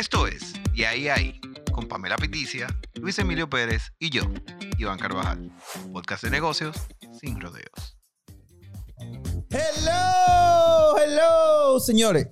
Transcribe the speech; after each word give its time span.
Esto 0.00 0.26
es 0.26 0.54
Y 0.72 0.84
ahí 0.84 1.08
ahí, 1.08 1.38
con 1.72 1.86
Pamela 1.86 2.16
Piticia, 2.16 2.66
Luis 2.94 3.18
Emilio 3.18 3.50
Pérez 3.50 3.92
y 3.98 4.08
yo, 4.08 4.22
Iván 4.78 4.98
Carvajal. 4.98 5.54
Podcast 5.92 6.24
de 6.24 6.30
negocios 6.30 6.74
sin 7.20 7.38
rodeos. 7.38 7.98
Hello, 9.50 10.96
hello, 10.96 11.78
señores. 11.80 12.28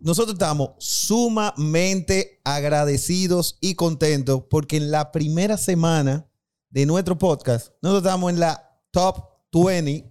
Nosotros 0.00 0.32
estamos 0.32 0.70
sumamente 0.78 2.40
agradecidos 2.42 3.58
y 3.60 3.74
contentos 3.74 4.44
porque 4.48 4.78
en 4.78 4.90
la 4.90 5.12
primera 5.12 5.58
semana 5.58 6.26
de 6.70 6.86
nuestro 6.86 7.18
podcast, 7.18 7.74
nosotros 7.82 8.02
estamos 8.02 8.32
en 8.32 8.40
la 8.40 8.82
top 8.92 9.26
20 9.52 10.10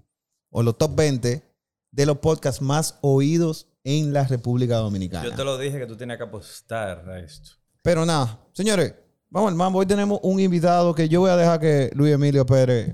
o 0.51 0.61
los 0.61 0.77
top 0.77 0.95
20 0.95 1.43
de 1.89 2.05
los 2.05 2.19
podcasts 2.19 2.61
más 2.61 2.99
oídos 3.01 3.68
en 3.83 4.13
la 4.13 4.23
República 4.25 4.75
Dominicana. 4.77 5.23
Yo 5.25 5.35
te 5.35 5.43
lo 5.43 5.57
dije 5.57 5.79
que 5.79 5.85
tú 5.85 5.95
tenías 5.95 6.17
que 6.17 6.23
apostar 6.25 7.09
a 7.09 7.19
esto. 7.19 7.51
Pero 7.81 8.05
nada, 8.05 8.39
señores, 8.53 8.93
vamos 9.29 9.49
al 9.49 9.55
mambo. 9.55 9.79
Hoy 9.79 9.85
tenemos 9.85 10.19
un 10.23 10.39
invitado 10.39 10.93
que 10.93 11.07
yo 11.09 11.21
voy 11.21 11.31
a 11.31 11.37
dejar 11.37 11.59
que 11.59 11.89
Luis 11.93 12.13
Emilio 12.13 12.45
Pérez 12.45 12.93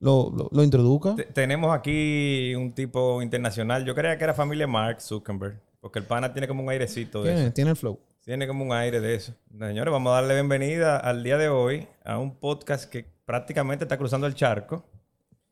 lo, 0.00 0.30
lo, 0.36 0.48
lo 0.52 0.62
introduzca. 0.62 1.14
Te- 1.14 1.24
tenemos 1.24 1.74
aquí 1.74 2.54
un 2.54 2.72
tipo 2.72 3.22
internacional. 3.22 3.84
Yo 3.84 3.94
creía 3.94 4.18
que 4.18 4.24
era 4.24 4.34
familia 4.34 4.66
Mark 4.66 5.00
Zuckerberg. 5.00 5.60
Porque 5.80 5.98
el 5.98 6.06
pana 6.06 6.32
tiene 6.32 6.48
como 6.48 6.62
un 6.62 6.70
airecito 6.70 7.22
de 7.22 7.30
Tiene, 7.30 7.44
eso. 7.46 7.52
tiene 7.52 7.70
el 7.72 7.76
flow. 7.76 7.98
Tiene 8.24 8.46
como 8.46 8.64
un 8.64 8.72
aire 8.72 9.00
de 9.02 9.14
eso. 9.16 9.34
Señores, 9.58 9.92
vamos 9.92 10.10
a 10.12 10.14
darle 10.14 10.32
bienvenida 10.32 10.96
al 10.96 11.22
día 11.22 11.36
de 11.36 11.50
hoy 11.50 11.86
a 12.06 12.16
un 12.18 12.34
podcast 12.36 12.88
que 12.90 13.04
prácticamente 13.26 13.84
está 13.84 13.98
cruzando 13.98 14.26
el 14.26 14.34
charco. 14.34 14.82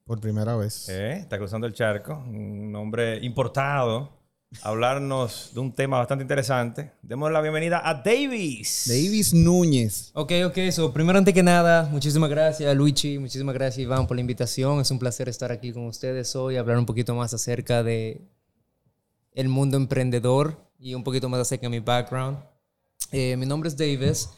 Por 0.06 0.20
primera 0.20 0.56
vez. 0.56 0.88
¿eh? 0.88 1.18
Está 1.18 1.36
cruzando 1.36 1.66
el 1.66 1.74
charco. 1.74 2.14
Un 2.26 2.74
hombre 2.74 3.18
importado. 3.22 4.21
A 4.60 4.68
hablarnos 4.68 5.50
de 5.54 5.60
un 5.60 5.72
tema 5.72 5.98
bastante 5.98 6.22
interesante. 6.22 6.92
Demos 7.02 7.32
la 7.32 7.40
bienvenida 7.40 7.80
a 7.82 7.94
Davis. 7.94 8.84
Davis 8.86 9.32
Núñez. 9.32 10.10
Ok, 10.14 10.32
ok, 10.46 10.58
so, 10.70 10.92
primero 10.92 11.18
antes 11.18 11.32
que 11.32 11.42
nada, 11.42 11.88
muchísimas 11.90 12.28
gracias 12.28 12.76
Luigi, 12.76 13.18
muchísimas 13.18 13.54
gracias 13.54 13.78
Iván 13.78 14.06
por 14.06 14.16
la 14.16 14.20
invitación. 14.20 14.80
Es 14.80 14.90
un 14.90 14.98
placer 14.98 15.28
estar 15.28 15.50
aquí 15.50 15.72
con 15.72 15.86
ustedes 15.86 16.36
hoy, 16.36 16.56
hablar 16.56 16.78
un 16.78 16.86
poquito 16.86 17.14
más 17.14 17.32
acerca 17.32 17.82
de 17.82 18.20
el 19.32 19.48
mundo 19.48 19.76
emprendedor 19.76 20.70
y 20.78 20.94
un 20.94 21.04
poquito 21.04 21.28
más 21.28 21.40
acerca 21.40 21.66
de 21.66 21.70
mi 21.70 21.80
background. 21.80 22.38
Eh, 23.10 23.36
mi 23.36 23.46
nombre 23.46 23.68
es 23.68 23.76
Davis. 23.76 24.28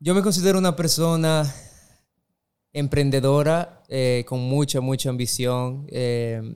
Yo 0.00 0.14
me 0.14 0.22
considero 0.22 0.58
una 0.58 0.74
persona 0.74 1.52
emprendedora 2.72 3.82
eh, 3.88 4.24
con 4.26 4.40
mucha, 4.40 4.80
mucha 4.80 5.10
ambición. 5.10 5.86
Eh, 5.88 6.54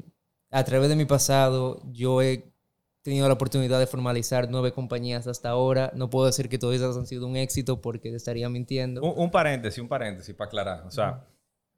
a 0.51 0.64
través 0.64 0.89
de 0.91 0.97
mi 0.97 1.07
pasado, 1.07 1.83
yo 1.92 2.20
he 2.20 2.52
tenido 3.03 3.27
la 3.28 3.34
oportunidad 3.34 3.78
de 3.78 3.86
formalizar 3.86 4.48
nueve 4.50 4.72
compañías 4.72 5.27
hasta 5.27 5.48
ahora. 5.50 5.91
No 5.95 6.08
puedo 6.11 6.27
decir 6.27 6.48
que 6.48 6.58
todas 6.58 6.77
esas 6.77 6.97
han 6.97 7.06
sido 7.06 7.27
un 7.27 7.36
éxito 7.36 7.81
porque 7.81 8.11
te 8.11 8.17
estaría 8.17 8.48
mintiendo. 8.48 9.03
Un, 9.03 9.25
un 9.25 9.31
paréntesis, 9.31 9.78
un 9.81 9.89
paréntesis 9.89 10.34
para 10.34 10.47
aclarar. 10.48 10.86
O 10.86 10.91
sea, 10.91 11.27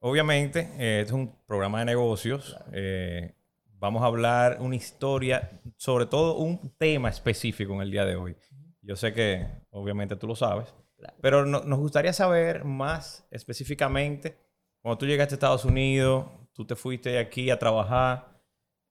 obviamente, 0.01 0.61
eh, 0.79 1.01
este 1.01 1.09
es 1.09 1.13
un 1.13 1.35
programa 1.47 1.79
de 1.81 1.87
negocios. 1.87 2.57
eh, 2.73 3.35
vamos 3.79 4.03
a 4.03 4.07
hablar 4.07 4.59
una 4.61 4.77
historia, 4.77 5.61
sobre 5.77 6.07
todo 6.07 6.37
un 6.39 6.75
tema 6.79 7.09
específico 7.11 7.75
en 7.75 7.83
el 7.83 7.91
día 7.91 8.05
de 8.07 8.17
hoy. 8.17 8.37
Yo 8.81 8.97
sé 8.97 9.13
que, 9.13 9.47
obviamente, 9.71 10.17
tú 10.17 10.27
lo 10.27 10.35
sabes. 10.37 10.75
Claro. 10.97 11.15
Pero 11.21 11.45
no- 11.47 11.65
nos 11.65 11.79
gustaría 11.79 12.13
saber 12.13 12.65
más 12.65 13.27
específicamente, 13.31 14.39
cuando 14.81 14.99
tú 14.99 15.07
llegaste 15.07 15.35
a 15.35 15.37
Estados 15.37 15.65
Unidos, 15.65 16.27
tú 16.53 16.67
te 16.67 16.77
fuiste 16.77 17.11
de 17.11 17.19
aquí 17.19 17.51
a 17.51 17.59
trabajar, 17.59 18.34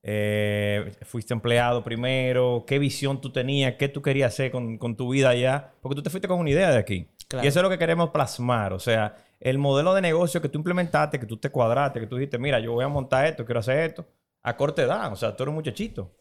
eh, 0.05 0.91
fuiste 1.03 1.33
empleado 1.33 1.83
primero, 1.83 2.65
qué 2.67 2.77
visión 2.77 3.21
tú 3.21 3.31
tenías, 3.31 3.75
qué 3.79 3.87
tú 3.87 4.01
querías 4.01 4.33
hacer 4.33 4.51
con, 4.51 4.77
con 4.77 4.95
tu 4.97 5.09
vida 5.09 5.29
allá, 5.29 5.71
porque 5.81 5.95
tú 5.95 6.03
te 6.03 6.09
fuiste 6.09 6.27
con 6.27 6.39
una 6.39 6.49
idea 6.49 6.71
de 6.71 6.77
aquí. 6.77 7.07
Claro. 7.27 7.45
Y 7.45 7.47
eso 7.47 7.59
es 7.59 7.63
lo 7.63 7.69
que 7.69 7.77
queremos 7.77 8.09
plasmar, 8.11 8.73
o 8.73 8.79
sea, 8.79 9.15
el 9.39 9.57
modelo 9.57 9.93
de 9.93 10.01
negocio 10.01 10.41
que 10.41 10.49
tú 10.49 10.57
implementaste, 10.59 11.19
que 11.19 11.25
tú 11.25 11.37
te 11.37 11.49
cuadraste, 11.49 11.99
que 11.99 12.07
tú 12.07 12.17
dijiste, 12.17 12.37
mira, 12.37 12.59
yo 12.59 12.73
voy 12.73 12.83
a 12.85 12.87
montar 12.89 13.25
esto, 13.25 13.45
quiero 13.45 13.59
hacer 13.61 13.79
esto, 13.79 14.05
a 14.43 14.55
corta 14.57 14.83
edad, 14.83 15.11
o 15.11 15.15
sea, 15.15 15.35
tú 15.35 15.43
eres 15.43 15.49
un 15.51 15.55
muchachito. 15.55 16.11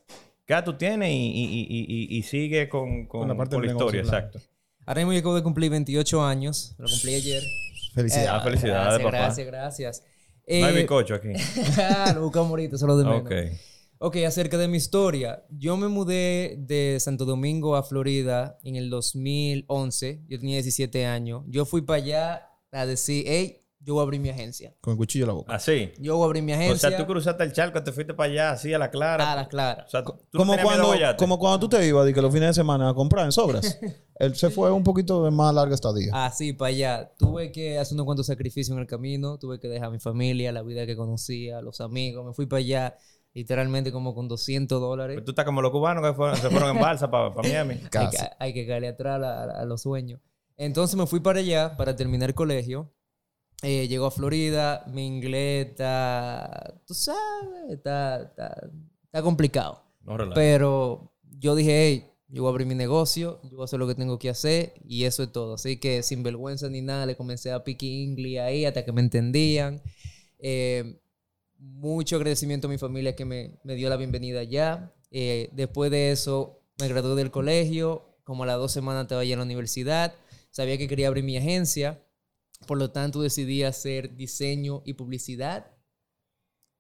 ¿Qué 0.46 0.52
edad 0.54 0.64
tú 0.64 0.74
tienes? 0.74 1.10
Y, 1.10 1.14
y- 1.14 1.66
y- 1.68 1.86
y- 2.14 2.18
y 2.18 2.22
sigue 2.22 2.68
con, 2.68 3.06
con, 3.06 3.20
Con 3.20 3.28
la 3.28 3.36
parte 3.36 3.56
con 3.56 3.66
la 3.66 3.72
historia, 3.72 4.00
negocio, 4.02 4.10
claro. 4.10 4.26
exacto. 4.28 4.48
Ahora 4.86 5.00
mismo 5.00 5.12
yo 5.12 5.18
acabo 5.20 5.34
de 5.36 5.42
cumplir 5.42 5.70
28 5.70 6.24
años, 6.24 6.74
lo 6.78 6.88
cumplí 6.88 7.14
ayer. 7.14 7.42
Felicidades. 7.94 8.30
Ah, 8.32 8.40
felicidades, 8.40 8.84
gracias, 8.84 9.02
papá. 9.04 9.16
Gracias, 9.18 9.46
gracias. 9.46 10.02
No 10.48 10.66
hay 10.66 10.74
Eh, 10.74 10.78
bizcocho 10.78 11.14
aquí. 11.14 11.28
lo 12.14 12.22
buscamos 12.22 12.50
ahorita, 12.50 12.76
solo 12.78 12.96
de 12.96 13.04
menos. 13.04 13.20
ok. 13.22 13.32
Ok, 14.04 14.16
acerca 14.26 14.58
de 14.58 14.66
mi 14.66 14.78
historia. 14.78 15.44
Yo 15.48 15.76
me 15.76 15.86
mudé 15.86 16.56
de 16.58 16.98
Santo 16.98 17.24
Domingo 17.24 17.76
a 17.76 17.84
Florida 17.84 18.58
en 18.64 18.74
el 18.74 18.90
2011. 18.90 20.24
Yo 20.26 20.40
tenía 20.40 20.56
17 20.56 21.06
años. 21.06 21.44
Yo 21.46 21.64
fui 21.64 21.82
para 21.82 21.98
allá 21.98 22.50
a 22.72 22.84
decir, 22.84 23.22
hey, 23.28 23.64
yo 23.78 23.94
voy 23.94 24.00
a 24.00 24.02
abrir 24.02 24.20
mi 24.20 24.28
agencia. 24.28 24.74
Con 24.80 24.94
el 24.94 24.96
cuchillo 24.98 25.22
en 25.24 25.28
la 25.28 25.34
boca. 25.34 25.54
Así. 25.54 25.92
Yo 26.00 26.16
voy 26.16 26.24
a 26.24 26.26
abrir 26.26 26.42
mi 26.42 26.50
O 26.50 26.56
agencia. 26.56 26.88
sea, 26.88 26.98
tú 26.98 27.06
cruzaste 27.06 27.44
el 27.44 27.52
charco, 27.52 27.80
te 27.84 27.92
fuiste 27.92 28.12
para 28.12 28.32
allá, 28.32 28.50
así 28.50 28.74
a 28.74 28.78
la 28.80 28.90
clara. 28.90 29.30
a 29.30 29.36
las 29.36 29.46
claras. 29.46 29.86
O 29.86 29.90
sea, 29.90 30.02
tú 30.02 30.14
no 30.32 30.38
Como 30.40 30.54
a 30.54 30.58
cuando, 30.58 30.94
como 31.16 31.38
cuando 31.38 31.60
tú 31.60 31.69
te 31.69 31.86
ibas 31.86 32.04
de 32.04 32.12
que 32.12 32.20
los 32.20 32.32
fines 32.32 32.48
de 32.48 32.54
semana 32.54 32.88
a 32.88 32.94
comprar 32.94 33.24
en 33.24 33.30
sobras. 33.30 33.78
Él 34.16 34.34
se 34.34 34.50
fue 34.50 34.72
un 34.72 34.82
poquito 34.82 35.24
de 35.24 35.30
más 35.30 35.54
larga 35.54 35.76
estadía. 35.76 36.10
Así, 36.26 36.54
para 36.54 36.70
allá. 36.70 37.12
Tuve 37.16 37.52
que 37.52 37.78
hacer 37.78 37.94
unos 37.94 38.06
cuantos 38.06 38.26
sacrificios 38.26 38.74
en 38.74 38.80
el 38.80 38.88
camino. 38.88 39.38
Tuve 39.38 39.60
que 39.60 39.69
dejar 39.69 39.88
a 39.88 39.90
mi 39.92 40.00
familia, 40.00 40.50
la 40.50 40.62
vida 40.62 40.86
que 40.86 40.96
conocía, 40.96 41.60
los 41.60 41.80
amigos. 41.80 42.26
Me 42.26 42.34
fui 42.34 42.46
para 42.46 42.58
allá 42.58 42.96
literalmente 43.34 43.91
como 43.93 44.15
con 44.15 44.28
200 44.28 44.81
dólares. 44.81 45.15
Pero 45.16 45.25
tú 45.25 45.31
estás 45.32 45.44
como 45.44 45.62
los 45.62 45.70
cubanos 45.70 46.04
que 46.04 46.15
fueron- 46.15 46.37
se 46.37 46.50
fueron 46.50 46.76
en 46.76 46.82
balsa 46.82 47.10
para 47.10 47.31
Miami. 47.43 47.75
Hay 47.75 47.81
que, 47.81 47.88
Casi. 47.88 48.16
hay 48.38 48.53
que 48.53 48.66
caerle 48.66 48.88
atrás 48.88 49.22
a, 49.22 49.44
a- 49.44 49.62
a 49.62 49.65
los 49.65 49.82
sueños. 49.82 50.20
Entonces 50.56 50.97
me 50.97 51.06
fui 51.06 51.20
para 51.20 51.41
allá 51.41 51.76
para 51.76 51.97
terminar 51.97 52.28
el 52.31 52.34
colegio. 52.34 52.93
Eh, 53.62 53.87
llego 53.88 54.06
a 54.06 54.10
Florida, 54.10 54.84
mi 54.93 55.06
inglés 55.06 55.69
está, 55.69 56.75
tú 56.87 56.94
sabes, 56.94 57.70
está, 57.70 58.22
está, 58.22 58.69
está 59.04 59.22
complicado. 59.22 59.82
No. 60.04 60.16
Pero 60.34 61.12
yo 61.38 61.54
dije, 61.54 61.87
hey, 61.87 62.09
yo 62.28 62.43
voy 62.43 62.49
a 62.49 62.53
abrir 62.53 62.66
mi 62.66 62.75
negocio, 62.75 63.41
yo 63.44 63.50
voy 63.50 63.60
a 63.62 63.64
hacer 63.66 63.78
lo 63.78 63.87
que 63.87 63.94
tengo 63.94 64.19
que 64.19 64.31
hacer 64.31 64.75
y 64.84 65.04
eso 65.04 65.22
es 65.22 65.31
todo. 65.31 65.54
Así 65.54 65.78
que 65.78 66.03
sin 66.03 66.22
vergüenza 66.25 66.69
ni 66.69 66.81
nada, 66.82 67.06
le 67.06 67.14
comencé 67.16 67.53
a 67.53 67.62
pique 67.62 67.87
inglés 67.87 68.41
ahí 68.41 68.64
hasta 68.64 68.84
que 68.84 68.91
me 68.93 69.00
entendían. 69.00 69.81
Eh, 70.41 71.00
mucho 71.62 72.16
agradecimiento 72.16 72.66
a 72.66 72.70
mi 72.70 72.78
familia 72.78 73.14
que 73.14 73.24
me, 73.24 73.58
me 73.62 73.74
dio 73.74 73.88
la 73.88 73.96
bienvenida 73.96 74.40
allá. 74.40 74.92
Eh, 75.10 75.48
después 75.52 75.90
de 75.90 76.10
eso, 76.10 76.60
me 76.80 76.88
gradué 76.88 77.14
del 77.14 77.30
colegio. 77.30 78.08
Como 78.24 78.42
a 78.42 78.46
las 78.46 78.56
dos 78.56 78.72
semanas 78.72 79.02
estaba 79.02 79.24
ya 79.24 79.34
en 79.34 79.38
la 79.38 79.44
universidad. 79.44 80.14
Sabía 80.50 80.76
que 80.76 80.88
quería 80.88 81.08
abrir 81.08 81.24
mi 81.24 81.36
agencia. 81.36 82.04
Por 82.66 82.78
lo 82.78 82.90
tanto, 82.90 83.22
decidí 83.22 83.62
hacer 83.62 84.16
diseño 84.16 84.82
y 84.84 84.94
publicidad. 84.94 85.66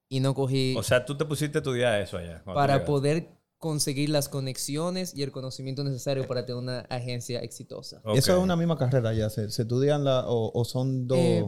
Y 0.08 0.20
no 0.20 0.34
cogí 0.34 0.74
O 0.76 0.82
sea, 0.82 1.04
tú 1.04 1.16
te 1.16 1.24
pusiste 1.24 1.58
a 1.58 1.60
estudiar 1.60 2.00
eso 2.00 2.18
allá. 2.18 2.42
para 2.44 2.84
poder 2.84 3.28
conseguir 3.58 4.10
las 4.10 4.28
conexiones 4.28 5.16
y 5.16 5.22
el 5.22 5.30
conocimiento 5.30 5.84
necesario 5.84 6.26
para 6.26 6.44
tener 6.44 6.60
una 6.60 6.80
agencia 6.80 7.40
exitosa. 7.40 8.02
Eso 8.14 8.36
es 8.36 8.42
una 8.42 8.56
misma 8.56 8.76
carrera 8.76 9.14
ya. 9.14 9.30
¿Se, 9.30 9.48
se 9.50 9.62
estudian 9.62 10.04
la, 10.04 10.26
o, 10.26 10.50
o 10.52 10.64
son 10.64 11.06
dos? 11.06 11.18
Eh, 11.18 11.44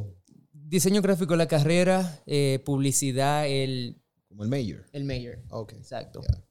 diseño 0.66 1.02
gráfico 1.02 1.36
la 1.36 1.46
carrera, 1.46 2.20
eh, 2.26 2.60
publicidad 2.64 3.46
el, 3.46 4.00
como 4.28 4.44
el 4.44 4.48
mayor. 4.50 4.84
el 4.92 5.04
mayor. 5.04 5.38
Ok. 5.50 5.72
Exacto. 5.74 6.20
Ya. 6.28 6.42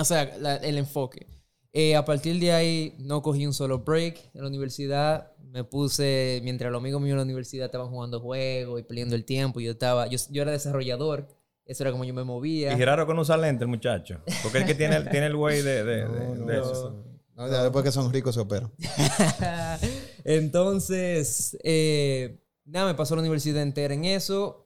O 0.00 0.04
sea, 0.04 0.36
la- 0.38 0.56
el 0.56 0.78
enfoque. 0.78 1.26
Eh, 1.72 1.94
a 1.96 2.04
partir 2.04 2.40
de 2.40 2.52
ahí 2.52 2.94
no 2.98 3.20
cogí 3.22 3.46
un 3.46 3.52
solo 3.54 3.80
break 3.80 4.30
en 4.34 4.40
la 4.42 4.48
universidad. 4.48 5.32
Me 5.42 5.64
puse, 5.64 6.40
mientras 6.42 6.70
los 6.72 6.80
amigos 6.80 7.00
míos 7.00 7.12
en 7.12 7.18
la 7.18 7.22
universidad 7.24 7.66
estaban 7.66 7.88
jugando 7.88 8.20
juegos 8.20 8.80
y 8.80 8.82
perdiendo 8.84 9.14
el 9.14 9.24
tiempo, 9.24 9.60
yo 9.60 9.72
estaba, 9.72 10.06
yo, 10.08 10.18
yo 10.30 10.42
era 10.42 10.52
desarrollador. 10.52 11.28
Eso 11.64 11.82
era 11.84 11.92
como 11.92 12.04
yo 12.04 12.14
me 12.14 12.24
movía. 12.24 12.72
Y 12.76 12.84
raro 12.84 13.06
con 13.06 13.18
usar 13.18 13.38
lente 13.38 13.64
el 13.64 13.68
muchacho. 13.68 14.20
Porque 14.42 14.58
es 14.58 14.64
que 14.64 14.74
tiene, 14.74 15.02
tiene 15.10 15.26
el 15.26 15.36
güey 15.36 15.60
de, 15.62 15.84
de, 15.84 15.96
de- 15.96 16.04
No, 16.06 16.34
no, 16.34 16.46
de 16.46 16.56
no. 16.56 16.62
eso. 16.72 17.04
No, 17.36 17.48
ya 17.50 17.62
después 17.62 17.84
que 17.84 17.92
son 17.92 18.10
ricos 18.12 18.34
se 18.34 18.40
operan. 18.40 18.72
Entonces, 20.24 21.56
eh, 21.62 22.38
nada, 22.68 22.86
me 22.86 22.94
pasó 22.94 23.14
la 23.16 23.20
universidad 23.22 23.62
entera 23.62 23.94
en 23.94 24.04
eso. 24.04 24.64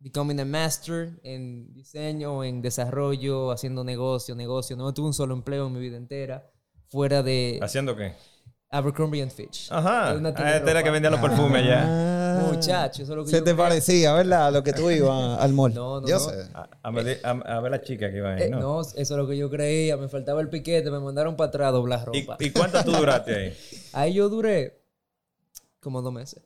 Becoming 0.00 0.38
a 0.40 0.44
master 0.44 1.18
en 1.24 1.72
diseño, 1.74 2.44
en 2.44 2.62
desarrollo, 2.62 3.50
haciendo 3.50 3.82
negocio, 3.82 4.36
negocio. 4.36 4.76
No 4.76 4.94
tuve 4.94 5.08
un 5.08 5.14
solo 5.14 5.34
empleo 5.34 5.66
en 5.66 5.72
mi 5.72 5.80
vida 5.80 5.96
entera. 5.96 6.48
Fuera 6.88 7.22
de 7.22 7.58
¿Haciendo 7.60 7.96
qué? 7.96 8.14
Abercrombie 8.70 9.22
and 9.22 9.32
Fitch. 9.32 9.66
Ajá. 9.72 10.14
Una 10.14 10.32
tienda 10.34 10.52
Ah, 10.52 10.56
este 10.58 10.70
era 10.70 10.82
que 10.84 10.90
vendía 10.90 11.10
los 11.10 11.20
perfumes 11.20 11.62
allá. 11.62 11.84
Ah. 11.86 12.48
Muchacho, 12.52 13.02
eso 13.02 13.12
es 13.12 13.16
lo 13.16 13.24
que 13.24 13.30
Se 13.30 13.38
yo 13.38 13.44
te 13.44 13.52
creo. 13.54 13.56
parecía, 13.64 14.12
¿verdad? 14.12 14.52
Lo 14.52 14.62
que 14.62 14.72
tú 14.72 14.88
ibas 14.90 15.38
al 15.40 15.52
mall. 15.52 15.74
No, 15.74 16.00
no, 16.00 16.06
Yo 16.06 16.14
no. 16.18 16.20
sé. 16.20 16.48
A, 16.54 16.68
a 16.82 16.90
medir- 16.92 17.18
a- 17.24 17.56
a 17.56 17.60
ver 17.60 17.70
la 17.72 17.80
chica 17.80 18.10
que 18.10 18.18
iba 18.18 18.34
ahí, 18.34 18.42
Eh, 18.42 18.48
¿no? 18.50 18.60
no, 18.60 18.80
eso 18.82 18.94
es 18.96 19.10
lo 19.10 19.26
que 19.26 19.36
yo 19.36 19.50
creía. 19.50 19.96
Me 19.96 20.08
faltaba 20.08 20.40
el 20.42 20.48
piquete, 20.50 20.90
me 20.90 21.00
mandaron 21.00 21.34
para 21.34 21.48
atrás 21.48 21.68
a 21.68 21.70
doblar 21.72 22.08
¿Y, 22.12 22.20
ropa. 22.22 22.36
¿Y 22.44 22.50
cuánto 22.50 22.84
tú 22.84 22.92
duraste 22.92 23.34
ahí? 23.34 23.56
Ahí 23.94 24.14
yo 24.14 24.28
duré 24.28 24.80
como 25.80 26.02
dos 26.02 26.12
meses. 26.12 26.42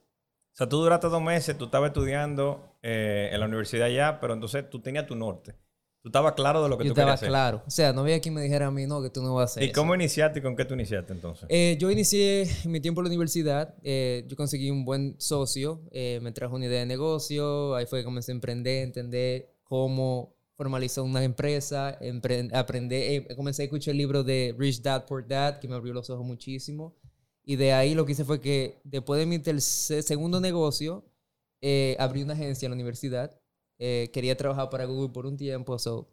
O 0.53 0.57
sea, 0.57 0.69
tú 0.69 0.79
duraste 0.79 1.09
dos 1.09 1.23
meses, 1.23 1.57
tú 1.57 1.65
estabas 1.67 1.89
estudiando 1.89 2.77
eh, 2.83 3.31
en 3.33 3.41
la 3.41 3.47
universidad 3.47 3.87
allá, 3.87 4.19
pero 4.21 4.35
entonces 4.35 4.69
tú 4.69 4.81
tenías 4.83 5.07
tu 5.07 5.15
norte. 5.17 5.55
Tú 6.03 6.09
estabas 6.09 6.33
claro 6.33 6.63
de 6.65 6.69
lo 6.69 6.77
que 6.77 6.85
Yo 6.85 6.91
tú 6.91 6.95
querías 6.97 7.15
estaba 7.15 7.15
hacer. 7.15 7.29
claro. 7.29 7.63
O 7.65 7.71
sea, 7.71 7.93
no 7.93 8.01
había 8.01 8.21
quien 8.21 8.35
me 8.35 8.43
dijera 8.43 8.67
a 8.67 8.71
mí, 8.73 8.87
no, 8.87 9.01
que 9.01 9.09
tú 9.09 9.23
no 9.23 9.35
vas 9.35 9.43
a 9.43 9.45
hacer 9.53 9.63
¿Y 9.63 9.67
eso. 9.67 9.75
cómo 9.81 9.95
iniciaste 9.95 10.41
y 10.41 10.43
con 10.43 10.57
qué 10.57 10.65
tú 10.65 10.75
iniciaste 10.75 11.13
entonces? 11.13 11.47
Eh, 11.49 11.77
yo 11.81 11.91
inicié 11.93 12.51
mi 12.67 12.81
tiempo 12.81 13.01
en 13.01 13.05
la 13.05 13.09
universidad. 13.11 13.75
eh, 13.85 14.25
yo 14.29 14.37
conseguí 14.37 14.69
un 14.71 14.85
buen 14.85 15.15
socio. 15.19 15.81
eh, 15.93 16.19
me 16.21 16.33
trajo 16.33 16.57
una 16.57 16.67
idea 16.67 16.81
de 16.81 16.87
negocio. 16.87 17.75
Ahí 17.77 17.87
fue 17.87 18.01
que 18.01 18.05
comencé 18.05 18.33
a 18.33 18.35
emprender, 18.35 18.83
entender 18.83 19.55
cómo 19.63 20.35
formalizar 20.57 21.05
una 21.05 21.23
empresa. 21.23 21.97
empre- 22.01 22.51
aprender. 22.53 23.25
eh, 23.31 23.37
comencé 23.37 23.63
a 23.63 23.65
escuchar 23.67 23.93
el 23.93 23.99
libro 23.99 24.25
de 24.25 24.55
Rich 24.59 24.83
Dad 24.83 25.07
Poor 25.07 25.27
Dad, 25.27 25.61
que 25.61 25.69
me 25.69 25.77
abrió 25.77 25.95
los 25.95 26.11
ojos 26.11 26.27
muchísimo. 26.27 26.97
Y 27.45 27.57
de 27.57 27.73
ahí 27.73 27.95
lo 27.95 28.07
que 28.07 28.13
hice 28.13 28.25
fue 28.25 28.41
que 28.41 28.81
después 28.85 29.19
de 29.19 29.27
mi 29.27 29.39
tercer- 29.39 30.03
segundo 30.03 30.41
negocio, 30.41 31.05
eh, 31.61 31.97
abrí 31.99 32.23
una 32.23 32.35
agencia 32.35 32.67
en 32.67 32.71
la 32.73 32.77
universidad. 32.77 33.39
Eh, 33.79 34.11
quería 34.13 34.37
trabajar 34.37 34.71
para 34.71 34.85
Google 34.85 35.13
por 35.13 35.27
un 35.27 35.37
tiempo, 35.37 35.79
so 35.79 36.09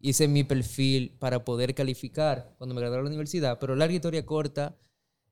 hice 0.00 0.28
mi 0.28 0.44
perfil 0.44 1.16
para 1.18 1.44
poder 1.44 1.74
calificar 1.74 2.54
cuando 2.58 2.74
me 2.74 2.80
gradué 2.80 2.98
de 2.98 3.02
la 3.02 3.08
universidad, 3.08 3.58
pero 3.58 3.74
larga 3.74 3.94
historia 3.94 4.24
corta, 4.24 4.76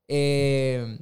eh, 0.09 0.99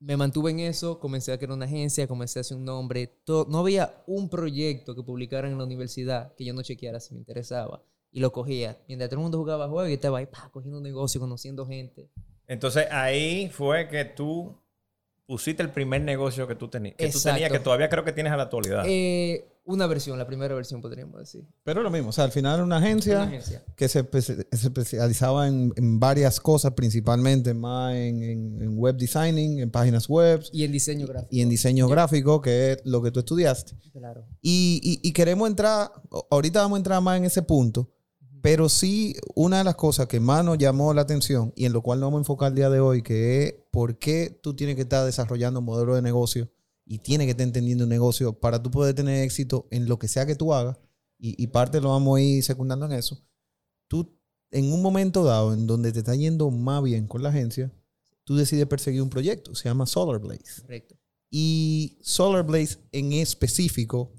me 0.00 0.16
mantuve 0.16 0.50
en 0.50 0.60
eso, 0.60 0.98
comencé 0.98 1.32
a 1.32 1.38
crear 1.38 1.52
una 1.52 1.64
agencia, 1.66 2.06
comencé 2.08 2.40
a 2.40 2.42
hacer 2.42 2.56
un 2.56 2.64
nombre, 2.64 3.06
to- 3.24 3.46
no 3.48 3.58
había 3.60 4.02
un 4.06 4.28
proyecto 4.28 4.94
que 4.94 5.02
publicaran 5.02 5.52
en 5.52 5.58
la 5.58 5.64
universidad 5.64 6.34
que 6.34 6.44
yo 6.44 6.52
no 6.54 6.62
chequeara 6.62 7.00
si 7.00 7.14
me 7.14 7.20
interesaba 7.20 7.82
y 8.10 8.20
lo 8.20 8.32
cogía. 8.32 8.76
Mientras 8.88 9.08
todo 9.10 9.20
el 9.20 9.22
mundo 9.22 9.38
jugaba 9.38 9.68
juegos, 9.68 9.88
yo 9.88 9.94
estaba 9.94 10.18
ahí 10.18 10.26
pa, 10.26 10.50
cogiendo 10.52 10.78
un 10.78 10.84
negocio, 10.84 11.20
conociendo 11.20 11.66
gente. 11.66 12.10
Entonces 12.48 12.86
ahí 12.90 13.48
fue 13.50 13.88
que 13.88 14.04
tú 14.04 14.56
pusiste 15.26 15.62
el 15.62 15.70
primer 15.70 16.02
negocio 16.02 16.46
que 16.46 16.54
tú 16.54 16.68
tenías. 16.68 16.96
Que 16.96 17.04
tú 17.06 17.16
Exacto. 17.18 17.34
tenías, 17.36 17.50
que 17.52 17.58
todavía 17.58 17.88
creo 17.88 18.04
que 18.04 18.12
tienes 18.12 18.32
a 18.32 18.36
la 18.36 18.42
actualidad. 18.44 18.84
Eh, 18.86 19.46
una 19.66 19.86
versión, 19.86 20.18
la 20.18 20.26
primera 20.26 20.54
versión 20.54 20.82
podríamos 20.82 21.18
decir. 21.18 21.46
Pero 21.62 21.82
lo 21.82 21.90
mismo, 21.90 22.10
o 22.10 22.12
sea, 22.12 22.24
al 22.24 22.32
final 22.32 22.56
era 22.56 22.64
una 22.64 22.76
agencia, 22.76 23.14
Una 23.16 23.28
agencia. 23.28 23.64
que 23.74 23.88
se, 23.88 24.04
espe- 24.04 24.20
se 24.52 24.66
especializaba 24.66 25.48
en, 25.48 25.72
en 25.76 25.98
varias 25.98 26.38
cosas, 26.38 26.72
principalmente 26.72 27.54
más 27.54 27.94
en, 27.94 28.22
en- 28.22 28.60
en 28.62 28.76
web 28.78 28.96
designing, 28.96 29.60
en 29.60 29.70
páginas 29.70 30.06
web 30.06 30.42
Y 30.52 30.64
en 30.64 30.72
diseño 30.72 31.06
gráfico. 31.06 31.28
y 31.34 31.40
en 31.40 31.48
diseño 31.48 31.88
gráfico, 31.88 32.42
que 32.42 32.72
es 32.72 32.82
lo 32.84 33.00
que 33.02 33.10
tú 33.10 33.20
estudiaste. 33.20 33.74
Claro. 33.94 34.26
Y, 34.42 34.80
y- 35.02 35.08
y 35.08 35.12
queremos 35.14 35.48
entrar, 35.48 35.90
ahorita 36.30 36.60
vamos 36.60 36.76
a 36.76 36.80
entrar 36.80 37.00
más 37.00 37.16
en 37.16 37.24
ese 37.24 37.40
punto, 37.40 37.90
pero 38.44 38.68
sí 38.68 39.16
una 39.34 39.56
de 39.56 39.64
las 39.64 39.74
cosas 39.74 40.06
que 40.06 40.20
más 40.20 40.44
nos 40.44 40.58
llamó 40.58 40.92
la 40.92 41.00
atención 41.00 41.54
y 41.56 41.64
en 41.64 41.72
lo 41.72 41.80
cual 41.80 41.98
nos 41.98 42.08
vamos 42.08 42.18
a 42.18 42.20
enfocar 42.20 42.50
el 42.50 42.56
día 42.56 42.68
de 42.68 42.78
hoy, 42.78 43.00
que 43.00 43.42
es 43.42 43.54
por 43.70 43.98
qué 43.98 44.38
tú 44.42 44.54
tienes 44.54 44.76
que 44.76 44.82
estar 44.82 45.02
desarrollando 45.06 45.60
un 45.60 45.64
modelo 45.64 45.94
de 45.94 46.02
negocio 46.02 46.52
y 46.84 46.98
tienes 46.98 47.26
que 47.26 47.30
estar 47.30 47.46
entendiendo 47.46 47.84
un 47.84 47.88
negocio 47.88 48.38
para 48.38 48.62
tú 48.62 48.70
poder 48.70 48.94
tener 48.94 49.24
éxito 49.24 49.66
en 49.70 49.88
lo 49.88 49.98
que 49.98 50.08
sea 50.08 50.26
que 50.26 50.34
tú 50.34 50.52
hagas, 50.52 50.76
y, 51.18 51.42
y 51.42 51.46
parte 51.46 51.80
lo 51.80 51.88
vamos 51.88 52.18
a 52.18 52.20
ir 52.20 52.44
secundando 52.44 52.84
en 52.84 52.92
eso, 52.92 53.26
tú 53.88 54.14
en 54.50 54.70
un 54.70 54.82
momento 54.82 55.24
dado 55.24 55.54
en 55.54 55.66
donde 55.66 55.90
te 55.90 56.00
está 56.00 56.14
yendo 56.14 56.50
más 56.50 56.82
bien 56.82 57.06
con 57.06 57.22
la 57.22 57.30
agencia, 57.30 57.72
tú 58.24 58.36
decides 58.36 58.66
perseguir 58.66 59.00
un 59.00 59.08
proyecto, 59.08 59.54
se 59.54 59.70
llama 59.70 59.86
Solar 59.86 60.20
Blaze. 60.20 60.60
Correcto. 60.60 60.96
Y 61.30 61.96
Solar 62.02 62.44
Blaze 62.44 62.76
en 62.92 63.14
específico, 63.14 64.12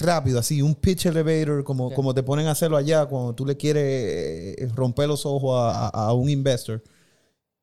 rápido, 0.00 0.38
así, 0.38 0.62
un 0.62 0.74
pitch 0.74 1.06
elevator, 1.06 1.62
como, 1.64 1.92
como 1.92 2.14
te 2.14 2.22
ponen 2.22 2.46
a 2.46 2.52
hacerlo 2.52 2.76
allá 2.76 3.06
cuando 3.06 3.34
tú 3.34 3.44
le 3.46 3.56
quieres 3.56 3.84
eh, 4.58 4.68
romper 4.74 5.08
los 5.08 5.26
ojos 5.26 5.58
a, 5.60 5.88
a- 5.88 6.08
a 6.08 6.12
un 6.14 6.30
investor. 6.30 6.82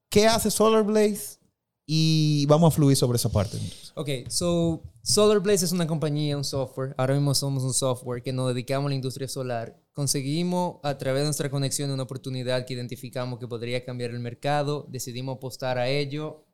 ¿Qué 0.10 0.27
hace 0.27 0.51
Solar 0.51 0.83
Blaze? 0.83 1.39
Y 1.86 2.45
vamos 2.45 2.71
a 2.71 2.75
fluir 2.75 2.95
sobre 2.95 3.18
esa 3.18 3.27
parte. 3.30 3.57
Ok, 3.95 4.10
so 4.30 4.81
Solar 5.01 5.39
Blaze 5.42 5.65
es 5.65 5.74
una 5.74 5.86
compañía, 5.86 6.38
un 6.38 6.45
software. 6.45 6.95
Ahora 6.98 7.13
mismo 7.15 7.36
somos 7.36 7.63
un 7.63 7.74
software 7.74 8.24
que 8.24 8.31
nos 8.31 8.54
dedicamos 8.54 8.86
a 8.86 8.89
la 8.89 8.95
industria 8.95 9.27
solar. 9.27 9.77
Conseguimos 9.92 10.77
a 10.83 10.98
través 10.98 11.21
de 11.21 11.25
nuestra 11.25 11.50
conexión 11.50 11.92
una 11.92 12.04
oportunidad 12.04 12.65
que 12.65 12.74
identificamos 12.74 13.38
que 13.38 13.48
podría 13.50 13.83
cambiar 13.83 14.12
el 14.12 14.19
mercado. 14.21 14.86
Decidimos 14.89 15.36
apostar 15.36 15.77
a 15.77 15.89
ello. 15.89 16.45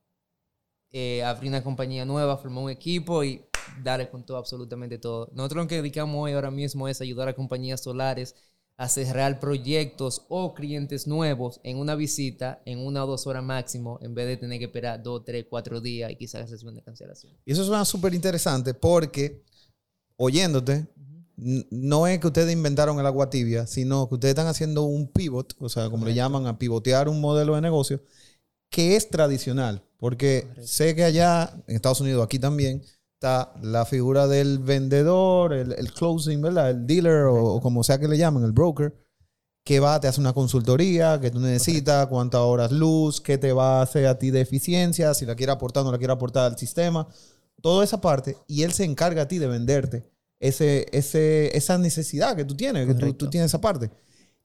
Eh, 0.92 1.22
abrir 1.24 1.50
una 1.52 1.64
compañía 1.64 2.06
nueva, 2.06 2.38
formar 2.38 2.64
un 2.64 2.72
equipo 2.72 3.24
y 3.24 3.44
darle 3.84 4.10
con 4.10 4.26
todo, 4.26 4.38
absolutamente 4.38 4.98
todo. 4.98 5.30
Nosotros 5.34 5.64
lo 5.64 5.68
que 5.68 5.76
dedicamos 5.76 6.24
hoy 6.24 6.34
ahora 6.34 6.52
mismo 6.52 6.88
es 6.88 7.02
ayudar 7.02 7.28
a 7.28 7.34
compañías 7.34 7.82
solares 7.82 8.36
a 8.80 8.88
cerrar 8.88 9.42
proyectos 9.42 10.26
o 10.30 10.54
clientes 10.54 11.06
nuevos 11.06 11.60
en 11.64 11.78
una 11.78 11.96
visita 11.96 12.62
en 12.66 12.80
una 12.80 13.04
o 13.04 13.08
dos 13.08 13.28
horas 13.28 13.44
máximo, 13.44 14.00
en 14.02 14.16
vez 14.16 14.26
de 14.26 14.38
tener 14.38 14.58
que 14.58 14.66
esperar 14.66 15.04
dos, 15.04 15.26
tres, 15.26 15.46
cuatro 15.50 15.82
días 15.82 16.10
y 16.10 16.16
quizás 16.16 16.50
recibir 16.50 16.72
una 16.72 16.82
cancelación. 16.82 17.34
Y 17.44 17.52
eso 17.52 17.66
suena 17.66 17.84
súper 17.84 18.14
interesante 18.14 18.74
porque, 18.74 19.44
oyéndote, 20.16 20.88
no 21.36 22.08
es 22.08 22.20
que 22.20 22.28
ustedes 22.28 22.54
inventaron 22.54 22.98
el 23.00 23.06
agua 23.06 23.30
tibia, 23.30 23.68
sino 23.68 24.08
que 24.08 24.16
ustedes 24.16 24.32
están 24.32 24.48
haciendo 24.48 24.84
un 24.84 25.12
pivot, 25.12 25.56
o 25.60 25.68
sea, 25.68 25.90
como 25.90 26.06
le 26.06 26.14
llaman, 26.14 26.48
a 26.48 26.58
pivotear 26.58 27.10
un 27.10 27.20
modelo 27.20 27.56
de 27.56 27.62
negocio 27.62 28.02
que 28.70 28.96
es 28.96 29.10
tradicional. 29.10 29.84
Porque 29.98 30.48
sé 30.64 30.96
que 30.96 31.04
allá, 31.04 31.54
en 31.68 31.76
Estados 31.76 32.00
Unidos, 32.00 32.24
aquí 32.24 32.40
también, 32.40 32.82
está 33.20 33.52
la 33.62 33.86
figura 33.86 34.28
del 34.28 34.60
vendedor, 34.60 35.52
el, 35.52 35.74
el 35.74 35.92
closing, 35.92 36.42
¿verdad? 36.42 36.70
El 36.70 36.88
dealer 36.88 37.26
o, 37.26 37.56
o 37.56 37.62
como 37.62 37.84
sea 37.84 38.00
que 38.00 38.08
le 38.08 38.18
llaman, 38.18 38.46
el 38.46 38.54
broker, 38.54 38.96
que 39.66 39.82
va, 39.82 40.00
te 40.00 40.08
hace 40.08 40.22
una 40.22 40.32
consultoría, 40.32 41.20
que 41.20 41.30
tú 41.30 41.42
necesitas, 41.42 42.08
cuántas 42.08 42.40
horas 42.40 42.72
luz, 42.72 43.20
qué 43.20 43.38
te 43.38 43.52
va 43.52 43.80
a 43.80 43.82
hacer 43.82 44.08
a 44.08 44.18
ti 44.18 44.32
de 44.32 44.40
eficiencia, 44.40 45.14
si 45.14 45.26
la 45.26 45.36
quiere 45.36 45.52
aportar 45.52 45.82
o 45.82 45.88
no 45.88 45.92
la 45.92 45.98
quiere 45.98 46.14
aportar 46.14 46.50
al 46.50 46.58
sistema, 46.58 47.10
toda 47.62 47.84
esa 47.84 48.00
parte, 48.00 48.38
y 48.48 48.64
él 48.64 48.72
se 48.72 48.86
encarga 48.86 49.24
a 49.24 49.28
ti 49.28 49.38
de 49.38 49.48
venderte 49.48 50.10
ese, 50.40 50.86
ese, 50.94 51.56
esa 51.58 51.78
necesidad 51.78 52.38
que 52.38 52.46
tú 52.46 52.56
tienes, 52.56 52.88
que 52.88 52.94
tú, 52.94 53.14
tú 53.16 53.30
tienes 53.30 53.52
esa 53.52 53.60
parte. 53.60 53.92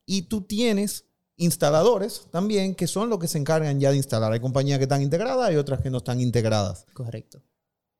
Y 0.05 0.23
tú 0.23 0.41
tienes 0.41 1.05
instaladores 1.37 2.27
también 2.29 2.75
que 2.75 2.87
son 2.87 3.09
los 3.09 3.19
que 3.19 3.29
se 3.29 3.37
encargan 3.37 3.79
ya 3.79 3.91
de 3.91 3.97
instalar. 3.97 4.33
Hay 4.33 4.41
compañías 4.41 4.79
que 4.79 4.83
están 4.83 5.01
integradas 5.01 5.53
y 5.53 5.55
otras 5.55 5.79
que 5.79 5.89
no 5.89 5.99
están 5.99 6.19
integradas. 6.19 6.85
Correcto. 6.93 7.41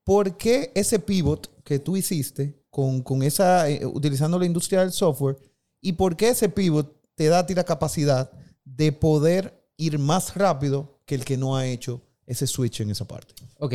¿Por 0.05 0.37
qué 0.37 0.71
ese 0.75 0.99
pivot 0.99 1.51
que 1.63 1.79
tú 1.79 1.97
hiciste 1.97 2.63
con, 2.69 3.01
con 3.01 3.23
esa, 3.23 3.67
eh, 3.69 3.85
utilizando 3.85 4.39
la 4.39 4.45
industria 4.45 4.81
del 4.81 4.91
software, 4.91 5.37
y 5.81 5.93
por 5.93 6.15
qué 6.15 6.29
ese 6.29 6.47
pivot 6.47 6.95
te 7.15 7.27
da 7.27 7.39
a 7.39 7.45
ti 7.45 7.55
la 7.55 7.63
capacidad 7.63 8.31
de 8.63 8.91
poder 8.91 9.67
ir 9.77 9.97
más 9.99 10.35
rápido 10.35 11.01
que 11.05 11.15
el 11.15 11.25
que 11.25 11.37
no 11.37 11.57
ha 11.57 11.65
hecho 11.65 12.01
ese 12.25 12.45
switch 12.45 12.81
en 12.81 12.91
esa 12.91 13.05
parte? 13.05 13.33
Ok. 13.57 13.73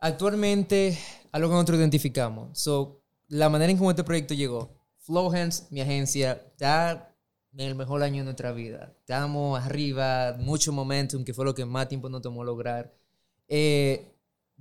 Actualmente, 0.00 0.98
algo 1.30 1.48
que 1.48 1.54
nosotros 1.54 1.78
identificamos. 1.78 2.58
So, 2.58 3.02
la 3.28 3.48
manera 3.48 3.70
en 3.70 3.78
cómo 3.78 3.90
este 3.90 4.02
proyecto 4.02 4.34
llegó. 4.34 4.74
Flowhands, 4.98 5.68
mi 5.70 5.80
agencia, 5.80 6.32
está 6.32 7.14
en 7.52 7.60
el 7.60 7.74
mejor 7.76 8.02
año 8.02 8.18
de 8.18 8.24
nuestra 8.24 8.50
vida. 8.52 8.92
Estamos 8.98 9.60
arriba, 9.60 10.36
mucho 10.38 10.72
momentum, 10.72 11.24
que 11.24 11.34
fue 11.34 11.44
lo 11.44 11.54
que 11.54 11.64
más 11.64 11.88
tiempo 11.88 12.08
nos 12.08 12.22
tomó 12.22 12.42
lograr. 12.42 12.92
Eh, 13.46 14.16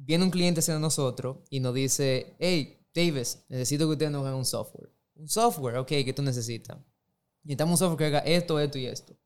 viene 0.05 0.23
un 0.23 0.31
cliente 0.31 0.59
hacia 0.59 0.79
nosotros 0.79 1.37
y 1.49 1.59
nos 1.59 1.73
dice, 1.73 2.35
hey, 2.39 2.85
Davis, 2.93 3.43
necesito 3.49 3.85
que 3.85 3.93
ustedes 3.93 4.11
nos 4.11 4.21
hagan 4.25 4.35
un 4.35 4.45
software. 4.45 4.91
Un 5.15 5.27
software, 5.27 5.77
ok, 5.77 5.87
que 5.87 6.13
tú 6.13 6.21
necesitas. 6.21 6.77
Necesitamos 7.43 7.73
un 7.73 7.87
software 7.87 7.97
que 7.97 8.17
haga 8.17 8.19
esto, 8.19 8.59
esto 8.59 8.77
y 8.77 8.85
esto. 8.85 9.17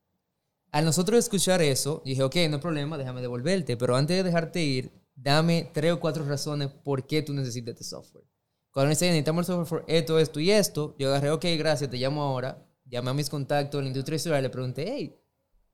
Al 0.72 0.86
nosotros 0.86 1.20
escuchar 1.20 1.62
eso, 1.62 2.02
dije, 2.04 2.24
ok, 2.24 2.36
no 2.50 2.56
hay 2.56 2.62
problema, 2.62 2.98
déjame 2.98 3.22
devolverte, 3.22 3.78
pero 3.78 3.96
antes 3.96 4.18
de 4.18 4.24
dejarte 4.24 4.64
ir, 4.64 4.92
dame 5.16 5.70
tres 5.72 5.94
o 5.94 6.00
cuatro 6.00 6.26
razones 6.26 6.70
por 6.70 7.06
qué 7.06 7.22
tú 7.22 7.34
necesitas 7.34 7.74
este 7.74 7.84
software. 7.84 8.26
Cuando 8.72 8.88
me 8.88 8.96
dice, 8.96 9.06
necesitamos 9.06 9.48
el 9.48 9.56
software 9.56 9.82
por 9.82 9.92
esto, 9.92 10.18
esto 10.18 10.40
y 10.40 10.50
esto, 10.50 10.96
yo 10.98 11.10
agarré, 11.10 11.30
ok, 11.30 11.46
gracias, 11.60 11.92
te 11.92 11.98
llamo 11.98 12.24
ahora, 12.24 12.68
llamé 12.86 13.12
a 13.12 13.14
mis 13.14 13.30
contactos 13.30 13.78
en 13.80 13.86
la 13.86 13.90
industria 13.90 14.40
y 14.40 14.42
le 14.42 14.50
pregunté, 14.50 14.86
hey, 14.88 15.16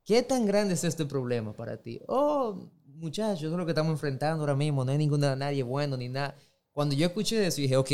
¿qué 0.03 0.21
tan 0.21 0.45
grande 0.45 0.73
es 0.73 0.83
este 0.83 1.05
problema 1.05 1.53
para 1.53 1.81
ti? 1.81 2.01
Oh, 2.09 2.69
muchachos, 2.99 3.43
eso 3.43 3.51
es 3.51 3.57
lo 3.57 3.65
que 3.65 3.71
estamos 3.71 3.91
enfrentando 3.91 4.43
ahora 4.43 4.55
mismo, 4.55 4.85
no 4.85 4.91
hay 4.91 4.97
ninguna, 4.97 5.35
nadie 5.35 5.63
bueno 5.63 5.97
ni 5.97 6.09
nada. 6.09 6.35
Cuando 6.71 6.95
yo 6.95 7.07
escuché 7.07 7.45
eso, 7.45 7.61
dije, 7.61 7.77
ok, 7.77 7.91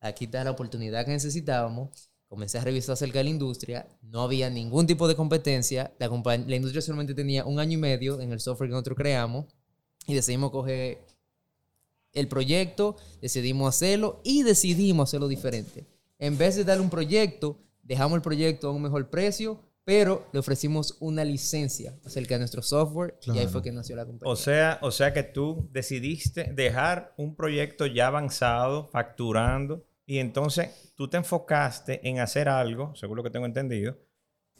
aquí 0.00 0.24
está 0.24 0.44
la 0.44 0.50
oportunidad 0.50 1.04
que 1.04 1.12
necesitábamos. 1.12 2.10
Comencé 2.28 2.58
a 2.58 2.64
revisar 2.64 2.94
acerca 2.94 3.18
de 3.18 3.24
la 3.24 3.30
industria. 3.30 3.86
No 4.02 4.22
había 4.22 4.50
ningún 4.50 4.86
tipo 4.86 5.06
de 5.06 5.14
competencia. 5.14 5.92
La, 5.98 6.08
la 6.08 6.56
industria 6.56 6.82
solamente 6.82 7.14
tenía 7.14 7.44
un 7.44 7.60
año 7.60 7.74
y 7.74 7.76
medio 7.76 8.20
en 8.20 8.32
el 8.32 8.40
software 8.40 8.70
que 8.70 8.72
nosotros 8.72 8.96
creamos. 8.96 9.46
Y 10.06 10.14
decidimos 10.14 10.50
coger 10.50 10.98
el 12.12 12.28
proyecto, 12.28 12.96
decidimos 13.20 13.68
hacerlo 13.68 14.20
y 14.24 14.42
decidimos 14.42 15.10
hacerlo 15.10 15.28
diferente. 15.28 15.86
En 16.18 16.38
vez 16.38 16.56
de 16.56 16.64
darle 16.64 16.82
un 16.82 16.90
proyecto, 16.90 17.58
dejamos 17.82 18.16
el 18.16 18.22
proyecto 18.22 18.68
a 18.68 18.72
un 18.72 18.82
mejor 18.82 19.10
precio, 19.10 19.60
pero 19.84 20.26
le 20.32 20.38
ofrecimos 20.40 20.96
una 21.00 21.24
licencia 21.24 21.94
acerca 22.04 22.34
de 22.34 22.38
nuestro 22.40 22.62
software 22.62 23.16
y 23.26 23.30
ahí 23.30 23.36
Claro. 23.36 23.50
fue 23.50 23.62
que 23.62 23.72
nació 23.72 23.96
la 23.96 24.06
compañía. 24.06 24.32
O 24.32 24.36
sea, 24.36 24.78
o 24.82 24.90
sea 24.90 25.12
que 25.12 25.22
tú 25.22 25.68
decidiste 25.72 26.50
dejar 26.54 27.12
un 27.18 27.34
proyecto 27.36 27.86
ya 27.86 28.06
avanzado, 28.06 28.86
facturando, 28.86 29.84
y 30.06 30.18
entonces 30.18 30.92
tú 30.96 31.08
te 31.08 31.16
enfocaste 31.18 32.06
en 32.08 32.20
hacer 32.20 32.48
algo, 32.48 32.94
según 32.94 33.16
lo 33.16 33.22
que 33.22 33.30
tengo 33.30 33.46
entendido, 33.46 33.96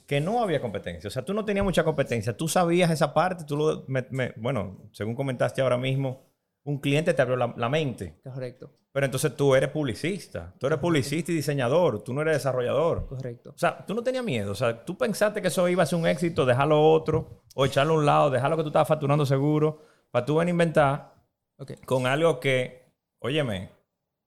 que 0.07 0.21
no 0.21 0.43
había 0.43 0.61
competencia. 0.61 1.09
O 1.09 1.11
sea, 1.11 1.25
tú 1.25 1.33
no 1.33 1.45
tenías 1.45 1.65
mucha 1.65 1.85
competencia. 1.85 2.37
Tú 2.37 2.47
sabías 2.49 2.91
esa 2.91 3.15
parte, 3.15 3.45
tú 3.45 3.57
lo, 3.57 3.85
me- 3.89 4.07
me- 4.11 4.33
bueno, 4.37 4.89
según 4.93 5.15
comentaste 5.15 5.63
ahora 5.63 5.79
mismo, 5.79 6.23
un 6.65 6.79
cliente 6.79 7.15
te 7.15 7.23
abrió 7.23 7.37
la, 7.37 7.53
la 7.57 7.69
mente. 7.69 8.21
Correcto, 8.25 8.71
Pero 8.93 9.07
entonces 9.07 9.37
tú 9.37 9.55
eres 9.55 9.71
publicista. 9.71 10.55
Tú 10.59 10.67
eres 10.67 10.79
publicista 10.79 11.31
y 11.33 11.35
diseñador. 11.37 12.03
Tú 12.03 12.13
no 12.15 12.23
eres 12.23 12.35
desarrollador. 12.35 13.07
correcto. 13.07 13.51
O 13.55 13.59
sea, 13.59 13.85
tú 13.87 13.95
no 13.95 14.03
tenías 14.03 14.25
miedo. 14.25 14.53
O 14.53 14.55
sea, 14.55 14.85
tú 14.85 14.97
pensaste 14.97 15.43
que 15.43 15.49
eso 15.49 15.69
iba 15.69 15.83
a 15.83 15.87
ser 15.87 15.99
un 15.99 16.07
éxito, 16.07 16.47
dejarlo 16.47 16.81
otro, 16.93 17.43
o 17.55 17.65
echarlo 17.67 17.95
a 17.95 17.99
un 17.99 18.07
lado, 18.07 18.31
dejar 18.31 18.51
lo 18.51 18.57
que 18.57 18.63
tú 18.63 18.69
estabas 18.71 18.89
facturando 18.89 19.27
seguro, 19.27 19.83
para 20.11 20.25
tú 20.25 20.37
venir 20.37 20.51
a 20.51 20.55
inventar 20.55 21.15
Ok. 21.59 21.73
con 21.85 22.07
algo 22.07 22.41
que, 22.41 22.93
óyeme, 23.19 23.71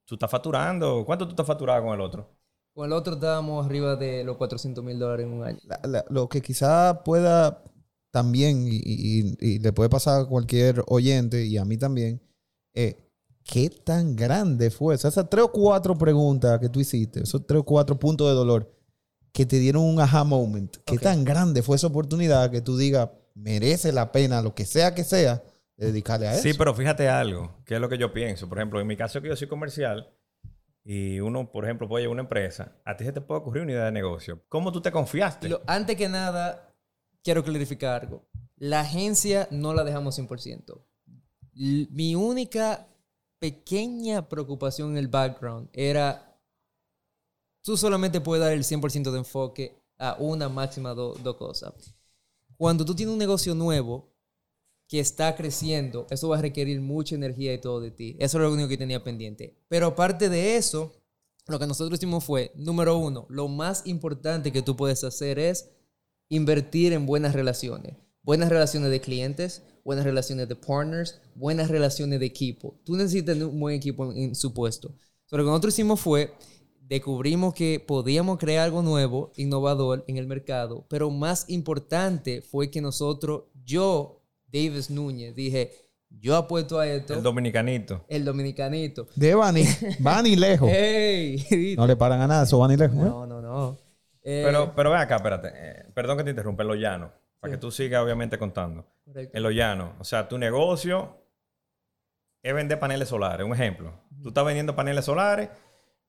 tú 0.05 0.15
estás 0.15 0.29
facturando. 0.29 1.03
¿Cuánto 1.05 1.25
tú 1.25 1.31
estás 1.31 1.47
facturando 1.47 1.85
con 1.85 1.93
el 1.95 2.01
otro? 2.01 2.29
Con 2.73 2.85
el 2.85 2.93
otro 2.93 3.15
estábamos 3.15 3.65
arriba 3.65 3.95
de 3.95 4.23
los 4.23 4.37
400 4.37 4.83
mil 4.83 4.99
dólares 4.99 5.25
en 5.25 5.33
un 5.33 5.43
año. 5.43 5.57
La- 5.63 5.79
la- 5.83 6.05
lo 6.09 6.29
que 6.29 6.41
quizá 6.41 7.03
pueda 7.03 7.63
también, 8.11 8.67
y, 8.67 8.79
y- 8.83 9.35
y 9.39 9.59
le 9.59 9.73
puede 9.73 9.89
pasar 9.89 10.21
a 10.21 10.25
cualquier 10.25 10.83
oyente 10.87 11.45
y 11.45 11.57
a 11.57 11.65
mí 11.65 11.77
también, 11.77 12.21
eh, 12.73 12.97
¿qué 13.43 13.69
tan 13.69 14.15
grande 14.15 14.69
fue? 14.71 14.95
O 14.95 14.97
sea, 14.97 15.09
esas 15.09 15.29
tres 15.29 15.45
o 15.45 15.51
cuatro 15.51 15.97
preguntas 15.97 16.59
que 16.59 16.69
tú 16.69 16.79
hiciste, 16.79 17.21
esos 17.23 17.45
tres 17.45 17.59
o 17.61 17.63
cuatro 17.63 17.97
puntos 17.99 18.27
de 18.27 18.33
dolor 18.33 18.73
que 19.33 19.45
te 19.45 19.59
dieron 19.59 19.83
un 19.83 19.99
aha 19.99 20.23
moment. 20.23 20.77
¿Qué 20.85 20.97
tan 20.97 21.23
grande 21.23 21.61
fue 21.61 21.75
esa 21.75 21.87
oportunidad 21.87 22.49
que 22.49 22.61
tú 22.61 22.75
digas, 22.77 23.09
merece 23.35 23.91
la 23.91 24.11
pena, 24.11 24.41
lo 24.41 24.55
que 24.55 24.65
sea 24.65 24.95
que 24.95 25.03
sea, 25.03 25.43
dedicarle 25.75 26.27
a 26.27 26.33
eso? 26.33 26.41
Sí, 26.43 26.53
pero 26.57 26.73
fíjate 26.73 27.07
algo, 27.07 27.61
que 27.65 27.75
es 27.75 27.81
lo 27.81 27.87
que 27.87 27.99
yo 27.99 28.11
pienso. 28.13 28.49
Por 28.49 28.57
ejemplo, 28.57 28.79
en 28.81 28.87
mi 28.87 28.97
caso 28.97 29.21
que 29.21 29.27
yo 29.27 29.35
soy 29.35 29.47
comercial 29.47 30.09
y 30.83 31.19
uno, 31.19 31.51
por 31.51 31.65
ejemplo, 31.65 31.87
puede 31.87 32.03
llevar 32.03 32.13
una 32.13 32.21
empresa, 32.23 32.77
a 32.85 32.95
ti 32.97 33.03
se 33.03 33.11
te 33.11 33.21
puede 33.21 33.41
ocurrir 33.41 33.63
una 33.63 33.73
idea 33.73 33.85
de 33.85 33.91
negocio. 33.91 34.41
¿Cómo 34.49 34.71
tú 34.71 34.81
te 34.81 34.91
confiaste? 34.91 35.49
Lo- 35.49 35.61
antes 35.67 35.97
que 35.97 36.07
nada, 36.09 36.66
quiero 37.27 37.43
clarificar 37.43 38.03
algo. 38.03 38.25
La 38.55 38.79
agencia 38.79 39.49
no 39.51 39.73
la 39.73 39.83
dejamos 39.83 40.15
100%. 40.17 40.81
L- 41.57 41.87
Mi 41.91 42.15
única 42.15 42.87
pequeña 43.37 44.29
preocupación 44.29 44.91
en 44.91 44.97
el 44.97 45.09
background 45.09 45.67
era, 45.73 46.39
tú 47.61 47.75
solamente 47.75 48.21
puedes 48.21 48.45
dar 48.45 48.53
el 48.53 48.63
100% 48.63 49.11
de 49.11 49.17
enfoque 49.17 49.75
a 49.97 50.15
una 50.19 50.47
máxima 50.47 50.93
do- 50.93 51.15
dos 51.21 51.35
cosas. 51.35 51.73
Cuando 52.55 52.85
tú 52.85 52.95
tienes 52.95 53.11
un 53.11 53.19
negocio 53.19 53.53
nuevo 53.53 54.09
que 54.87 55.01
está 55.01 55.35
creciendo, 55.35 56.07
eso 56.09 56.29
va 56.29 56.37
a 56.37 56.41
requerir 56.41 56.79
mucha 56.79 57.15
energía 57.15 57.53
y 57.53 57.59
todo 57.59 57.81
de 57.81 57.91
ti. 57.91 58.15
Eso 58.21 58.37
es 58.37 58.41
lo 58.41 58.53
único 58.53 58.69
que 58.69 58.77
tenía 58.77 59.03
pendiente. 59.03 59.57
Pero 59.67 59.87
aparte 59.87 60.29
de 60.29 60.55
eso, 60.55 60.93
lo 61.47 61.59
que 61.59 61.67
nosotros 61.67 61.99
hicimos 61.99 62.23
fue, 62.23 62.53
número 62.55 62.97
uno, 62.97 63.25
lo 63.29 63.49
más 63.49 63.85
importante 63.85 64.53
que 64.53 64.61
tú 64.61 64.77
puedes 64.77 65.03
hacer 65.03 65.39
es 65.39 65.69
invertir 66.29 66.93
en 66.93 67.05
buenas 67.05 67.33
relaciones. 67.33 67.95
Buenas 68.23 68.49
relaciones 68.49 68.91
de 68.91 68.99
clientes, 68.99 69.63
buenas 69.85 70.03
relaciones 70.05 70.49
de 70.49 70.55
partners, 70.55 71.19
buenas 71.35 71.69
relaciones 71.69 72.19
de 72.19 72.25
equipo. 72.25 72.75
Tú 72.83 72.95
necesitas 72.95 73.35
tener 73.35 73.47
un 73.47 73.59
buen 73.59 73.75
equipo 73.75 74.11
en, 74.11 74.17
en 74.17 74.35
su 74.35 74.53
puesto. 74.53 74.93
So, 75.25 75.37
lo 75.37 75.43
que 75.43 75.49
nosotros 75.49 75.73
hicimos 75.73 75.99
fue, 76.01 76.33
descubrimos 76.81 77.53
que 77.53 77.83
podíamos 77.85 78.37
crear 78.37 78.65
algo 78.65 78.81
nuevo, 78.81 79.31
innovador 79.37 80.03
en 80.07 80.17
el 80.17 80.27
mercado, 80.27 80.85
pero 80.89 81.09
más 81.09 81.49
importante 81.49 82.41
fue 82.41 82.69
que 82.69 82.81
nosotros, 82.81 83.43
yo, 83.63 84.21
Davis 84.51 84.89
Núñez, 84.89 85.35
dije, 85.35 85.71
yo 86.09 86.35
apuesto 86.35 86.79
a 86.79 86.87
esto, 86.87 87.13
El 87.13 87.19
el, 87.19 87.23
dominicanito. 87.23 88.05
dominicanito. 88.23 89.07
De 89.15 89.35
Bani, 89.35 89.63
Bani 89.99 90.35
lejos. 90.35 90.69
¡Ey! 90.73 91.75
No 91.77 91.85
le 91.87 91.95
paran 91.95 92.21
a 92.21 92.27
nada, 92.27 92.43
eso 92.43 92.57
Bani 92.57 92.77
lejos. 92.77 92.97
¿eh? 92.97 93.01
No, 93.01 93.25
no, 93.25 93.41
no. 93.41 93.77
Eh, 94.29 94.41
Pero, 94.45 94.73
pero 94.75 94.89
ven 94.91 94.99
acá, 94.99 95.15
espérate. 95.15 95.51
Eh, 95.55 95.85
perdón 95.93 96.17
que 96.17 96.23
te 96.25 96.31
interrumpa, 96.31 96.63
en 96.63 96.67
lo 96.67 96.75
llano. 96.75 97.13
Para 97.39 97.51
que 97.53 97.57
tú 97.57 97.71
sigas, 97.71 98.03
obviamente, 98.03 98.37
contando. 98.37 98.85
correcto. 99.05 99.37
En 99.37 99.41
lo 99.43 99.51
llano. 99.51 99.93
O 99.99 100.03
sea, 100.03 100.27
tu 100.27 100.37
negocio 100.37 101.15
es 102.43 102.53
vender 102.53 102.77
paneles 102.79 103.07
solares. 103.09 103.45
Un 103.45 103.53
ejemplo. 103.53 103.93
Tú 104.21 104.29
estás 104.29 104.43
vendiendo 104.45 104.75
paneles 104.75 105.05
solares 105.05 105.49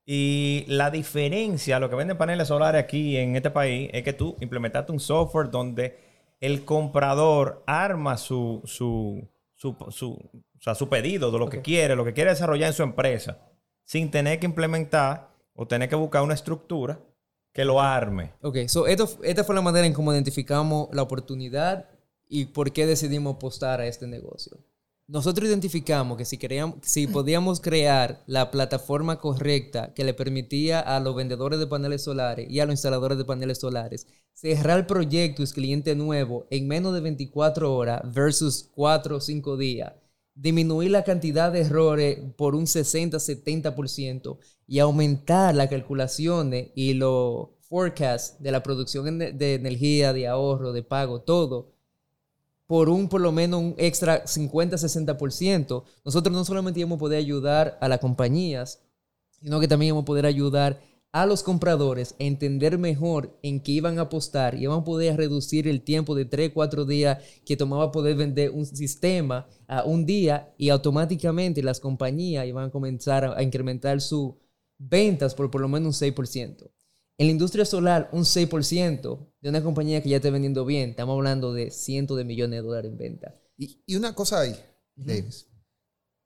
y 0.04 0.64
la 0.68 0.90
diferencia, 0.90 1.78
lo 1.78 1.90
que 1.90 1.96
venden 1.96 2.16
paneles 2.16 2.48
solares 2.48 2.82
aquí 2.82 3.16
en 3.16 3.36
este 3.36 3.50
país, 3.50 3.90
es 3.92 4.02
que 4.02 4.14
tú 4.14 4.36
implementaste 4.40 4.90
un 4.90 5.00
software 5.00 5.50
donde 5.50 5.98
el 6.40 6.64
comprador 6.64 7.62
arma 7.66 8.16
su, 8.16 8.62
su, 8.64 9.28
su, 9.54 9.76
su- 9.90 10.14
o 10.14 10.60
sea, 10.60 10.74
su 10.74 10.88
pedido 10.88 11.30
de 11.30 11.38
lo 11.38 11.48
que 11.48 11.60
quiere, 11.62 11.94
lo 11.94 12.04
que 12.04 12.14
quiere 12.14 12.30
desarrollar 12.30 12.68
en 12.68 12.72
su 12.74 12.82
empresa, 12.82 13.38
sin 13.84 14.10
tener 14.10 14.40
que 14.40 14.46
implementar 14.46 15.28
o 15.54 15.66
tener 15.68 15.88
que 15.88 15.94
buscar 15.96 16.22
una 16.22 16.34
estructura 16.34 16.98
que 17.58 17.64
lo 17.64 17.80
arme. 17.80 18.34
Ok, 18.40 18.68
so 18.68 18.86
esto, 18.86 19.10
esta 19.24 19.42
fue 19.42 19.52
la 19.52 19.60
manera 19.60 19.84
en 19.84 19.92
cómo 19.92 20.12
identificamos 20.12 20.88
la 20.92 21.02
oportunidad 21.02 21.86
y 22.28 22.44
por 22.44 22.72
qué 22.72 22.86
decidimos 22.86 23.34
apostar 23.34 23.80
a 23.80 23.88
este 23.88 24.06
negocio. 24.06 24.58
Nosotros 25.08 25.48
identificamos 25.48 26.16
que 26.16 26.24
si, 26.24 26.38
queríamos, 26.38 26.76
si 26.82 27.08
podíamos 27.08 27.58
crear 27.60 28.22
la 28.28 28.52
plataforma 28.52 29.18
correcta 29.18 29.92
que 29.92 30.04
le 30.04 30.14
permitía 30.14 30.78
a 30.78 31.00
los 31.00 31.16
vendedores 31.16 31.58
de 31.58 31.66
paneles 31.66 32.04
solares 32.04 32.48
y 32.48 32.60
a 32.60 32.64
los 32.64 32.74
instaladores 32.74 33.18
de 33.18 33.24
paneles 33.24 33.58
solares 33.58 34.06
cerrar 34.32 34.86
proyectos 34.86 35.52
cliente 35.52 35.96
nuevo 35.96 36.46
en 36.50 36.68
menos 36.68 36.94
de 36.94 37.00
24 37.00 37.74
horas 37.74 38.02
versus 38.04 38.70
4 38.72 39.16
o 39.16 39.20
5 39.20 39.56
días, 39.56 39.94
disminuir 40.40 40.92
la 40.92 41.02
cantidad 41.02 41.50
de 41.50 41.62
errores 41.62 42.18
por 42.36 42.54
un 42.54 42.66
60-70% 42.66 44.38
y 44.68 44.78
aumentar 44.78 45.54
las 45.54 45.68
calculaciones 45.68 46.68
y 46.76 46.94
los 46.94 47.48
forecasts 47.62 48.40
de 48.40 48.52
la 48.52 48.62
producción 48.62 49.18
de 49.18 49.54
energía, 49.54 50.12
de 50.12 50.28
ahorro, 50.28 50.72
de 50.72 50.82
pago, 50.82 51.20
todo, 51.22 51.72
por 52.66 52.88
un 52.88 53.08
por 53.08 53.20
lo 53.20 53.32
menos 53.32 53.60
un 53.60 53.74
extra 53.78 54.24
50-60%, 54.24 55.82
nosotros 56.04 56.36
no 56.36 56.44
solamente 56.44 56.80
íbamos 56.80 56.96
a 56.96 57.00
poder 57.00 57.18
ayudar 57.18 57.76
a 57.80 57.88
las 57.88 57.98
compañías, 57.98 58.80
sino 59.40 59.58
que 59.58 59.66
también 59.66 59.88
íbamos 59.88 60.02
a 60.02 60.06
poder 60.06 60.26
ayudar 60.26 60.80
a 61.12 61.26
los 61.26 61.42
compradores 61.42 62.14
a 62.20 62.24
entender 62.24 62.78
mejor 62.78 63.38
en 63.42 63.62
qué 63.62 63.72
iban 63.72 63.98
a 63.98 64.02
apostar 64.02 64.54
y 64.54 64.64
iban 64.64 64.80
a 64.80 64.84
poder 64.84 65.16
reducir 65.16 65.66
el 65.66 65.82
tiempo 65.82 66.14
de 66.14 66.26
3, 66.26 66.52
4 66.52 66.84
días 66.84 67.18
que 67.46 67.56
tomaba 67.56 67.90
poder 67.90 68.16
vender 68.16 68.50
un 68.50 68.66
sistema 68.66 69.48
a 69.66 69.84
un 69.84 70.04
día 70.04 70.54
y 70.58 70.68
automáticamente 70.68 71.62
las 71.62 71.80
compañías 71.80 72.46
iban 72.46 72.66
a 72.68 72.70
comenzar 72.70 73.24
a, 73.24 73.42
incrementar 73.42 74.00
sus 74.00 74.34
ventas 74.76 75.34
por 75.34 75.50
por 75.50 75.60
lo 75.60 75.68
menos 75.68 76.00
un 76.00 76.08
6%. 76.08 76.70
En 77.20 77.26
la 77.26 77.32
industria 77.32 77.64
solar, 77.64 78.08
un 78.12 78.22
6% 78.22 79.32
de 79.40 79.48
una 79.48 79.62
compañía 79.62 80.02
que 80.02 80.10
ya 80.10 80.16
está 80.16 80.30
vendiendo 80.30 80.64
bien, 80.64 80.90
estamos 80.90 81.14
hablando 81.14 81.52
de 81.52 81.70
cientos 81.70 82.16
de 82.16 82.24
millones 82.24 82.60
de 82.60 82.66
dólares 82.66 82.92
en 82.92 82.98
venta. 82.98 83.34
Y, 83.56 83.82
y 83.86 83.96
una 83.96 84.14
cosa 84.14 84.40
ahí, 84.40 84.54
Davis. 84.94 85.48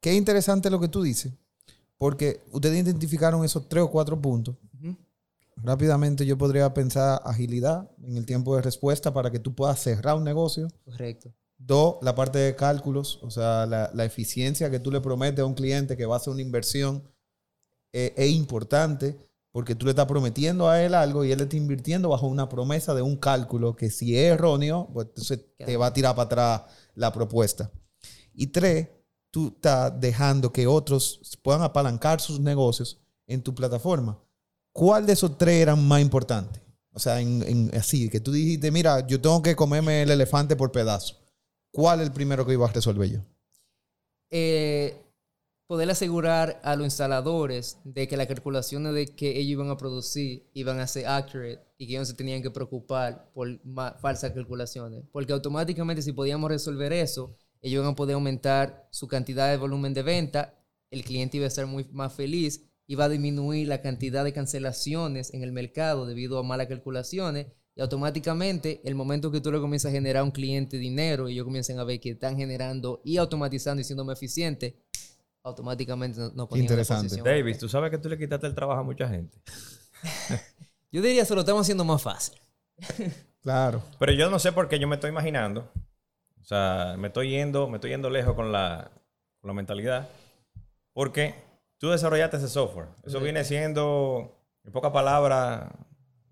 Qué 0.02 0.12
interesante 0.14 0.68
lo 0.68 0.80
que 0.80 0.88
tú 0.88 1.02
dices, 1.02 1.32
porque 2.02 2.42
ustedes 2.50 2.82
identificaron 2.82 3.44
esos 3.44 3.68
tres 3.68 3.84
o 3.84 3.88
cuatro 3.88 4.20
puntos. 4.20 4.56
Ujú. 4.74 4.96
Rápidamente 5.54 6.26
yo 6.26 6.36
podría 6.36 6.74
pensar 6.74 7.22
agilidad 7.24 7.88
en 8.02 8.16
el 8.16 8.26
tiempo 8.26 8.56
de 8.56 8.62
respuesta 8.62 9.14
para 9.14 9.30
que 9.30 9.38
tú 9.38 9.54
puedas 9.54 9.78
cerrar 9.78 10.16
un 10.16 10.24
negocio. 10.24 10.66
Correcto. 10.84 11.32
Dos, 11.58 11.98
la 12.02 12.16
parte 12.16 12.40
de 12.40 12.56
cálculos, 12.56 13.20
o 13.22 13.30
sea, 13.30 13.66
la, 13.66 13.88
la 13.94 14.04
eficiencia 14.04 14.68
que 14.68 14.80
tú 14.80 14.90
le 14.90 15.00
prometes 15.00 15.38
a 15.38 15.46
un 15.46 15.54
cliente 15.54 15.96
que 15.96 16.04
va 16.04 16.16
a 16.16 16.18
hacer 16.18 16.32
una 16.32 16.42
inversión 16.42 17.04
eh, 17.92 18.12
es 18.16 18.30
importante 18.32 19.16
porque 19.52 19.76
tú 19.76 19.86
le 19.86 19.90
estás 19.90 20.06
prometiendo 20.06 20.68
a 20.68 20.82
él 20.82 20.94
algo 20.94 21.24
y 21.24 21.30
él 21.30 21.38
le 21.38 21.44
está 21.44 21.56
invirtiendo 21.56 22.08
bajo 22.08 22.26
una 22.26 22.48
promesa 22.48 22.96
de 22.96 23.02
un 23.02 23.16
cálculo 23.16 23.76
que 23.76 23.90
si 23.90 24.18
es 24.18 24.32
erróneo, 24.32 24.90
pues 24.92 25.06
entonces 25.06 25.38
te 25.56 25.76
va 25.76 25.86
a 25.86 25.92
tirar 25.92 26.16
para 26.16 26.26
atrás 26.26 26.62
la 26.96 27.12
propuesta. 27.12 27.70
Y 28.34 28.48
tres, 28.48 28.88
tú 29.32 29.48
estás 29.48 30.00
dejando 30.00 30.52
que 30.52 30.68
otros 30.68 31.20
puedan 31.42 31.62
apalancar 31.62 32.20
sus 32.22 32.40
negocios 32.40 33.00
en 33.26 33.42
tu 33.42 33.54
plataforma. 33.56 34.20
¿Cuál 34.72 35.06
de 35.06 35.14
esos 35.14 35.38
tres 35.38 35.62
eran 35.62 35.88
más 35.88 36.02
importantes? 36.02 36.62
O 36.92 37.00
sea, 37.00 37.20
en, 37.20 37.42
en- 37.44 37.76
así, 37.76 38.10
que 38.10 38.20
tú 38.20 38.32
dijiste, 38.32 38.70
mira, 38.70 39.06
yo 39.06 39.20
tengo 39.20 39.42
que 39.42 39.56
comerme 39.56 40.02
el 40.02 40.12
elefante 40.12 40.56
por 40.56 40.72
pedazo. 40.72 41.16
¿Cuál 41.72 42.00
es 42.02 42.08
el 42.08 42.14
primero 42.14 42.46
que 42.46 42.54
iba 42.54 42.68
a 42.68 42.72
resolver 42.72 43.10
yo? 43.10 43.20
eh, 44.30 44.96
poder 45.66 45.90
asegurar 45.90 46.60
a 46.64 46.76
los 46.76 46.84
instaladores 46.86 47.78
de 47.84 48.08
que 48.08 48.16
las 48.16 48.26
calculaciones 48.26 48.94
de 48.94 49.06
que 49.14 49.30
ellos 49.38 49.52
iban 49.52 49.70
a 49.70 49.76
producir 49.76 50.48
iban 50.54 50.80
a 50.80 50.86
ser 50.86 51.06
accurate 51.06 51.60
y 51.78 51.86
que 51.86 51.94
ellos 51.94 52.08
se 52.08 52.14
tenían 52.14 52.42
que 52.42 52.50
preocupar 52.50 53.30
por 53.34 53.48
falsas 54.00 54.32
calculaciones. 54.32 55.04
Porque 55.12 55.32
automáticamente 55.32 56.02
si 56.02 56.12
podíamos 56.12 56.50
resolver 56.50 56.92
eso, 56.92 57.36
ellos 57.62 57.82
iban 57.82 57.92
a 57.92 57.96
poder 57.96 58.14
aumentar 58.14 58.88
su 58.90 59.08
cantidad 59.08 59.50
de 59.50 59.56
volumen 59.56 59.94
de 59.94 60.02
venta, 60.02 60.58
el 60.90 61.04
cliente 61.04 61.38
iba 61.38 61.46
a 61.46 61.48
estar 61.48 61.66
muy 61.66 61.84
más 61.92 62.12
feliz, 62.12 62.68
iba 62.86 63.04
a 63.04 63.08
disminuir 63.08 63.68
la 63.68 63.80
cantidad 63.80 64.24
de 64.24 64.32
cancelaciones 64.32 65.32
en 65.32 65.42
el 65.42 65.52
mercado 65.52 66.04
debido 66.04 66.38
a 66.38 66.42
malas 66.42 66.66
calculaciones 66.66 67.46
y 67.74 67.80
automáticamente 67.80 68.82
el 68.84 68.94
momento 68.94 69.30
que 69.30 69.40
tú 69.40 69.50
le 69.50 69.60
comienzas 69.60 69.90
a 69.90 69.92
generar 69.92 70.20
a 70.20 70.24
un 70.24 70.32
cliente 70.32 70.76
dinero 70.76 71.28
y 71.28 71.34
ellos 71.34 71.44
comienzan 71.44 71.78
a 71.78 71.84
ver 71.84 72.00
que 72.00 72.10
están 72.10 72.36
generando 72.36 73.00
y 73.04 73.16
automatizando 73.16 73.80
y 73.80 73.84
siendo 73.84 74.04
más 74.04 74.18
eficientes, 74.18 74.74
automáticamente 75.42 76.20
no, 76.34 76.48
ponían 76.48 76.64
Interesante. 76.64 77.04
posición. 77.04 77.24
Davis, 77.24 77.58
tú 77.58 77.68
sabes 77.68 77.90
que 77.90 77.98
tú 77.98 78.08
le 78.08 78.18
quitaste 78.18 78.46
el 78.46 78.54
trabajo 78.54 78.80
a 78.80 78.84
mucha 78.84 79.08
gente. 79.08 79.38
Yo 80.92 81.00
diría 81.00 81.24
se 81.24 81.34
lo 81.34 81.40
estamos 81.40 81.62
haciendo 81.62 81.84
más 81.84 82.02
fácil. 82.02 82.34
Claro. 83.42 83.82
Pero 83.98 84.12
yo 84.12 84.30
no 84.30 84.38
sé 84.38 84.52
por 84.52 84.68
qué 84.68 84.78
yo 84.78 84.86
me 84.86 84.96
estoy 84.96 85.10
imaginando. 85.10 85.68
O 86.42 86.44
sea, 86.44 86.96
me 86.98 87.08
estoy 87.08 87.30
yendo, 87.30 87.68
me 87.68 87.76
estoy 87.76 87.90
yendo 87.90 88.10
lejos 88.10 88.34
con 88.34 88.50
la, 88.50 88.90
con 89.40 89.48
la 89.48 89.54
mentalidad, 89.54 90.08
porque 90.92 91.34
tú 91.78 91.90
desarrollaste 91.90 92.36
ese 92.38 92.48
software. 92.48 92.88
Eso 93.04 93.20
viene 93.20 93.44
siendo, 93.44 94.36
en 94.64 94.72
pocas 94.72 94.90
palabras, 94.90 95.70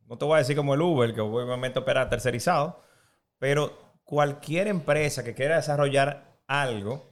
no 0.06 0.18
te 0.18 0.24
voy 0.24 0.34
a 0.34 0.38
decir 0.38 0.56
como 0.56 0.74
el 0.74 0.82
Uber, 0.82 1.14
que 1.14 1.20
obviamente 1.20 1.78
opera 1.78 2.08
tercerizado, 2.08 2.82
pero 3.38 3.78
cualquier 4.02 4.66
empresa 4.66 5.22
que 5.22 5.34
quiera 5.34 5.56
desarrollar 5.56 6.42
algo 6.48 7.10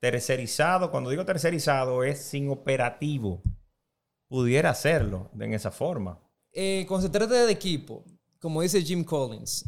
tercerizado, 0.00 0.90
cuando 0.90 1.10
digo 1.10 1.26
tercerizado 1.26 2.02
es 2.04 2.18
sin 2.18 2.48
operativo, 2.50 3.42
pudiera 4.28 4.70
hacerlo 4.70 5.30
en 5.38 5.52
esa 5.52 5.70
forma. 5.70 6.18
Eh, 6.52 6.86
trata 7.12 7.46
de 7.46 7.52
equipo, 7.52 8.04
como 8.38 8.62
dice 8.62 8.82
Jim 8.82 9.04
Collins, 9.04 9.64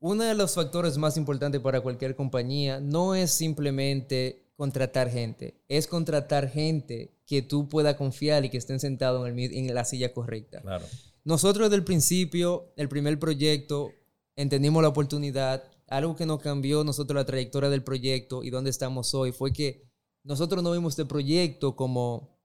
uno 0.00 0.24
de 0.24 0.34
los 0.34 0.54
factores 0.54 0.96
más 0.96 1.16
importantes 1.16 1.60
para 1.60 1.80
cualquier 1.80 2.14
compañía 2.14 2.80
no 2.80 3.14
es 3.14 3.30
simplemente 3.32 4.44
contratar 4.56 5.10
gente, 5.10 5.60
es 5.68 5.86
contratar 5.86 6.48
gente 6.48 7.10
que 7.26 7.42
tú 7.42 7.68
puedas 7.68 7.96
confiar 7.96 8.44
y 8.44 8.48
que 8.50 8.58
estén 8.58 8.78
sentados 8.80 9.22
en, 9.22 9.28
el 9.28 9.34
mi- 9.34 9.58
en 9.58 9.74
la 9.74 9.84
silla 9.84 10.12
correcta. 10.14 10.60
Claro. 10.62 10.84
Nosotros 11.24 11.66
desde 11.68 11.76
el 11.76 11.84
principio, 11.84 12.72
el 12.76 12.88
primer 12.88 13.18
proyecto, 13.18 13.90
entendimos 14.36 14.82
la 14.82 14.88
oportunidad. 14.88 15.64
Algo 15.88 16.14
que 16.16 16.26
nos 16.26 16.40
cambió 16.40 16.84
nosotros 16.84 17.16
la 17.16 17.26
trayectoria 17.26 17.68
del 17.68 17.82
proyecto 17.82 18.44
y 18.44 18.50
dónde 18.50 18.70
estamos 18.70 19.12
hoy 19.14 19.32
fue 19.32 19.52
que 19.52 19.82
nosotros 20.22 20.62
no 20.62 20.72
vimos 20.72 20.92
este 20.92 21.04
proyecto 21.04 21.74
como, 21.76 22.38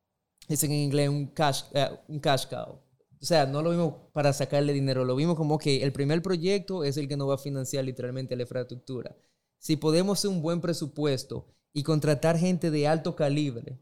dicen 0.47 0.71
en 0.71 0.79
inglés, 0.79 1.09
un 1.09 1.27
cash, 1.27 1.63
eh, 1.73 1.89
un 2.07 2.19
cash 2.19 2.45
cow. 2.47 2.79
O 3.21 3.25
sea, 3.25 3.45
no 3.45 3.61
lo 3.61 3.69
vimos 3.71 3.93
para 4.13 4.33
sacarle 4.33 4.73
dinero, 4.73 5.05
lo 5.05 5.15
vimos 5.15 5.35
como 5.35 5.57
que 5.59 5.83
el 5.83 5.91
primer 5.93 6.21
proyecto 6.23 6.83
es 6.83 6.97
el 6.97 7.07
que 7.07 7.17
nos 7.17 7.29
va 7.29 7.35
a 7.35 7.37
financiar 7.37 7.85
literalmente 7.85 8.35
la 8.35 8.41
infraestructura. 8.43 9.15
Si 9.59 9.75
podemos 9.77 10.17
hacer 10.19 10.31
un 10.31 10.41
buen 10.41 10.59
presupuesto 10.59 11.45
y 11.73 11.83
contratar 11.83 12.37
gente 12.37 12.71
de 12.71 12.87
alto 12.87 13.15
calibre, 13.15 13.77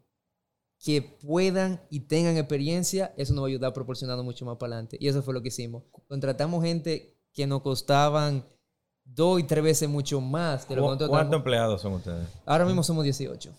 que 0.83 1.01
puedan 1.01 1.81
y 1.89 2.01
tengan 2.01 2.37
experiencia, 2.37 3.13
eso 3.17 3.33
nos 3.33 3.43
va 3.43 3.47
a 3.47 3.49
ayudar 3.49 3.73
proporcionando 3.73 4.23
mucho 4.23 4.45
más 4.45 4.57
para 4.57 4.73
adelante. 4.73 4.97
Y 4.99 5.07
eso 5.07 5.21
fue 5.23 5.33
lo 5.33 5.41
que 5.41 5.49
hicimos. 5.49 5.83
Contratamos 6.07 6.63
gente 6.63 7.17
que 7.33 7.47
nos 7.47 7.61
costaban 7.61 8.45
dos 9.03 9.39
y 9.39 9.43
tres 9.43 9.63
veces 9.63 9.89
mucho 9.89 10.21
más 10.21 10.67
de 10.67 10.75
lo 10.75 10.81
que 10.81 10.85
¿Cu- 10.85 10.87
nosotros 10.87 11.09
¿Cuántos 11.09 11.37
empleados 11.37 11.81
son 11.81 11.93
ustedes? 11.93 12.27
Ahora 12.45 12.65
mismo 12.65 12.83
somos 12.83 13.03
18. 13.03 13.51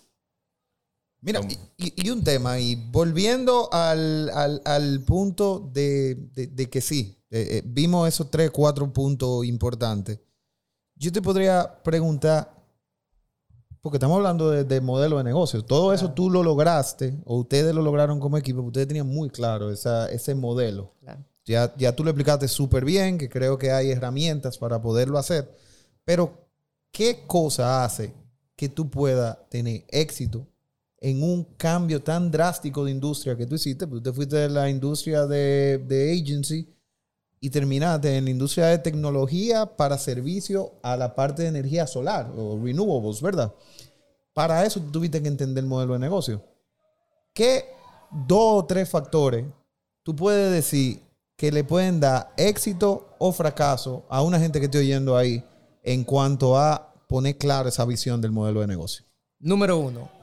Mira, 1.23 1.41
y, 1.77 2.09
un 2.11 2.25
tema, 2.25 2.59
y 2.59 2.77
volviendo 2.77 3.69
al, 3.73 4.31
al- 4.31 4.62
al 4.65 5.00
punto 5.05 5.71
de, 5.73 6.15
de- 6.35 6.47
de 6.47 6.71
que 6.71 6.81
sí, 6.81 7.19
eh, 7.31 7.59
eh, 7.59 7.62
vimos 7.65 8.09
esos 8.09 8.31
tres, 8.31 8.50
cuatro 8.50 8.91
puntos 8.93 9.45
importantes. 9.45 10.19
Yo 10.97 11.12
te 11.12 11.21
podría 11.21 11.83
preguntar, 11.83 12.50
porque 13.83 13.97
estamos 13.97 14.17
hablando 14.17 14.50
de, 14.50 14.65
de 14.65 14.81
modelo 14.81 15.19
de 15.19 15.25
negocio, 15.25 15.62
todo 15.65 15.93
eso 15.93 16.11
tú 16.12 16.31
lo 16.31 16.43
lograste, 16.43 17.19
o 17.25 17.39
ustedes 17.39 17.75
lo 17.75 17.83
lograron 17.83 18.19
como 18.21 18.37
equipo, 18.39 18.61
ustedes 18.62 18.89
tenían 18.89 19.07
muy 19.07 19.29
claro 19.31 19.71
esa- 19.71 20.11
ese 20.11 20.35
modelo. 20.35 20.95
Claro. 21.00 21.25
Ya, 21.47 21.75
ya 21.77 21.95
tú 21.97 22.05
lo 22.05 22.11
explicaste 22.11 22.49
súper 22.49 22.85
bien, 22.85 23.19
que 23.19 23.29
creo 23.29 23.59
que 23.59 23.73
hay 23.73 23.91
herramientas 23.91 24.57
para 24.59 24.81
poderlo 24.81 25.19
hacer. 25.19 25.50
Pero, 26.05 26.47
¿qué 26.93 27.25
cosa 27.27 27.85
hace 27.85 28.15
que 28.57 28.69
tú 28.69 28.89
puedas 28.91 29.37
tener 29.49 29.85
éxito 29.89 30.47
en 31.00 31.23
un 31.23 31.45
cambio 31.57 32.02
tan 32.02 32.30
drástico 32.30 32.85
de 32.85 32.90
industria 32.90 33.37
que 33.37 33.47
tú 33.47 33.54
hiciste? 33.54 33.87
Pues 33.87 34.02
te 34.02 34.12
fuiste 34.12 34.37
de 34.37 34.49
la 34.50 34.69
industria 34.69 35.26
de, 35.26 35.78
de 35.78 36.12
agency 36.12 36.69
y 37.40 37.49
terminaste 37.49 38.16
en 38.16 38.26
la 38.26 38.30
industria 38.30 38.66
de 38.66 38.78
tecnología 38.78 39.64
para 39.64 39.97
servicio 39.97 40.75
a 40.83 40.97
la 40.97 41.14
parte 41.14 41.42
de 41.42 41.49
energía 41.49 41.87
solar 41.87 42.30
o 42.37 42.61
renewables, 42.62 43.23
¿verdad? 43.23 43.52
Para 44.35 44.64
eso 44.64 44.80
tuviste 44.80 45.23
que 45.23 45.28
entender 45.28 45.64
el 45.64 45.69
modelo 45.69 45.95
de 45.95 45.99
negocio. 45.99 46.45
¿Qué 47.33 47.64
dos 48.26 48.62
o 48.62 48.66
tres 48.66 48.88
factores 48.88 49.47
tú 50.02 50.14
puedes 50.14 50.52
decir 50.52 51.00
que 51.37 51.50
le 51.50 51.64
pueden 51.64 52.00
dar 52.00 52.33
éxito 52.37 53.16
o 53.19 53.33
fracaso 53.33 54.04
a 54.11 54.23
una 54.23 54.38
gente 54.38 54.59
que 54.59 54.66
esté 54.66 54.78
oyendo 54.78 55.16
ahí 55.16 55.42
en 55.83 56.04
cuanto 56.04 56.59
a 56.59 56.92
poner 57.09 57.38
claro 57.38 57.69
esa 57.71 57.85
visión 57.87 58.21
del 58.21 58.33
modelo 58.33 58.61
de 58.61 58.66
negocio? 58.66 59.07
Número 59.39 59.78
uno. 59.78 60.20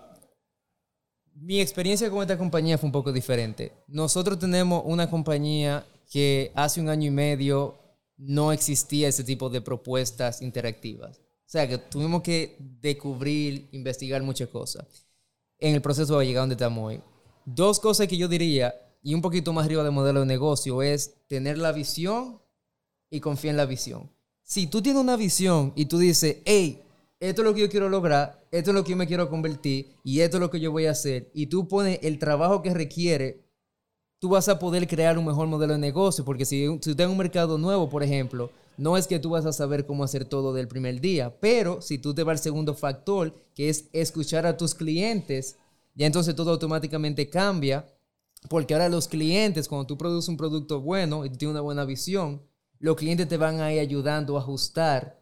Mi 1.40 1.62
experiencia 1.62 2.10
con 2.10 2.22
esta 2.22 2.38
compañía 2.38 2.80
fue 2.80 2.88
un 2.88 2.92
poco 2.92 3.14
diferente. 3.14 3.72
Nosotros 3.88 4.40
tenemos 4.40 4.82
una 4.86 5.08
compañía 5.08 5.86
que 6.12 6.52
hace 6.56 6.82
un 6.82 6.90
año 6.90 7.08
y 7.08 7.12
medio 7.12 7.76
no 8.18 8.52
existía 8.52 9.08
ese 9.08 9.24
tipo 9.24 9.48
de 9.48 9.62
propuestas 9.62 10.42
interactivas. 10.42 11.20
O 11.20 11.50
sea, 11.50 11.68
que 11.70 11.78
tuvimos 11.78 12.24
que 12.24 12.58
descubrir, 12.60 13.70
investigar 13.72 14.24
muchas 14.24 14.50
cosas 14.50 14.88
en 15.60 15.76
el 15.76 15.82
proceso 15.82 16.18
de 16.18 16.26
llegar 16.26 16.42
donde 16.42 16.56
estamos 16.56 16.84
hoy. 16.84 17.02
Dos 17.46 17.80
cosas 17.80 18.08
que 18.08 18.18
yo 18.18 18.28
diría, 18.28 18.74
y 19.04 19.14
un 19.14 19.22
poquito 19.22 19.54
más 19.54 19.66
arriba 19.66 19.84
del 19.84 19.92
modelo 19.94 20.22
de 20.22 20.26
negocio, 20.26 20.82
es 20.82 21.24
tener 21.28 21.60
la 21.60 21.72
visión 21.72 22.42
y 23.12 23.20
confiar 23.20 23.52
en 23.52 23.58
la 23.58 23.66
visión. 23.68 24.10
Si 24.42 24.66
tú 24.66 24.82
tienes 24.82 25.02
una 25.02 25.16
visión 25.16 25.72
y 25.76 25.86
tú 25.86 26.00
dices, 26.00 26.38
hey, 26.46 26.82
esto 27.20 27.42
es 27.42 27.48
lo 27.48 27.54
que 27.54 27.62
yo 27.62 27.70
quiero 27.70 27.90
lograr, 27.90 28.46
esto 28.52 28.72
es 28.72 28.76
lo 28.76 28.84
que 28.84 28.92
yo 28.92 28.98
me 28.98 29.08
quiero 29.08 29.30
convertir 29.30 29.96
y 30.04 30.20
esto 30.20 30.38
es 30.38 30.42
lo 30.42 30.52
que 30.52 30.60
yo 30.60 30.72
voy 30.72 30.86
a 30.86 30.92
hacer, 30.92 31.32
y 31.34 31.48
tú 31.48 31.68
pones 31.68 32.00
el 32.04 32.20
trabajo 32.20 32.62
que 32.62 32.74
requiere, 32.74 33.44
tú 34.20 34.30
vas 34.30 34.50
a 34.50 34.60
poder 34.60 34.88
crear 34.88 35.18
un 35.18 35.26
mejor 35.26 35.48
modelo 35.48 35.74
de 35.74 35.80
negocio, 35.80 36.24
porque 36.24 36.46
si, 36.46 36.68
si 36.82 36.96
tienes 36.96 37.12
un 37.12 37.18
mercado 37.18 37.58
nuevo, 37.58 37.90
por 37.90 38.04
ejemplo, 38.04 38.52
no 38.78 38.96
es 38.96 39.08
que 39.08 39.20
tú 39.20 39.32
vas 39.32 39.46
a 39.46 39.54
saber 39.54 39.86
cómo 39.86 40.04
hacer 40.04 40.26
todo 40.26 40.54
del 40.54 40.68
primer 40.68 41.02
día, 41.02 41.40
pero 41.40 41.82
si 41.82 41.98
tú 41.98 42.14
te 42.14 42.24
vas 42.24 42.40
al 42.40 42.44
segundo 42.44 42.76
factor, 42.76 43.34
que 43.56 43.70
es 43.70 43.90
escuchar 43.92 44.46
a 44.46 44.56
tus 44.56 44.76
clientes, 44.76 45.58
ya 45.96 46.06
entonces 46.06 46.36
todo 46.36 46.52
automáticamente 46.52 47.30
cambia, 47.30 47.88
porque 48.50 48.76
ahora 48.76 48.88
los 48.88 49.08
clientes, 49.08 49.68
cuando 49.68 49.88
tú 49.88 49.98
produces 49.98 50.30
un 50.30 50.38
producto 50.38 50.80
bueno 50.80 51.26
y 51.26 51.30
tú 51.32 51.38
tienes 51.38 51.54
una 51.54 51.62
buena 51.62 51.86
visión, 51.86 52.44
los 52.80 52.96
clientes 52.96 53.28
te 53.28 53.38
van 53.38 53.60
a 53.60 53.74
ir 53.74 53.80
ayudando 53.80 54.38
a 54.38 54.42
ajustar 54.42 55.20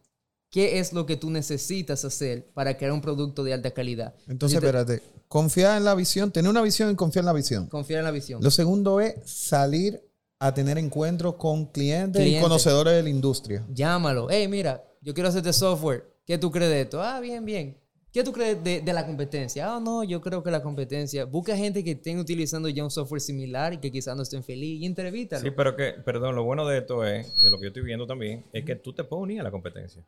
qué 0.55 0.79
es 0.79 0.93
lo 0.93 1.05
que 1.05 1.17
tú 1.17 1.29
necesitas 1.29 2.05
hacer 2.05 2.45
para 2.53 2.77
crear 2.77 2.93
un 2.93 3.01
producto 3.01 3.43
de 3.43 3.51
alta 3.51 3.71
calidad. 3.71 4.15
Entonces, 4.25 4.57
te- 4.57 4.65
espérate, 4.65 5.01
confiar 5.27 5.75
en 5.77 5.83
la 5.83 5.93
visión, 5.95 6.31
tener 6.31 6.49
una 6.49 6.61
visión 6.61 6.89
y 6.89 6.95
confiar 6.95 7.23
en 7.23 7.25
la 7.25 7.33
visión. 7.33 7.67
Confiar 7.67 7.99
en 7.99 8.05
la 8.05 8.11
visión. 8.11 8.41
Lo 8.41 8.49
segundo 8.49 9.01
es 9.01 9.15
salir 9.25 10.01
a 10.39 10.53
tener 10.53 10.77
encuentros 10.77 11.35
con 11.35 11.65
clientes, 11.65 12.25
y 12.25 12.39
conocedores 12.39 12.93
de 12.93 13.03
la 13.03 13.09
industria. 13.09 13.65
Llámalo. 13.69 14.27
Hey, 14.29 14.47
mira, 14.47 14.81
yo 15.01 15.13
quiero 15.13 15.27
hacerte 15.27 15.51
software. 15.51 16.05
¿Qué 16.25 16.37
tú 16.37 16.49
crees 16.51 16.71
de 16.71 16.81
esto? 16.81 17.01
Ah, 17.03 17.19
bien, 17.19 17.43
bien. 17.43 17.77
¿Qué 18.13 18.23
tú 18.23 18.31
crees 18.31 18.63
de, 18.63 18.79
de 18.79 18.93
la 18.93 19.05
competencia? 19.05 19.75
Ah, 19.75 19.81
no, 19.81 20.05
yo 20.05 20.21
creo 20.21 20.41
que 20.41 20.51
la 20.51 20.63
competencia. 20.63 21.25
Busca 21.25 21.57
gente 21.57 21.83
que 21.83 21.91
estén 21.91 22.17
utilizando 22.17 22.69
ya 22.69 22.81
un 22.81 22.91
software 22.91 23.19
similar 23.19 23.73
y 23.73 23.79
que 23.79 23.91
quizás 23.91 24.15
no 24.15 24.23
estén 24.23 24.41
feliz 24.41 24.81
y 24.81 24.85
entrevítalo. 24.85 25.43
Sí, 25.43 25.51
pero 25.51 25.75
que, 25.75 25.95
perdón, 26.05 26.33
lo 26.33 26.45
bueno 26.45 26.65
de 26.65 26.77
esto 26.77 27.03
es, 27.05 27.41
de 27.43 27.49
lo 27.49 27.57
que 27.59 27.63
yo 27.65 27.67
estoy 27.67 27.83
viendo 27.83 28.07
también, 28.07 28.45
es 28.53 28.63
que 28.63 28.77
tú 28.77 28.93
te 28.93 29.03
puedes 29.03 29.21
unir 29.23 29.41
a 29.41 29.43
la 29.43 29.51
competencia. 29.51 30.01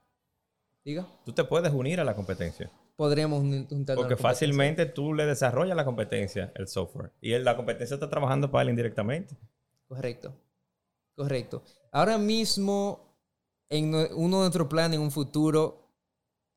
Diga, 0.88 1.06
Tú 1.26 1.34
te 1.34 1.43
puedes 1.43 1.73
unir 1.73 2.00
a 2.00 2.06
la 2.06 2.15
competencia. 2.15 2.71
juntarnos. 2.95 3.89
a 3.89 3.95
Porque 3.95 4.15
la 4.15 4.30
fácilmente 4.30 4.86
tú 4.86 5.13
le 5.13 5.26
desarrollas 5.26 5.76
la 5.76 5.84
competencia 5.84 6.54
el 6.56 6.69
software. 6.69 7.12
Y 7.19 7.38
la 7.39 7.58
competencia 7.58 7.95
está 7.95 8.10
trabajando 8.10 8.50
para 8.50 8.62
él 8.62 8.69
indirectamente. 8.69 9.36
Correcto. 9.89 10.34
Correcto. 11.13 11.62
Ahora 11.91 12.17
mismo, 12.17 13.17
en 13.67 13.93
uno 13.93 14.38
de 14.38 14.43
nuestros 14.43 14.69
planes 14.69 14.95
en 14.95 15.02
un 15.02 15.12
futuro, 15.12 15.91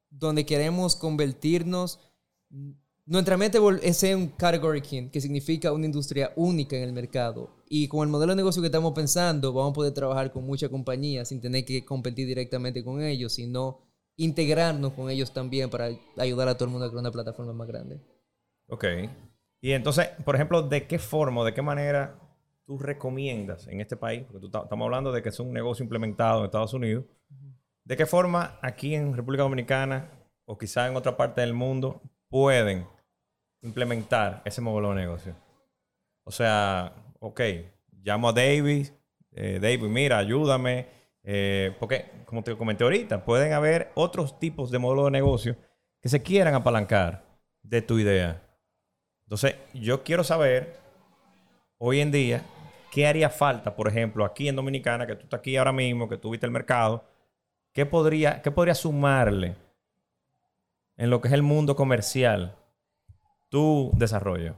donde 0.09 0.47
queremos 0.47 0.95
convertirnos, 0.95 1.99
nuestra 3.07 3.37
meta 3.37 3.59
es 3.83 3.97
ser 3.97 4.15
un 4.15 4.29
category 4.29 4.81
king, 4.81 5.11
que 5.11 5.21
significa 5.21 5.73
una 5.73 5.87
industria 5.87 6.33
única 6.37 6.77
en 6.77 6.85
el 6.85 6.93
mercado. 6.93 7.51
Y 7.69 7.89
con 7.89 8.07
el 8.07 8.13
modelo 8.13 8.31
de 8.31 8.37
negocio 8.37 8.63
que 8.63 8.67
estamos 8.67 8.93
pensando, 8.93 9.53
vamos 9.53 9.73
a 9.73 9.75
poder 9.75 9.93
trabajar 9.93 10.31
con 10.31 10.45
muchas 10.45 10.71
compañías 10.71 11.31
sin 11.31 11.41
tener 11.41 11.65
que 11.65 11.85
competir 11.85 12.29
directamente 12.29 12.85
con 12.85 13.03
ellos, 13.03 13.33
sino 13.33 13.90
integrarnos 14.25 14.93
con 14.93 15.09
ellos 15.11 15.33
también 15.33 15.71
para 15.71 15.89
ayudar 16.19 16.49
a 16.49 16.55
todo 16.55 16.67
el 16.67 16.71
mundo 16.71 16.87
a 16.87 16.91
crear 16.91 17.01
una 17.01 17.11
plataforma 17.11 17.53
más 17.53 17.67
grande. 17.67 18.01
Ok. 18.69 18.85
Y 19.63 19.73
entonces, 19.73 20.09
por 20.25 20.35
ejemplo, 20.35 20.63
¿de 20.63 20.87
qué 20.87 20.99
forma, 20.99 21.41
o 21.41 21.45
de 21.45 21.55
qué 21.55 21.63
manera 21.63 22.19
tú 22.67 22.79
recomiendas 22.79 23.67
en 23.69 23.81
este 23.81 23.97
país? 23.97 24.25
Porque 24.25 24.41
tú 24.41 24.51
ta- 24.51 24.63
estamos 24.63 24.85
hablando 24.85 25.11
de 25.11 25.23
que 25.23 25.31
es 25.31 25.41
un 25.41 25.53
negocio 25.53 25.83
implementado 25.83 26.41
en 26.41 26.45
Estados 26.47 26.75
Unidos. 26.75 27.05
¿De 27.85 27.97
qué 27.97 28.07
forma 28.07 28.59
aquí 28.63 28.95
en 28.95 29.15
República 29.15 29.43
Dominicana 29.43 30.11
o 30.45 30.57
quizá 30.59 30.87
en 30.87 30.97
otra 30.97 31.17
parte 31.17 31.41
del 31.41 31.55
mundo 31.55 32.03
pueden 32.29 32.87
implementar 33.63 34.43
ese 34.45 34.61
modelo 34.61 34.91
de 34.91 34.97
negocio? 34.97 35.35
O 36.25 36.31
sea, 36.31 36.93
ok, 37.21 37.41
llamo 38.03 38.29
a 38.29 38.33
David, 38.33 38.89
eh, 39.33 39.59
David, 39.61 39.89
mira, 39.89 40.19
ayúdame. 40.19 41.00
Eh, 41.23 41.77
porque, 41.79 42.11
como 42.25 42.43
te 42.43 42.57
comenté 42.57 42.85
ahorita, 42.85 43.25
pueden 43.25 43.53
haber 43.53 43.91
otros 43.95 44.39
tipos 44.39 44.71
de 44.71 44.79
modelos 44.79 45.07
de 45.07 45.11
negocio 45.11 45.57
que 46.01 46.09
se 46.09 46.23
quieran 46.23 46.55
apalancar 46.55 47.25
de 47.63 47.83
tu 47.83 47.99
idea. 47.99 48.43
Entonces, 49.25 49.57
yo 49.75 50.03
quiero 50.03 50.25
saber 50.25 50.77
hoy 51.79 52.01
en 52.01 52.11
día 52.11 52.43
qué 52.91 53.07
haría 53.07 53.31
falta, 53.31 53.77
por 53.77 53.89
ejemplo, 53.89 54.25
aquí 54.25 54.49
en 54.49 54.57
Dominicana, 54.57 55.07
que 55.07 55.15
tú 55.15 55.25
estás 55.25 55.41
aquí 55.41 55.57
ahora 55.57 55.73
mismo, 55.73 56.09
que 56.09 56.17
tú 56.17 56.31
viste 56.31 56.47
el 56.47 56.53
mercado, 56.53 57.05
¿qué 57.73 57.87
podría, 57.87 58.43
qué 58.43 58.51
podría 58.51 58.75
sumarle 58.75 59.57
en 60.97 61.11
lo 61.11 61.21
que 61.21 61.29
es 61.29 61.35
el 61.35 61.43
mundo 61.43 61.77
comercial, 61.77 62.57
tu 63.49 63.93
desarrollo? 63.95 64.57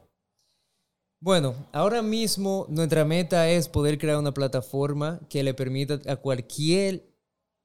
Bueno, 1.24 1.54
ahora 1.70 2.02
mismo 2.02 2.66
nuestra 2.68 3.04
meta 3.04 3.48
es 3.48 3.68
poder 3.68 3.96
crear 3.96 4.18
una 4.18 4.34
plataforma 4.34 5.20
que 5.28 5.44
le 5.44 5.54
permita 5.54 6.00
a 6.10 6.16
cualquier 6.16 7.04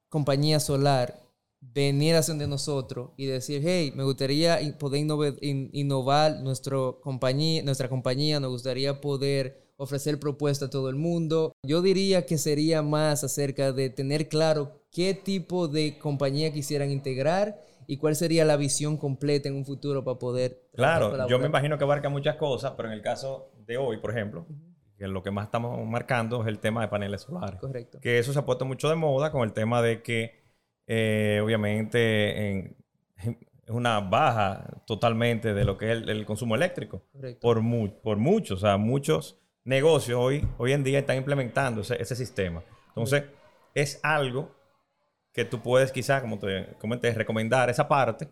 compañía 0.09 0.59
solar 0.59 1.23
venir 1.59 2.13
a 2.13 2.21
donde 2.21 2.45
nosotros 2.45 3.09
y 3.17 3.25
decir, 3.25 3.63
hey, 3.65 3.91
me 3.95 4.03
gustaría 4.03 4.59
poder 4.77 5.39
innovar 5.41 6.39
nuestro 6.41 7.01
compañía, 7.01 7.63
nuestra 7.63 7.89
compañía, 7.89 8.39
nos 8.39 8.51
gustaría 8.51 9.01
poder 9.01 9.73
ofrecer 9.75 10.19
propuestas 10.19 10.67
a 10.67 10.69
todo 10.69 10.89
el 10.89 10.95
mundo. 10.95 11.51
Yo 11.63 11.81
diría 11.81 12.27
que 12.27 12.37
sería 12.37 12.83
más 12.83 13.23
acerca 13.23 13.71
de 13.71 13.89
tener 13.89 14.29
claro 14.29 14.83
qué 14.91 15.15
tipo 15.15 15.67
de 15.67 15.97
compañía 15.97 16.53
quisieran 16.53 16.91
integrar 16.91 17.59
y 17.87 17.97
cuál 17.97 18.15
sería 18.15 18.43
la 18.45 18.57
visión 18.57 18.97
completa 18.97 19.47
en 19.49 19.55
un 19.55 19.65
futuro 19.65 20.03
para 20.03 20.19
poder... 20.19 20.61
Claro, 20.75 21.27
yo 21.27 21.39
me 21.39 21.47
imagino 21.47 21.77
que 21.77 21.83
abarca 21.85 22.09
muchas 22.09 22.35
cosas, 22.35 22.73
pero 22.75 22.89
en 22.89 22.93
el 22.93 23.01
caso 23.01 23.51
de 23.65 23.77
hoy, 23.77 23.97
por 23.97 24.11
ejemplo, 24.11 24.45
que 24.97 25.07
lo 25.07 25.23
que 25.23 25.31
más 25.31 25.45
estamos 25.45 25.83
marcando 25.87 26.41
es 26.41 26.47
el 26.47 26.59
tema 26.59 26.81
de 26.81 26.87
paneles 26.89 27.21
solares. 27.21 27.59
Correcto. 27.59 27.99
Que 28.01 28.19
eso 28.19 28.33
se 28.33 28.39
ha 28.39 28.45
puesto 28.45 28.65
mucho 28.65 28.89
de 28.89 28.95
moda 28.95 29.31
con 29.31 29.43
el 29.43 29.53
tema 29.53 29.81
de 29.81 30.01
que, 30.03 30.43
eh, 30.85 31.39
obviamente, 31.43 32.49
en- 32.51 32.77
es 33.23 33.73
una 33.73 33.99
baja 33.99 34.81
totalmente 34.85 35.53
de 35.53 35.65
lo 35.65 35.77
que 35.77 35.91
es 35.91 35.97
el, 35.97 36.09
el 36.09 36.25
consumo 36.25 36.55
eléctrico. 36.55 37.03
Correcto. 37.11 37.39
Por, 37.41 37.61
mu- 37.61 38.01
por 38.01 38.17
mucho, 38.17 38.53
o 38.53 38.57
sea, 38.57 38.77
muchos 38.77 39.39
negocios 39.65 40.17
hoy, 40.19 40.47
hoy 40.57 40.71
en 40.71 40.83
día 40.83 40.99
están 40.99 41.17
implementando 41.17 41.81
ese, 41.81 42.01
ese 42.01 42.15
sistema. 42.15 42.63
Entonces, 42.89 43.23
es 43.75 43.99
algo 44.03 44.55
que 45.37 45.45
tú 45.45 45.61
puedes 45.61 45.91
quizás, 45.91 46.19
como 46.19 46.39
te 46.39 46.65
comenté, 46.79 47.13
recomendar 47.13 47.69
esa 47.69 47.87
parte 47.87 48.27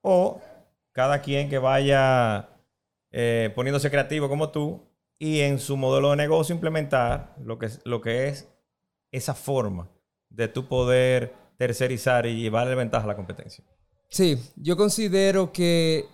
o 0.00 0.40
cada 0.92 1.20
quien 1.22 1.50
que 1.50 1.58
vaya 1.58 2.50
eh, 3.10 3.50
poniéndose 3.56 3.90
creativo 3.90 4.28
como 4.28 4.50
tú 4.50 4.80
y 5.18 5.40
en 5.40 5.58
su 5.58 5.76
modelo 5.76 6.10
de 6.10 6.16
negocio 6.16 6.54
implementar 6.54 7.34
lo 7.42 7.58
que 7.58 7.68
lo 7.82 8.00
que 8.00 8.28
es 8.28 8.48
esa 9.10 9.34
forma 9.34 9.90
de 10.28 10.46
tú 10.46 10.68
poder 10.68 11.34
tercerizar 11.58 12.26
y 12.26 12.40
llevarle 12.40 12.76
ventaja 12.76 13.06
a 13.06 13.08
la 13.08 13.16
competencia. 13.16 13.64
Sí, 14.08 14.38
yo 14.54 14.76
considero 14.76 15.50
que 15.50 16.06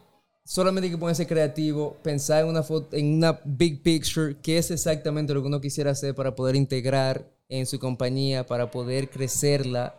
solamente 0.46 0.86
hay 0.86 0.92
que 0.92 0.98
ponerse 0.98 1.26
creativo, 1.26 1.98
pensar 2.02 2.44
en 2.44 2.48
una 2.48 2.62
foto, 2.62 2.96
en 2.96 3.18
una 3.18 3.38
big 3.44 3.82
picture, 3.82 4.34
que 4.40 4.56
es 4.56 4.70
exactamente 4.70 5.34
lo 5.34 5.42
que 5.42 5.48
uno 5.48 5.60
quisiera 5.60 5.90
hacer 5.90 6.14
para 6.14 6.34
poder 6.34 6.56
integrar 6.56 7.30
en 7.50 7.66
su 7.66 7.78
compañía, 7.78 8.46
para 8.46 8.70
poder 8.70 9.10
crecerla 9.10 9.94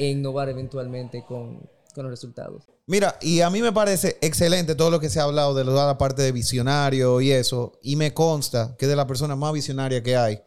e 0.00 0.08
innovar 0.08 0.48
eventualmente 0.48 1.22
con, 1.26 1.60
con 1.94 2.04
los 2.04 2.10
resultados. 2.10 2.64
Mira, 2.86 3.18
y 3.20 3.42
a 3.42 3.50
mí 3.50 3.60
me 3.60 3.70
parece 3.70 4.16
excelente 4.22 4.74
todo 4.74 4.90
lo 4.90 4.98
que 4.98 5.10
se 5.10 5.20
ha 5.20 5.24
hablado 5.24 5.54
de 5.54 5.62
la 5.62 5.98
parte 5.98 6.22
de 6.22 6.32
visionario 6.32 7.20
y 7.20 7.30
eso. 7.30 7.78
Y 7.82 7.96
me 7.96 8.14
consta 8.14 8.74
que 8.78 8.86
de 8.86 8.96
las 8.96 9.04
personas 9.04 9.36
más 9.36 9.52
visionarias 9.52 10.02
que 10.02 10.16
hay 10.16 10.40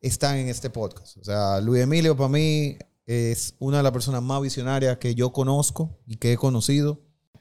están 0.00 0.38
en 0.38 0.48
este 0.48 0.70
podcast. 0.70 1.18
O 1.18 1.24
sea, 1.24 1.60
Luis 1.60 1.82
Emilio 1.82 2.16
para 2.16 2.30
mí 2.30 2.78
es 3.04 3.54
una 3.58 3.76
de 3.76 3.82
las 3.82 3.92
personas 3.92 4.22
más 4.22 4.40
visionarias 4.40 4.96
que 4.96 5.14
yo 5.14 5.32
conozco 5.32 5.98
y 6.06 6.16
que 6.16 6.32
he 6.32 6.36
conocido. 6.38 6.98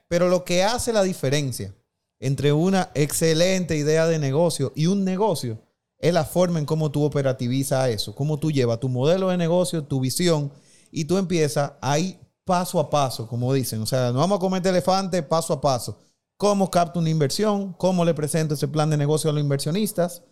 Pero 0.09 0.27
lo 0.27 0.43
que 0.43 0.63
hace 0.63 0.91
la 0.91 1.03
diferencia 1.03 1.73
entre 2.19 2.51
una 2.51 2.91
excelente 2.93 3.77
idea 3.77 4.05
de 4.05 4.19
negocio 4.19 4.73
y 4.75 4.87
un 4.87 5.05
negocio 5.05 5.61
es 5.99 6.13
la 6.13 6.25
forma 6.25 6.59
en 6.59 6.65
cómo 6.65 6.91
tú 6.91 7.03
operativizas 7.03 7.89
eso, 7.89 8.13
cómo 8.13 8.37
tú 8.37 8.51
llevas 8.51 8.81
tu 8.81 8.89
modelo 8.89 9.29
de 9.29 9.37
negocio, 9.37 9.83
tu 9.83 10.01
visión 10.01 10.51
y 10.91 11.05
tú 11.05 11.17
empiezas 11.17 11.73
ahí 11.81 12.19
paso 12.43 12.79
a 12.79 12.89
paso, 12.89 13.27
como 13.27 13.53
dicen. 13.53 13.81
O 13.81 13.85
sea, 13.85 14.11
no 14.11 14.19
vamos 14.19 14.37
a 14.37 14.39
comer 14.39 14.65
elefante 14.65 15.21
paso 15.21 15.53
a 15.53 15.61
paso. 15.61 15.99
¿Cómo 16.37 16.69
capto 16.69 16.99
una 16.99 17.09
inversión? 17.09 17.73
¿Cómo 17.73 18.05
le 18.05 18.13
presento 18.13 18.53
ese 18.53 18.67
plan 18.67 18.89
de 18.89 18.97
negocio 18.97 19.29
a 19.29 19.33
los 19.33 19.41
inversionistas? 19.41 20.23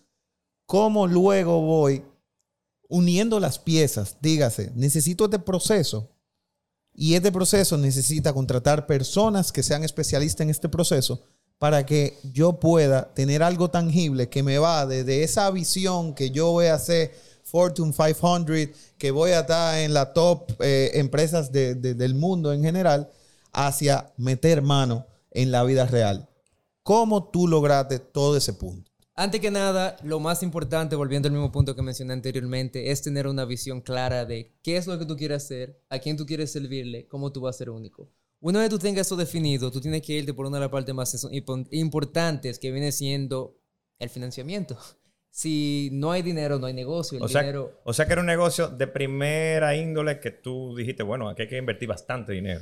¿Cómo 0.66 1.08
luego 1.08 1.62
voy 1.62 2.04
uniendo 2.88 3.40
las 3.40 3.60
piezas? 3.60 4.18
Dígase, 4.22 4.72
necesito 4.76 5.26
este 5.26 5.40
proceso 5.40 6.12
y 6.94 7.16
este 7.16 7.32
proceso 7.32 7.78
necesita 7.78 8.34
contratar 8.34 8.88
personas 8.88 9.52
que 9.52 9.64
sean 9.64 9.84
especialistas 9.84 10.42
en 10.42 10.50
este 10.50 10.70
proceso 10.70 11.22
para 11.58 11.86
que 11.86 12.18
yo 12.34 12.60
pueda 12.60 13.14
tener 13.14 13.44
algo 13.44 13.70
tangible 13.70 14.30
que 14.30 14.44
me 14.44 14.58
va 14.58 14.86
desde 14.86 15.24
esa 15.24 15.50
visión 15.52 16.14
que 16.14 16.32
yo 16.32 16.52
voy 16.52 16.68
a 16.68 16.76
hacer 16.76 17.14
Fortune 17.46 17.94
500, 17.94 18.76
que 18.98 19.12
voy 19.12 19.32
a 19.32 19.42
estar 19.42 19.78
en 19.80 19.94
la 19.94 20.14
top 20.14 20.52
eh, 20.60 20.92
empresas 20.96 21.52
de- 21.52 21.76
de- 21.76 21.94
del 21.94 22.16
mundo 22.16 22.52
en 22.52 22.64
general, 22.64 23.10
hacia 23.54 24.12
meter 24.18 24.62
mano 24.62 25.06
en 25.32 25.52
la 25.52 25.64
vida 25.64 25.86
real. 25.86 26.28
¿Cómo 26.84 27.30
tú 27.30 27.48
lograste 27.48 28.00
todo 28.00 28.36
ese 28.36 28.54
punto? 28.54 28.92
Antes 29.16 29.40
que 29.40 29.50
nada, 29.52 29.96
lo 30.04 30.20
más 30.20 30.44
importante, 30.44 30.96
volviendo 30.98 31.28
al 31.28 31.34
mismo 31.34 31.52
punto 31.52 31.74
que 31.76 31.82
mencioné 31.82 32.14
anteriormente, 32.14 32.92
es 32.92 33.02
tener 33.02 33.28
una 33.28 33.46
visión 33.46 33.80
clara 33.80 34.26
de 34.26 34.52
qué 34.62 34.76
es 34.76 34.88
lo 34.88 35.00
que 35.00 35.06
tú 35.06 35.16
quieres 35.16 35.44
hacer, 35.46 35.80
a 35.90 36.00
quién 36.00 36.18
tú 36.18 36.26
quieres 36.26 36.52
servirle, 36.52 37.08
cómo 37.08 37.32
tú 37.32 37.42
vas 37.42 37.56
a 37.56 37.60
ser 37.60 37.70
único. 37.70 38.10
Una 38.42 38.60
vez 38.60 38.70
tú 38.70 38.78
tengas 38.78 39.08
eso 39.08 39.16
definido, 39.16 39.72
tú 39.72 39.80
tienes 39.80 40.02
que 40.02 40.14
irte 40.14 40.34
por 40.34 40.46
una 40.46 40.58
de 40.58 40.62
las 40.62 40.70
partes 40.70 40.94
más 40.94 41.14
impo- 41.32 41.66
importantes 41.72 42.60
que 42.60 42.72
viene 42.72 42.92
siendo 42.92 43.56
el 44.00 44.10
financiamiento. 44.10 44.78
Si 45.36 45.90
no 45.92 46.14
hay 46.14 46.22
dinero, 46.22 46.60
no 46.60 46.68
hay 46.68 46.74
negocio. 46.74 47.18
El 47.18 47.24
O 47.26 47.28
sea, 47.28 47.42
dinero, 47.42 47.82
o 47.84 47.92
sea 47.92 48.06
que 48.06 48.14
era 48.14 48.22
un 48.22 48.28
negocio 48.28 48.70
de 48.70 48.88
primera 48.88 49.76
índole 49.76 50.22
que 50.22 50.32
tú 50.32 50.74
dijiste, 50.78 51.04
bueno, 51.04 51.28
aquí 51.28 51.42
hay 51.42 51.50
que 51.50 51.58
invertir 51.58 51.90
bastante 51.90 52.32
dinero. 52.32 52.62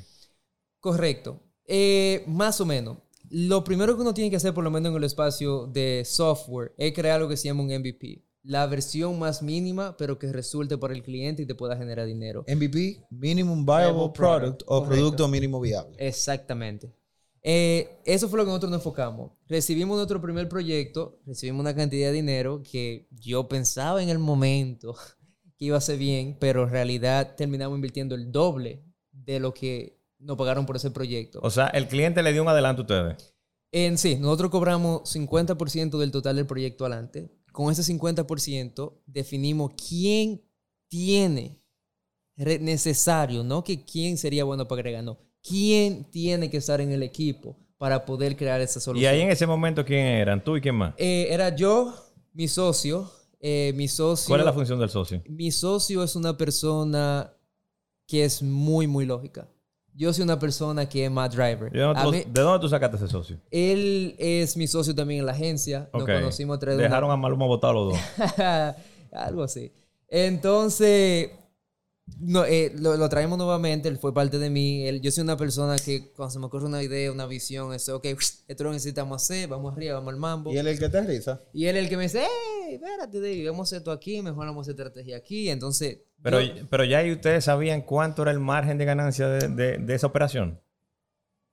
Correcto. 0.80 1.40
Eh, 1.68 2.24
más 2.26 2.60
o 2.62 2.66
menos. 2.66 2.98
Lo 3.30 3.64
primero 3.64 3.96
que 3.96 4.02
uno 4.02 4.16
tiene 4.16 4.32
que 4.32 4.38
hacer, 4.38 4.56
por 4.56 4.64
lo 4.64 4.72
menos 4.72 4.90
en 4.90 4.98
el 4.98 5.04
espacio 5.04 5.68
de 5.68 6.02
software, 6.04 6.74
es 6.76 6.94
crear 6.94 7.22
lo 7.22 7.30
que 7.30 7.38
se 7.38 7.48
llama 7.48 7.62
un 7.62 7.68
MVP. 7.68 8.24
La 8.42 8.66
versión 8.66 9.20
más 9.20 9.44
mínima, 9.44 9.96
pero 9.96 10.18
que 10.18 10.34
resulte 10.34 10.76
para 10.80 10.96
el 10.96 11.04
cliente 11.04 11.44
y 11.44 11.46
te 11.46 11.54
pueda 11.54 11.78
generar 11.78 12.08
dinero. 12.08 12.44
MVP, 12.48 13.06
Minimum 13.12 13.68
Viable 13.68 13.84
Viable 13.86 14.14
Product 14.16 14.18
Product, 14.18 14.62
o 14.64 14.80
correcto. 14.80 14.96
Producto 14.96 15.28
Mínimo 15.28 15.62
Viable. 15.62 15.96
Exactamente. 16.00 16.92
Eh, 17.44 18.00
eso 18.06 18.30
fue 18.30 18.38
lo 18.38 18.46
que 18.46 18.50
nosotros 18.50 18.72
nos 18.72 18.80
enfocamos. 18.80 19.32
Recibimos 19.48 19.98
nuestro 19.98 20.22
primer 20.22 20.48
proyecto, 20.48 21.20
recibimos 21.26 21.60
una 21.60 21.76
cantidad 21.76 22.08
de 22.08 22.14
dinero 22.14 22.64
que 22.64 23.08
yo 23.12 23.50
pensaba 23.50 24.02
en 24.02 24.10
el 24.10 24.18
momento 24.18 24.96
que 25.58 25.66
iba 25.66 25.78
a 25.78 25.82
ser 25.82 25.98
bien, 25.98 26.38
pero 26.40 26.64
en 26.64 26.70
realidad 26.70 27.36
terminamos 27.36 27.76
invirtiendo 27.76 28.16
el 28.16 28.32
doble 28.32 28.84
de 29.12 29.40
lo 29.40 29.54
que 29.54 30.00
nos 30.20 30.38
pagaron 30.38 30.66
por 30.66 30.78
ese 30.78 30.90
proyecto. 30.92 31.40
O 31.44 31.50
sea, 31.50 31.68
el 31.68 31.88
cliente 31.88 32.24
le 32.24 32.32
dio 32.32 32.42
un 32.42 32.48
adelanto 32.48 32.82
a 32.82 32.86
ustedes. 32.86 33.34
En 33.74 33.98
sí, 33.98 34.16
nosotros 34.16 34.50
cobramos 34.52 35.14
50% 35.14 35.98
del 35.98 36.12
total 36.12 36.38
del 36.38 36.46
proyecto 36.46 36.86
adelante. 36.86 37.30
Con 37.52 37.72
ese 37.72 37.82
50% 37.82 39.02
definimos 39.06 39.72
quién 39.76 40.42
tiene 40.88 41.62
necesario, 42.36 43.44
no 43.44 43.64
que 43.64 43.84
quién 43.84 44.18
sería 44.18 44.44
bueno 44.44 44.68
para 44.68 44.80
agregar, 44.80 45.04
no. 45.04 45.20
¿Quién 45.48 46.06
tiene 46.10 46.50
que 46.50 46.58
estar 46.58 46.80
en 46.82 46.92
el 46.92 47.04
equipo 47.04 47.58
para 47.78 48.06
poder 48.06 48.36
crear 48.38 48.62
esa 48.62 48.80
Y 48.80 48.82
solución? 48.82 49.14
ahí 49.14 49.22
en 49.22 49.30
ese 49.30 49.46
momento, 49.46 49.84
¿quién 49.84 50.06
eran? 50.06 50.44
¿Tú 50.44 50.56
y 50.58 50.62
quién 50.62 50.76
más? 50.76 50.94
Eh, 50.98 51.28
era 51.30 51.54
yo, 51.56 51.94
mi 52.34 52.48
socio, 52.48 53.12
eh, 53.42 53.74
mi 53.76 53.88
socio... 53.90 54.30
¿Cuál 54.30 54.40
es 54.42 54.46
la 54.46 54.54
función 54.54 54.80
del 54.80 54.90
socio? 54.90 55.22
Mi 55.28 55.52
socio 55.52 56.02
es 56.04 56.16
una 56.16 56.38
persona 56.38 57.34
que 58.08 58.24
es 58.24 58.42
muy, 58.42 58.88
muy 58.88 59.06
lógica. 59.06 59.50
Yo 59.96 60.12
soy 60.14 60.24
una 60.24 60.40
persona 60.40 60.88
que 60.90 61.06
es 61.06 61.12
más 61.12 61.30
driver. 61.36 61.72
¿De 61.72 61.80
dónde, 61.82 62.02
tú, 62.02 62.12
mí- 62.12 62.24
de 62.26 62.42
dónde 62.42 62.60
tú 62.60 62.70
sacaste 62.70 62.96
ese 62.98 63.08
socio? 63.10 63.38
él 63.52 64.16
es 64.18 64.56
mi 64.58 64.66
socio 64.66 64.96
también 64.96 65.20
en 65.20 65.26
la 65.28 65.34
agencia. 65.34 65.90
Nos 65.94 66.04
Ok. 66.04 66.10
conocimos 66.14 66.58
una- 66.64 66.76
Dejaron 66.76 67.12
a 67.12 67.18
Maluma 67.18 67.46
votar 67.46 67.74
los 67.76 67.94
dos. 67.94 68.00
Algo 69.12 69.44
así. 69.44 69.72
Entonces, 70.08 71.30
no, 72.20 72.46
eh, 72.46 72.72
lo, 72.78 72.96
lo 72.98 73.08
traemos 73.10 73.38
nuevamente. 73.38 73.88
Él 73.90 73.98
fue 73.98 74.14
parte 74.14 74.38
de 74.40 74.50
mí. 74.50 74.86
Él- 74.88 75.02
yo 75.02 75.12
soy 75.12 75.24
una 75.24 75.38
persona 75.38 75.76
que 75.78 76.12
cuando 76.12 76.32
se 76.32 76.40
me 76.40 76.46
ocurre 76.46 76.66
una 76.66 76.84
idea, 76.84 77.12
una 77.12 77.26
visión, 77.26 77.74
es, 77.74 77.88
ok, 77.90 78.06
esto 78.48 78.64
lo 78.64 78.72
necesitamos 78.72 79.22
hacer, 79.24 79.48
vamos 79.50 79.74
arriba, 79.74 79.96
vamos 79.96 80.14
al 80.14 80.20
mambo. 80.20 80.52
¿Y 80.54 80.58
él 80.58 80.68
es 80.68 80.74
el 80.74 80.80
que 80.80 80.90
te 80.90 81.02
risa? 81.02 81.42
Y 81.54 81.66
él 81.66 81.78
es 81.78 81.84
el 81.84 81.90
que 81.90 81.98
me 81.98 82.04
dice, 82.04 82.24
hey, 82.24 82.76
espérate, 82.76 83.20
David, 83.22 83.48
vamos 83.48 83.60
a 83.62 83.64
hacer 83.70 83.78
esto 83.80 83.92
aquí, 83.92 84.22
mejoramos 84.22 84.68
esta 84.68 84.84
estrategia 84.84 85.18
aquí. 85.18 85.50
Entonces, 85.50 86.00
Pero, 86.22 86.42
yo- 86.42 86.54
pero 86.70 86.84
ya 86.86 87.00
ahí 87.00 87.12
ustedes 87.12 87.46
sabían 87.46 87.82
cuánto 87.82 88.22
era 88.22 88.32
el 88.32 88.40
margen 88.40 88.78
de 88.78 88.86
ganancia 88.86 89.28
de, 89.28 89.48
de- 89.50 89.78
de 89.78 89.94
esa 89.96 90.08
operación. 90.08 90.60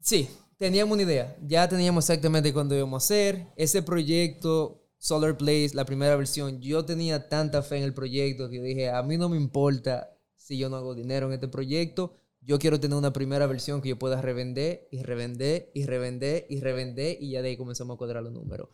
Sí, 0.00 0.28
teníamos 0.56 0.94
una 0.94 1.02
idea. 1.02 1.36
Ya 1.46 1.68
teníamos 1.68 2.04
exactamente 2.08 2.52
cuándo 2.52 2.74
íbamos 2.74 3.02
a 3.02 3.04
hacer. 3.04 3.46
Ese 3.56 3.82
proyecto, 3.82 4.82
Solar 4.98 5.36
Place, 5.36 5.70
la 5.74 5.84
primera 5.84 6.14
versión, 6.16 6.60
yo 6.60 6.84
tenía 6.84 7.28
tanta 7.28 7.62
fe 7.62 7.78
en 7.78 7.84
el 7.84 7.94
proyecto 7.94 8.48
que 8.50 8.60
dije, 8.60 8.90
a 8.90 9.02
mí 9.02 9.16
no 9.16 9.28
me 9.28 9.36
importa 9.36 10.10
si 10.40 10.56
yo 10.58 10.68
no 10.68 10.76
hago 10.76 10.94
dinero 10.94 11.26
en 11.26 11.34
este 11.34 11.48
proyecto. 11.48 12.16
Yo 12.42 12.58
quiero 12.58 12.80
tener 12.80 12.96
una 12.96 13.12
primera 13.12 13.46
versión 13.46 13.82
que 13.82 13.90
yo 13.90 13.98
pueda 13.98 14.20
revender 14.22 14.88
y 14.90 15.02
revender 15.02 15.70
y 15.74 15.84
revender 15.84 16.46
y 16.48 16.60
revender 16.60 17.18
y 17.20 17.32
ya 17.32 17.42
de 17.42 17.50
ahí 17.50 17.56
comenzamos 17.56 17.94
a 17.94 17.98
cuadrar 17.98 18.22
los 18.22 18.32
números. 18.32 18.68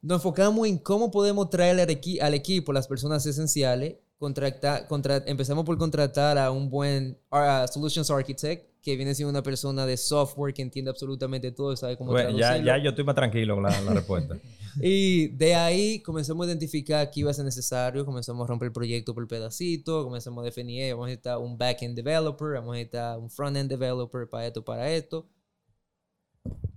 Nos 0.00 0.16
enfocamos 0.18 0.66
en 0.66 0.78
cómo 0.78 1.10
podemos 1.10 1.50
traer 1.50 1.78
al, 1.80 1.88
equi- 1.88 2.20
al 2.20 2.32
equipo 2.34 2.72
las 2.72 2.88
personas 2.88 3.24
esenciales 3.26 3.96
contrata- 4.18 4.86
contra- 4.88 5.22
empezamos 5.26 5.64
por 5.66 5.76
contratar 5.76 6.38
a 6.38 6.50
un 6.50 6.70
buen 6.70 7.18
ah, 7.30 7.66
Solutions 7.70 8.10
Architect, 8.10 8.70
que 8.84 8.96
viene 8.96 9.14
siendo 9.14 9.30
una 9.30 9.42
persona 9.42 9.86
de 9.86 9.96
software 9.96 10.52
que 10.52 10.60
entiende 10.62 10.90
absolutamente 10.90 11.50
todo 11.52 11.72
y 11.72 11.76
sabe 11.76 11.96
cómo 11.96 12.12
Bueno, 12.12 12.38
ya, 12.38 12.58
ya 12.58 12.76
yo 12.78 12.90
estoy 12.90 13.02
más 13.04 13.14
tranquilo 13.14 13.54
con 13.54 13.64
la, 13.64 13.80
la 13.80 13.94
respuesta. 13.94 14.36
Y 14.82 15.28
de 15.28 15.54
ahí 15.54 16.00
comenzamos 16.02 16.44
a 16.46 16.50
identificar 16.50 17.08
qué 17.08 17.20
iba 17.20 17.30
a 17.30 17.34
ser 17.34 17.44
necesario, 17.44 18.04
comenzamos 18.04 18.44
a 18.44 18.48
romper 18.48 18.66
el 18.66 18.72
proyecto 18.72 19.14
por 19.14 19.26
pedacito, 19.28 20.02
comenzamos 20.02 20.42
a 20.42 20.46
definir, 20.46 20.82
"Hey, 20.82 20.90
vamos 20.90 21.04
a 21.04 21.08
necesitar 21.10 21.38
un 21.38 21.56
back-end 21.56 21.94
developer, 21.94 22.54
vamos 22.54 22.70
a 22.70 22.78
necesitar 22.78 23.18
un 23.20 23.30
front-end 23.30 23.70
developer 23.70 24.28
para 24.28 24.46
esto, 24.48 24.64
para 24.64 24.90
esto. 24.90 25.28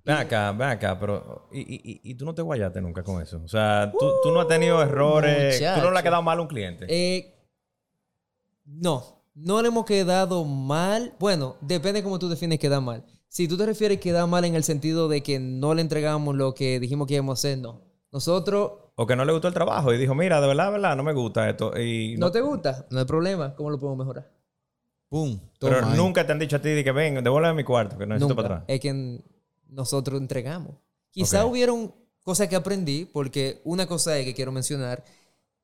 Ven 0.05 0.15
acá, 0.15 0.51
ven 0.51 0.69
acá, 0.69 0.97
pero. 0.99 1.49
Y, 1.51 1.59
y, 1.61 2.01
y- 2.03 2.13
tú 2.13 2.23
no 2.23 2.35
te 2.35 2.43
guayaste 2.43 2.79
nunca 2.81 3.01
con 3.03 3.19
eso. 3.21 3.41
O 3.43 3.47
sea, 3.47 3.91
tú, 3.91 4.05
tú 4.23 4.31
no 4.31 4.41
has 4.41 4.47
tenido 4.47 4.79
errores. 4.81 5.57
Tú 5.75 5.81
no 5.81 5.89
le 5.91 5.97
has 5.97 6.03
quedado 6.03 6.21
mal 6.21 6.37
a 6.37 6.41
un 6.43 6.47
cliente. 6.47 6.85
Eh, 6.87 7.33
no, 8.65 9.16
no 9.39 9.61
le 9.61 9.67
hemos 9.67 9.85
quedado 9.85 10.43
mal. 10.45 11.13
Bueno, 11.19 11.55
depende 11.61 12.01
cómo 12.03 12.17
tú 12.19 12.27
defines 12.27 12.57
quedar 12.59 12.81
mal. 12.81 13.03
Si 13.27 13.47
tú 13.47 13.55
te 13.57 13.65
refieres 13.65 13.99
quedar 13.99 14.27
mal 14.27 14.45
en 14.45 14.55
el 14.55 14.63
sentido 14.63 15.07
de 15.07 15.21
que 15.21 15.37
no 15.39 15.73
le 15.75 15.81
entregamos 15.81 16.35
lo 16.35 16.55
que 16.55 16.79
dijimos 16.79 17.07
que 17.07 17.13
íbamos 17.15 17.37
a 17.37 17.39
hacer, 17.39 17.57
no. 17.59 17.81
Nosotros, 18.11 18.71
O 18.95 19.05
que 19.05 19.15
no 19.15 19.25
le 19.25 19.33
gustó 19.33 19.47
el 19.47 19.53
trabajo 19.53 19.93
y 19.93 19.97
dijo, 19.97 20.15
mira, 20.15 20.41
de 20.41 20.47
verdad, 20.47 20.65
de 20.67 20.71
verdad, 20.71 20.95
no 20.95 21.03
me 21.03 21.13
gusta 21.13 21.47
esto. 21.49 21.77
Y 21.79 22.15
¿no 22.17 22.31
te 22.31 22.41
gusta? 22.41 22.87
No 22.89 22.99
hay 22.99 23.05
problema. 23.05 23.53
¿Cómo 23.55 23.69
lo 23.69 23.77
podemos 23.77 23.99
mejorar? 23.99 24.31
Pum. 25.09 25.39
Pero 25.59 25.85
ahí. 25.85 25.95
nunca 25.97 26.25
te 26.25 26.31
han 26.31 26.39
dicho 26.39 26.55
a 26.55 26.61
ti 26.61 26.69
de 26.69 26.83
que 26.83 26.91
ven, 26.91 27.23
devuélveme 27.23 27.53
mi 27.53 27.63
cuarto, 27.63 27.97
que 27.97 28.05
necesito 28.07 28.29
Nunca. 28.29 28.41
para 28.41 28.55
atrás. 28.55 28.65
Es 28.69 28.79
que 28.79 29.21
nosotros 29.69 30.19
entregamos. 30.19 30.75
Quizá 31.11 31.45
Ok. 31.45 31.51
hubieron 31.51 31.93
cosas 32.23 32.47
que 32.47 32.55
aprendí, 32.55 33.05
porque 33.05 33.61
una 33.65 33.85
cosa 33.87 34.17
es 34.17 34.25
que 34.25 34.33
quiero 34.33 34.51
mencionar, 34.51 35.03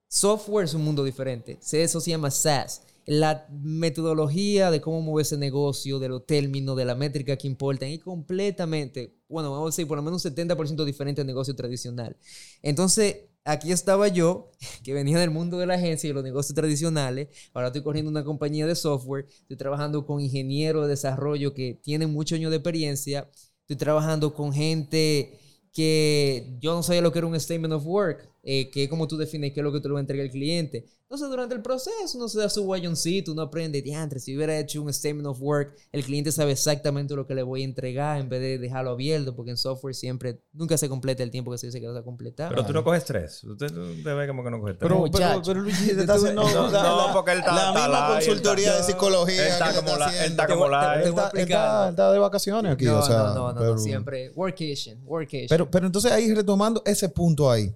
software 0.07 0.65
es 0.65 0.73
un 0.73 0.83
mundo 0.83 1.03
diferente. 1.03 1.57
Eso 1.71 1.99
se 1.99 2.11
llama 2.11 2.29
SaaS. 2.29 2.83
La 3.05 3.47
metodología 3.51 4.71
de 4.71 4.81
cómo 4.81 5.01
mover 5.01 5.23
ese 5.23 5.37
negocio, 5.37 5.99
de 5.99 6.09
los 6.09 6.25
términos, 6.25 6.77
de 6.77 6.85
la 6.85 6.95
métrica 6.95 7.35
que 7.37 7.47
importan, 7.47 7.89
es 7.89 7.99
completamente, 7.99 9.17
bueno, 9.27 9.51
vamos 9.51 9.67
a 9.67 9.71
decir, 9.71 9.87
por 9.87 9.97
lo 9.97 10.03
menos 10.03 10.23
un 10.23 10.31
70% 10.31 10.85
diferente 10.85 11.21
al 11.21 11.27
negocio 11.27 11.55
tradicional. 11.55 12.15
Entonces, 12.61 13.17
aquí 13.45 13.71
estaba 13.71 14.07
yo, 14.07 14.51
que 14.83 14.93
venía 14.93 15.19
del 15.19 15.31
mundo 15.31 15.57
de 15.57 15.65
la 15.65 15.75
agencia 15.75 16.07
y 16.07 16.11
de 16.11 16.15
los 16.15 16.23
negocios 16.23 16.55
tradicionales. 16.55 17.27
Ahora 17.53 17.67
estoy 17.67 17.83
corriendo 17.83 18.09
una 18.09 18.23
compañía 18.23 18.65
de 18.65 18.75
software. 18.75 19.25
Estoy 19.41 19.57
trabajando 19.57 20.05
con 20.05 20.21
ingenieros 20.21 20.83
de 20.83 20.89
desarrollo 20.89 21.53
que 21.53 21.79
tienen 21.81 22.11
muchos 22.11 22.37
años 22.37 22.51
de 22.51 22.57
experiencia. 22.57 23.29
Estoy 23.61 23.77
trabajando 23.77 24.33
con 24.33 24.53
gente 24.53 25.39
que 25.73 26.55
yo 26.59 26.75
no 26.75 26.83
sabía 26.83 27.01
lo 27.01 27.11
que 27.11 27.19
era 27.19 27.27
un 27.27 27.39
statement 27.39 27.73
of 27.73 27.85
work, 27.85 28.29
eh, 28.43 28.69
que 28.69 28.83
es 28.83 28.89
como 28.89 29.07
tú 29.07 29.17
defines 29.17 29.53
qué 29.53 29.61
es 29.61 29.63
lo 29.63 29.71
que 29.71 29.79
tú 29.79 29.87
le 29.87 29.93
vas 29.93 29.99
a 29.99 30.01
entregar 30.01 30.25
al 30.25 30.31
cliente. 30.31 30.85
Entonces, 31.03 31.29
durante 31.29 31.53
el 31.53 31.61
proceso, 31.61 32.17
uno 32.17 32.27
se 32.27 32.39
da 32.39 32.49
su 32.49 32.63
guayoncito, 32.63 33.33
uno 33.33 33.43
aprende, 33.43 33.83
diantre, 33.83 34.19
si 34.19 34.35
hubiera 34.35 34.57
hecho 34.57 34.81
un 34.81 34.91
statement 34.91 35.27
of 35.27 35.39
work, 35.41 35.75
el 35.91 36.03
cliente 36.03 36.31
sabe 36.31 36.53
exactamente 36.53 37.13
lo 37.15 37.27
que 37.27 37.35
le 37.35 37.43
voy 37.43 37.61
a 37.61 37.65
entregar 37.65 38.19
en 38.19 38.29
vez 38.29 38.41
de 38.41 38.57
dejarlo 38.57 38.89
abierto, 38.91 39.35
porque 39.35 39.51
en 39.51 39.57
software 39.57 39.93
siempre, 39.93 40.41
nunca 40.53 40.75
se 40.75 40.89
completa 40.89 41.21
el 41.21 41.29
tiempo 41.29 41.51
que 41.51 41.59
se 41.59 41.67
dice 41.67 41.79
que 41.79 41.87
vas 41.87 41.97
a 41.97 42.01
completar. 42.01 42.49
Pero 42.49 42.65
tú 42.65 42.73
no 42.73 42.83
coges 42.83 43.01
estrés. 43.03 43.43
Usted 43.43 43.67
tú 43.71 43.93
te 44.03 44.11
ve 44.13 44.27
como 44.27 44.43
que 44.43 44.49
no 44.49 44.59
coges 44.59 44.73
estrés. 44.73 44.91
Pero, 44.91 45.05
pero, 45.11 45.41
pero 45.45 45.59
Luigi 45.61 45.85
te 45.87 45.91
está 46.01 46.13
haciendo 46.15 46.41
No, 46.49 46.71
la, 46.71 46.83
no, 46.83 47.13
porque 47.13 47.31
él 47.33 47.39
está- 47.39 47.55
la 47.55 47.67
está 47.69 47.87
misma 47.87 48.07
consultoría 48.15 48.67
él 48.69 48.73
de 48.73 48.79
está- 48.79 48.91
psicología. 48.91 49.45
él 49.45 49.51
está 49.53 49.75
como 49.75 49.97
la- 49.97 50.25
él 50.25 50.31
está 50.31 50.47
como 50.47 50.67
la- 50.69 50.95
Él 51.01 51.09
está, 51.09 51.31
está- 51.35 51.89
está 51.89 52.11
de 52.11 52.19
vacaciones 52.19 52.71
aquí. 52.73 52.85
no, 52.85 52.99
o 52.99 53.03
sea, 53.03 53.17
no, 53.17 53.33
no, 53.35 53.53
no, 53.53 53.59
pero, 53.59 53.77
siempre 53.77 54.31
workation, 54.31 54.99
workation. 55.05 55.47
Pero, 55.49 55.69
pero 55.69 55.85
entonces 55.85 56.11
ahí 56.11 56.33
retomando 56.33 56.81
ese 56.87 57.07
punto 57.09 57.51
ahí. 57.51 57.71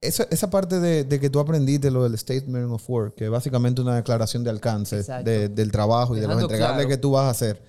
Esa, 0.00 0.24
esa 0.30 0.50
parte 0.50 0.78
de, 0.78 1.04
de 1.04 1.18
que 1.20 1.30
tú 1.30 1.40
aprendiste 1.40 1.90
lo 1.90 2.02
del 2.04 2.16
Statement 2.18 2.70
of 2.70 2.88
Work, 2.90 3.14
que 3.14 3.24
es 3.24 3.30
básicamente 3.30 3.80
una 3.80 3.96
declaración 3.96 4.44
de 4.44 4.50
alcance 4.50 5.02
de- 5.24 5.48
del 5.48 5.72
trabajo 5.72 6.14
y 6.16 6.20
de 6.20 6.26
los 6.26 6.36
Dejando 6.36 6.46
entregables 6.54 6.86
claro. 6.86 6.88
que 6.90 7.00
tú 7.00 7.10
vas 7.12 7.24
a 7.24 7.30
hacer. 7.30 7.62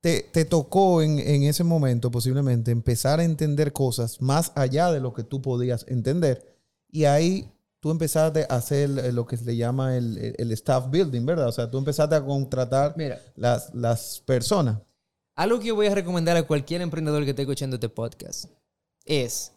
Te, 0.00 0.20
te 0.32 0.44
tocó 0.44 1.00
en, 1.02 1.18
en 1.18 1.44
ese 1.44 1.64
momento 1.64 2.10
posiblemente 2.10 2.70
empezar 2.70 3.20
a 3.20 3.24
entender 3.24 3.72
cosas 3.72 4.20
más 4.20 4.52
allá 4.54 4.90
de 4.92 5.00
lo 5.00 5.12
que 5.14 5.22
tú 5.24 5.40
podías 5.42 5.84
entender. 5.88 6.56
Y 6.90 7.04
ahí 7.04 7.50
tú 7.80 7.90
empezaste 7.90 8.46
a 8.48 8.56
hacer 8.56 8.90
eh, 8.98 9.12
lo 9.12 9.26
que 9.26 9.36
se 9.36 9.44
le 9.44 9.56
llama 9.56 9.96
el, 9.96 10.16
el- 10.18 10.34
el 10.38 10.52
staff 10.52 10.90
building, 10.90 11.24
¿verdad? 11.26 11.48
O 11.48 11.52
sea, 11.52 11.70
tú 11.70 11.78
empezaste 11.78 12.14
a 12.16 12.24
contratar 12.24 12.94
Mira, 12.96 13.20
las, 13.36 13.72
las 13.74 14.22
personas. 14.26 14.78
algo 15.36 15.58
que 15.58 15.66
yo 15.68 15.74
voy 15.74 15.86
a 15.88 15.94
recomendar 15.94 16.36
a 16.38 16.42
cualquier 16.46 16.80
emprendedor 16.82 17.24
que 17.24 17.30
esté 17.30 17.42
escuchando 17.42 17.76
este 17.76 17.88
podcast 17.90 18.46
es 19.06 19.52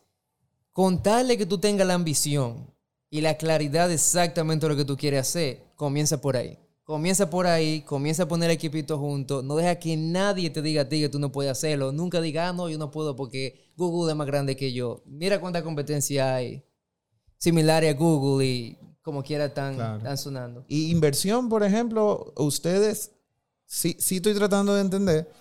contarle 0.78 1.40
que 1.40 1.48
tú 1.48 1.58
tengas 1.58 1.88
la 1.88 1.96
ambición 1.96 2.72
y 3.10 3.22
la 3.22 3.36
claridad 3.36 3.88
de 3.88 3.96
exactamente 3.96 4.68
lo 4.68 4.76
que 4.76 4.86
tú 4.86 4.96
quieres 4.96 5.22
hacer. 5.22 5.64
Comienza 5.76 6.22
por 6.22 6.38
ahí. 6.38 6.56
Comienza 6.84 7.32
por 7.32 7.48
ahí, 7.48 7.82
comienza 7.82 8.24
a 8.24 8.28
poner 8.28 8.52
el 8.52 8.58
equipito 8.58 9.00
junto. 9.00 9.42
No 9.42 9.56
deja 9.56 9.80
que 9.80 9.98
nadie 9.98 10.52
te 10.52 10.62
diga 10.62 10.84
a 10.84 10.88
ti 10.88 11.02
que 11.02 11.10
tú 11.10 11.18
no 11.18 11.32
puedes 11.32 11.52
hacerlo. 11.52 11.92
Nunca 11.92 12.22
diga, 12.22 12.50
ah, 12.50 12.54
no, 12.54 12.70
yo 12.70 12.78
no 12.78 12.92
puedo 12.92 13.16
porque 13.16 13.72
Google 13.76 14.12
es 14.12 14.16
más 14.16 14.28
grande 14.28 14.56
que 14.56 14.72
yo. 14.72 15.02
Mira 15.08 15.42
cuánta 15.42 15.64
competencia 15.64 16.36
hay 16.36 16.64
similares 17.40 17.96
a 17.96 17.98
Google 17.98 18.46
y 18.46 18.78
como 19.02 19.24
quiera 19.24 19.46
están, 19.46 19.74
Claro. 19.74 19.98
están 19.98 20.18
sonando. 20.20 20.64
Y 20.68 20.92
inversión, 20.92 21.50
por 21.50 21.64
ejemplo, 21.64 22.34
ustedes, 22.38 23.14
sí, 23.66 23.98
sí 23.98 24.18
estoy 24.18 24.36
tratando 24.36 24.76
de 24.76 24.82
entender 24.82 25.32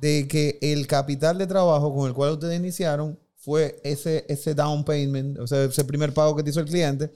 de 0.00 0.28
que 0.28 0.56
el 0.62 0.86
capital 0.86 1.36
de 1.36 1.48
trabajo 1.48 1.92
con 1.92 2.06
el 2.06 2.14
cual 2.14 2.34
ustedes 2.34 2.56
iniciaron 2.56 3.18
fue 3.44 3.78
ese, 3.84 4.24
ese 4.28 4.54
down 4.54 4.84
payment, 4.84 5.38
o 5.38 5.46
sea, 5.46 5.64
ese 5.64 5.84
primer 5.84 6.14
pago 6.14 6.34
que 6.34 6.42
te 6.42 6.48
hizo 6.50 6.60
el 6.60 6.66
cliente, 6.66 7.12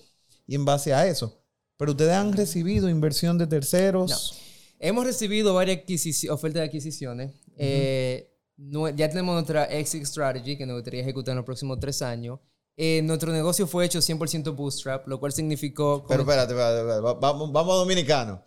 y 0.46 0.54
en 0.54 0.64
base 0.64 0.92
a 0.92 1.06
eso. 1.06 1.40
Pero 1.78 1.92
ustedes 1.92 2.12
han 2.12 2.32
recibido 2.34 2.88
inversión 2.90 3.38
de 3.38 3.46
terceros. 3.46 4.38
Hemos 4.78 5.04
recibido 5.06 5.54
varias 5.54 5.80
ofertas 6.28 6.60
de 6.60 6.66
adquisiciones. 6.66 7.32
Eh, 7.56 8.30
no- 8.56 8.88
ya 8.90 9.08
tenemos 9.08 9.34
nuestra 9.34 9.64
exit 9.64 10.04
strategy 10.04 10.56
que 10.58 10.66
nos 10.66 10.76
gustaría 10.76 11.00
ejecutar 11.00 11.32
en 11.32 11.36
los 11.36 11.46
próximos 11.46 11.80
tres 11.80 12.02
años. 12.02 12.38
Eh, 12.76 13.00
nuestro 13.02 13.32
negocio 13.32 13.66
fue 13.66 13.86
hecho 13.86 14.00
100% 14.00 14.54
bootstrap, 14.54 15.08
lo 15.08 15.18
cual 15.18 15.32
significó... 15.32 16.04
Pero 16.06 16.22
espérate, 16.22 16.52
espérate, 16.52 16.78
espérate, 16.80 17.00
va- 17.00 17.14
vamos, 17.14 17.50
vamos 17.52 17.74
a 17.74 17.78
dominicano. 17.78 18.42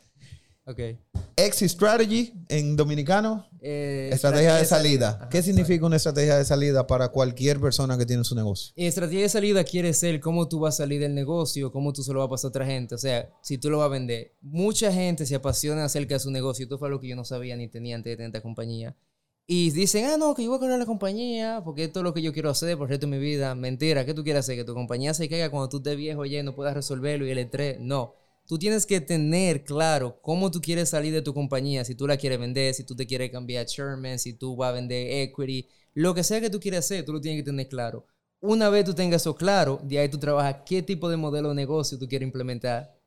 Ok. 0.65 0.79
Exit 1.35 1.69
strategy 1.69 2.33
en 2.47 2.75
dominicano, 2.75 3.45
Eh, 3.63 4.09
estrategia 4.11 4.55
de 4.55 4.65
salida. 4.65 5.09
Ajá, 5.09 5.29
¿Qué 5.29 5.43
significa 5.43 5.85
una 5.85 5.97
estrategia 5.97 6.35
de 6.35 6.43
salida 6.45 6.87
para 6.87 7.09
cualquier 7.09 7.59
persona 7.59 7.95
que 7.95 8.07
tiene 8.07 8.23
su 8.23 8.33
negocio? 8.33 8.73
Y 8.75 8.87
estrategia 8.87 9.21
de 9.21 9.29
salida 9.29 9.63
quiere 9.63 9.93
ser 9.93 10.19
cómo 10.19 10.47
tú 10.49 10.59
vas 10.59 10.75
a 10.75 10.77
salir 10.77 10.99
del 10.99 11.13
negocio, 11.13 11.71
cómo 11.71 11.93
tú 11.93 12.01
se 12.01 12.11
lo 12.11 12.19
vas 12.19 12.25
a 12.25 12.29
pasar 12.31 12.47
a 12.47 12.49
otra 12.49 12.65
gente. 12.65 12.95
O 12.95 12.97
sea, 12.97 13.29
si 13.43 13.59
tú 13.59 13.69
lo 13.69 13.77
vas 13.77 13.85
a 13.85 13.89
vender. 13.89 14.33
Mucha 14.41 14.91
gente 14.91 15.27
se 15.27 15.35
apasiona 15.35 15.85
acerca 15.85 16.15
de 16.15 16.19
su 16.19 16.31
negocio. 16.31 16.63
Esto 16.63 16.79
fue 16.79 16.87
algo 16.87 16.99
que 16.99 17.09
yo 17.09 17.15
no 17.15 17.23
sabía 17.23 17.55
ni 17.55 17.67
tenía 17.67 17.95
antes 17.95 18.11
de 18.11 18.17
tener 18.17 18.29
esta 18.29 18.41
compañía. 18.41 18.95
Y 19.45 19.69
dicen, 19.71 20.05
ah, 20.05 20.17
no, 20.17 20.33
que 20.33 20.43
yo 20.43 20.49
voy 20.49 20.57
a 20.57 20.61
crear 20.61 20.79
la 20.79 20.85
compañía 20.85 21.61
porque 21.63 21.83
esto 21.83 21.99
es 21.99 22.03
lo 22.03 22.13
que 22.13 22.21
yo 22.21 22.33
quiero 22.33 22.49
hacer 22.49 22.77
por 22.77 22.87
el 22.87 22.91
resto 22.91 23.05
de 23.05 23.11
mi 23.11 23.19
vida. 23.19 23.53
Mentira, 23.53 24.05
¿qué 24.05 24.13
tú 24.13 24.23
quieres 24.23 24.39
hacer? 24.39 24.55
Que 24.55 24.63
tu 24.63 24.73
compañía 24.73 25.13
se 25.13 25.29
caiga 25.29 25.51
cuando 25.51 25.69
tú 25.69 25.77
estés 25.77 25.97
viejo 25.97 26.25
y 26.25 26.41
no 26.41 26.55
puedas 26.55 26.73
resolverlo 26.73 27.27
y 27.27 27.31
el 27.31 27.37
estrés. 27.37 27.79
No. 27.79 28.15
Tú 28.47 28.59
tienes 28.59 28.85
que 28.85 28.99
tener 28.99 29.63
claro 29.63 30.19
cómo 30.21 30.51
tú 30.51 30.59
quieres 30.61 30.89
salir 30.89 31.13
de 31.13 31.21
tu 31.21 31.33
compañía, 31.33 31.85
si 31.85 31.95
tú 31.95 32.05
la 32.07 32.17
quieres 32.17 32.39
vender, 32.39 32.73
si 32.73 32.83
tú 32.83 32.95
te 32.95 33.07
quieres 33.07 33.31
cambiar 33.31 33.63
a 33.63 33.65
chairman, 33.65 34.19
si 34.19 34.33
tú 34.33 34.55
vas 34.57 34.69
a 34.69 34.73
vender 34.73 35.09
equity, 35.21 35.67
lo 35.93 36.13
que 36.13 36.23
sea 36.23 36.41
que 36.41 36.49
tú 36.49 36.59
quieras 36.59 36.85
hacer, 36.85 37.05
tú 37.05 37.13
lo 37.13 37.21
tienes 37.21 37.41
que 37.41 37.45
tener 37.45 37.69
claro. 37.69 38.05
Una 38.41 38.69
vez 38.69 38.83
tú 38.85 38.93
tengas 38.93 39.21
eso 39.21 39.35
claro, 39.35 39.79
de 39.83 39.99
ahí 39.99 40.09
tú 40.09 40.17
trabajas 40.17 40.57
qué 40.65 40.81
tipo 40.81 41.07
de 41.09 41.15
modelo 41.17 41.49
de 41.49 41.55
negocio 41.55 41.97
tú 41.97 42.07
quieres 42.07 42.25
implementar 42.25 42.97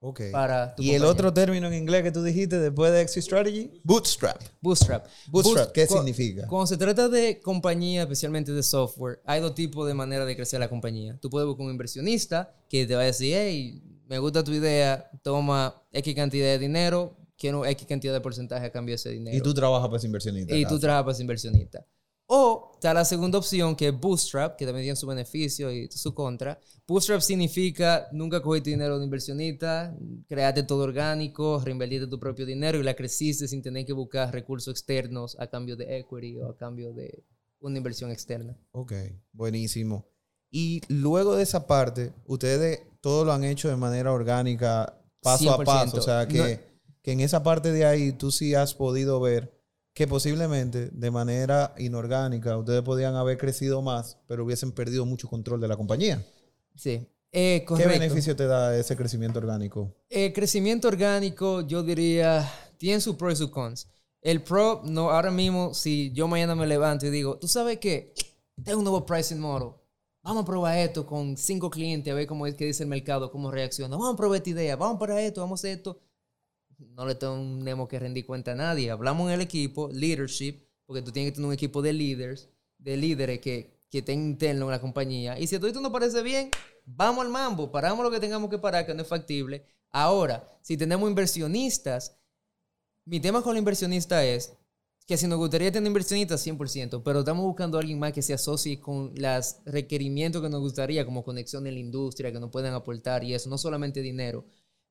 Ok. 0.00 0.20
para 0.32 0.74
tu 0.74 0.82
Y 0.82 0.92
el 0.92 1.04
otro 1.04 1.32
término 1.34 1.66
en 1.66 1.74
inglés 1.74 2.02
que 2.04 2.10
tú 2.12 2.22
dijiste 2.22 2.58
después 2.58 2.90
de 2.92 3.02
exit 3.02 3.22
strategy, 3.22 3.80
bootstrap. 3.84 4.40
Bootstrap. 4.60 5.06
Bootstrap, 5.30 5.72
¿qué 5.72 5.86
cu- 5.86 5.94
significa? 5.96 6.46
Cuando 6.46 6.66
se 6.66 6.76
trata 6.76 7.08
de 7.08 7.40
compañía, 7.40 8.02
especialmente 8.02 8.52
de 8.52 8.62
software, 8.62 9.20
hay 9.26 9.40
dos 9.40 9.54
tipos 9.54 9.86
de 9.86 9.94
manera 9.94 10.24
de 10.24 10.34
crecer 10.36 10.58
la 10.60 10.68
compañía. 10.68 11.18
Tú 11.20 11.28
puedes 11.30 11.46
buscar 11.46 11.66
un 11.66 11.72
inversionista 11.72 12.54
que 12.68 12.86
te 12.86 12.94
va 12.94 13.02
a 13.02 13.06
decir, 13.06 13.34
hey, 13.36 13.82
me 14.08 14.18
gusta 14.18 14.42
tu 14.42 14.52
idea, 14.52 15.10
toma 15.22 15.82
X 15.92 16.14
cantidad 16.14 16.46
de 16.46 16.58
dinero, 16.58 17.16
quiero 17.36 17.64
X 17.66 17.86
cantidad 17.86 18.12
de 18.12 18.20
porcentaje 18.20 18.66
a 18.66 18.72
cambio 18.72 18.92
de 18.92 18.96
ese 18.96 19.10
dinero. 19.10 19.36
Y 19.36 19.40
tú 19.40 19.52
trabajas 19.54 19.88
para 19.88 19.98
ese 19.98 20.06
inversionista. 20.06 20.56
Y 20.56 20.64
tú 20.64 20.78
trabajas 20.78 21.04
para 21.04 21.12
ese 21.12 21.22
inversionista. 21.22 21.86
O 22.30 22.72
está 22.74 22.92
la 22.92 23.04
segunda 23.04 23.38
opción 23.38 23.74
que 23.74 23.88
es 23.88 23.98
Bootstrap, 23.98 24.56
que 24.56 24.66
también 24.66 24.84
tiene 24.84 24.96
su 24.96 25.06
beneficio 25.06 25.72
y 25.72 25.88
su 25.90 26.14
contra. 26.14 26.58
Bootstrap 26.86 27.20
significa 27.20 28.08
nunca 28.12 28.42
cogiste 28.42 28.70
dinero 28.70 28.98
de 28.98 29.04
inversionista, 29.04 29.96
creaste 30.26 30.62
todo 30.62 30.84
orgánico, 30.84 31.60
reinvertiste 31.64 32.06
tu 32.06 32.18
propio 32.18 32.44
dinero 32.44 32.78
y 32.78 32.82
la 32.82 32.94
creciste 32.94 33.48
sin 33.48 33.62
tener 33.62 33.86
que 33.86 33.94
buscar 33.94 34.32
recursos 34.32 34.72
externos 34.72 35.36
a 35.38 35.46
cambio 35.46 35.76
de 35.76 35.98
equity 35.98 36.38
o 36.38 36.50
a 36.50 36.56
cambio 36.56 36.92
de 36.92 37.24
una 37.60 37.78
inversión 37.78 38.10
externa. 38.10 38.58
Ok, 38.72 38.92
buenísimo. 39.32 40.06
Y 40.50 40.80
luego 40.88 41.36
de 41.36 41.42
esa 41.42 41.66
parte, 41.66 42.12
ustedes 42.26 42.80
todo 43.00 43.24
lo 43.24 43.32
han 43.32 43.44
hecho 43.44 43.68
de 43.68 43.76
manera 43.76 44.12
orgánica, 44.12 44.94
paso 45.22 45.52
a 45.52 45.58
100%. 45.58 45.64
paso. 45.64 45.96
O 45.98 46.02
sea, 46.02 46.26
que, 46.26 46.38
No- 46.38 46.78
que 47.02 47.12
en 47.12 47.20
esa 47.20 47.42
parte 47.42 47.72
de 47.72 47.84
ahí 47.84 48.12
tú 48.12 48.30
sí 48.30 48.54
has 48.54 48.74
podido 48.74 49.20
ver 49.20 49.52
que 49.94 50.06
posiblemente 50.06 50.90
de 50.92 51.10
manera 51.10 51.74
inorgánica 51.78 52.56
ustedes 52.56 52.82
podían 52.82 53.16
haber 53.16 53.36
crecido 53.36 53.82
más, 53.82 54.16
pero 54.28 54.44
hubiesen 54.44 54.72
perdido 54.72 55.04
mucho 55.04 55.28
control 55.28 55.60
de 55.60 55.68
la 55.68 55.76
compañía. 55.76 56.24
Sí. 56.76 57.06
Eh, 57.32 57.64
¿Qué 57.76 57.86
beneficio 57.86 58.34
te 58.36 58.46
da 58.46 58.76
ese 58.76 58.96
crecimiento 58.96 59.38
orgánico? 59.38 59.94
El 60.08 60.32
crecimiento 60.32 60.88
orgánico, 60.88 61.60
yo 61.62 61.82
diría, 61.82 62.50
tiene 62.78 63.00
sus 63.00 63.16
pros 63.16 63.34
y 63.34 63.36
sus 63.36 63.50
cons. 63.50 63.88
El 64.22 64.42
pro, 64.42 64.82
no, 64.84 65.10
ahora 65.10 65.30
mismo, 65.30 65.74
si 65.74 66.10
yo 66.12 66.26
mañana 66.28 66.54
me 66.54 66.66
levanto 66.66 67.06
y 67.06 67.10
digo, 67.10 67.36
tú 67.38 67.46
sabes 67.48 67.78
qué, 67.78 68.14
tengo 68.64 68.78
un 68.78 68.84
nuevo 68.84 69.04
pricing 69.04 69.38
model. 69.40 69.70
Vamos 70.28 70.42
a 70.42 70.46
probar 70.46 70.76
esto 70.76 71.06
con 71.06 71.38
cinco 71.38 71.70
clientes 71.70 72.12
a 72.12 72.14
ver 72.14 72.26
cómo 72.26 72.46
es 72.46 72.54
que 72.54 72.66
dice 72.66 72.82
el 72.82 72.88
mercado, 72.90 73.30
cómo 73.30 73.50
reacciona. 73.50 73.96
Vamos 73.96 74.12
a 74.12 74.16
probar 74.18 74.36
esta 74.36 74.50
idea, 74.50 74.76
vamos 74.76 74.98
para 75.00 75.18
esto, 75.22 75.40
vamos 75.40 75.58
a 75.58 75.60
hacer 75.62 75.78
esto. 75.78 76.02
No 76.76 77.06
le 77.06 77.14
tenemos 77.14 77.88
que 77.88 77.98
rendir 77.98 78.26
cuenta 78.26 78.52
a 78.52 78.54
nadie. 78.54 78.90
Hablamos 78.90 79.28
en 79.28 79.36
el 79.36 79.40
equipo, 79.40 79.88
leadership, 79.90 80.68
porque 80.84 81.00
tú 81.00 81.12
tienes 81.12 81.32
que 81.32 81.36
tener 81.36 81.46
un 81.48 81.54
equipo 81.54 81.80
de 81.80 81.94
líderes, 81.94 82.50
de 82.76 82.98
líderes 82.98 83.40
que, 83.40 83.80
que 83.88 84.00
estén 84.00 84.20
interno 84.20 84.66
en 84.66 84.72
la 84.72 84.82
compañía. 84.82 85.38
Y 85.38 85.46
si 85.46 85.56
a 85.56 85.60
todo 85.60 85.68
esto 85.68 85.80
no 85.80 85.90
parece 85.90 86.20
bien, 86.22 86.50
vamos 86.84 87.24
al 87.24 87.30
mambo, 87.30 87.72
paramos 87.72 88.04
lo 88.04 88.10
que 88.10 88.20
tengamos 88.20 88.50
que 88.50 88.58
parar, 88.58 88.84
que 88.84 88.92
no 88.92 89.00
es 89.00 89.08
factible. 89.08 89.64
Ahora, 89.90 90.46
si 90.60 90.76
tenemos 90.76 91.08
inversionistas, 91.08 92.18
mi 93.06 93.18
tema 93.18 93.40
con 93.40 93.54
la 93.54 93.60
inversionista 93.60 94.22
es 94.22 94.52
que 95.08 95.16
si 95.16 95.26
nos 95.26 95.38
gustaría 95.38 95.72
tener 95.72 95.86
inversionistas, 95.86 96.46
100%, 96.46 97.02
pero 97.02 97.20
estamos 97.20 97.42
buscando 97.42 97.78
a 97.78 97.80
alguien 97.80 97.98
más 97.98 98.12
que 98.12 98.20
se 98.20 98.34
asocie 98.34 98.78
con 98.78 99.14
los 99.16 99.56
requerimientos 99.64 100.42
que 100.42 100.50
nos 100.50 100.60
gustaría, 100.60 101.06
como 101.06 101.24
conexión 101.24 101.66
en 101.66 101.74
la 101.74 101.80
industria, 101.80 102.30
que 102.30 102.38
nos 102.38 102.50
puedan 102.50 102.74
aportar 102.74 103.24
y 103.24 103.32
eso, 103.32 103.48
no 103.48 103.56
solamente 103.56 104.02
dinero. 104.02 104.44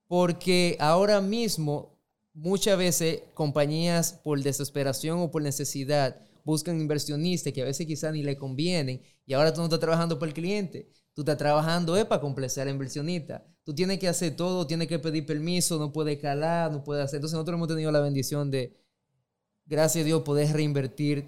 Porque 0.08 0.75
ahora 0.80 1.21
mismo, 1.21 1.99
muchas 2.34 2.80
veces, 2.80 3.21
compañías 3.36 4.13
por 4.23 4.41
desesperación 4.41 5.19
o 5.19 5.30
por 5.30 5.43
necesidad 5.43 6.19
buscan 6.43 6.82
inversionistas 6.82 7.53
que 7.53 7.62
a 7.62 7.65
veces 7.65 7.86
quizás 7.86 8.12
ni 8.12 8.23
le 8.23 8.38
convienen 8.38 9.03
y 9.27 9.34
ahora 9.34 9.53
tú 9.53 9.60
no 9.60 9.65
estás 9.65 9.80
trabajando 9.80 10.17
para 10.17 10.30
el 10.30 10.34
cliente, 10.34 10.89
tú 11.13 11.21
estás 11.21 11.38
trabajando 11.38 11.95
es 11.95 12.06
para 12.06 12.21
complacer 12.21 12.63
al 12.67 12.73
inversionista. 12.73 13.45
Tú 13.63 13.75
tienes 13.75 13.99
que 13.99 14.08
hacer 14.08 14.36
todo, 14.36 14.65
tienes 14.65 14.88
que 14.88 14.97
pedir 14.97 15.27
permiso, 15.27 15.77
no 15.77 15.91
puedes 15.91 16.17
calar, 16.17 16.71
no 16.71 16.84
puedes 16.84 17.06
hacer. 17.06 17.17
Entonces 17.17 17.36
nosotros 17.36 17.58
hemos 17.58 17.67
tenido 17.67 17.91
la 17.91 17.99
bendición 17.99 18.49
de, 18.49 18.87
gracias 19.67 20.03
a 20.03 20.06
Dios, 20.06 20.23
poder 20.23 20.51
reinvertir 20.53 21.27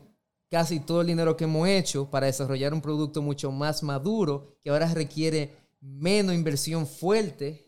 casi 0.49 0.80
todo 0.80 1.02
el 1.02 1.08
dinero 1.08 1.38
que 1.38 1.43
hemos 1.43 1.67
hecho 1.67 2.10
para 2.10 2.25
desarrollar 2.25 2.73
un 2.73 2.82
producto 2.82 3.21
mucho 3.21 3.52
más 3.52 3.84
maduro 3.84 4.58
que 4.63 4.69
ahora 4.71 4.91
requiere 4.93 5.52
menos 5.80 6.34
inversión 6.34 6.88
fuerte 6.88 7.67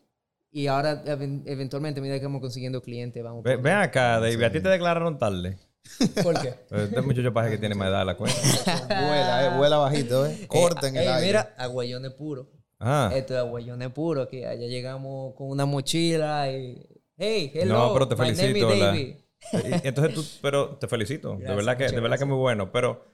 y 0.52 0.68
ahora 0.68 1.04
even- 1.06 1.44
eventualmente 1.46 2.00
a 2.00 2.04
medida 2.04 2.20
que 2.20 2.26
vamos 2.26 2.42
consiguiendo 2.42 2.82
clientes 2.82 3.24
vamos 3.24 3.44
Ven 3.44 3.68
acá, 3.68 4.20
David, 4.20 4.42
a 4.44 4.52
ti 4.52 4.60
te 4.62 4.70
declararon 4.70 5.18
tarde. 5.18 5.58
¿Por 6.24 6.40
qué? 6.42 6.54
Este 6.72 7.02
muchacho 7.02 7.34
parece 7.34 7.54
que 7.56 7.60
tiene 7.60 7.76
más 7.76 7.88
edad 7.90 8.00
de 8.00 8.06
la 8.06 8.18
cuenta. 8.18 8.38
Vuela, 8.88 9.46
eh, 9.46 9.58
vuela 9.58 9.78
bajito, 9.78 10.26
eh. 10.26 10.46
Corta 10.48 10.88
en 10.90 10.96
el 10.98 11.04
Ey, 11.04 11.08
aire. 11.10 11.26
mira, 11.28 11.56
aguayones 11.58 12.12
puro. 12.14 12.50
Ah, 12.80 13.12
Esto 13.16 13.34
es 13.34 13.40
aguayones 13.40 13.90
puro, 13.92 14.28
que 14.28 14.46
allá 14.46 14.68
llegamos 14.68 15.34
con 15.36 15.50
una 15.50 15.66
mochila 15.66 16.52
y... 16.52 16.84
Hey, 17.18 17.52
hello, 17.54 17.74
no, 17.88 17.94
pero 17.94 18.08
te 18.08 18.16
my 18.16 18.22
name 18.22 18.32
is 18.34 18.40
felicito. 18.40 18.70
la- 18.76 18.86
David. 18.88 19.16
Entonces 19.84 20.14
tú, 20.14 20.26
pero 20.42 20.78
te 20.78 20.88
felicito. 20.88 21.32
de 21.32 21.44
Gracias, 21.44 21.58
verdad 21.58 21.78
que, 21.78 21.96
de 21.96 22.02
verdad 22.02 22.20
que 22.20 22.26
muy 22.26 22.38
bueno. 22.38 22.72
Pero 22.72 23.06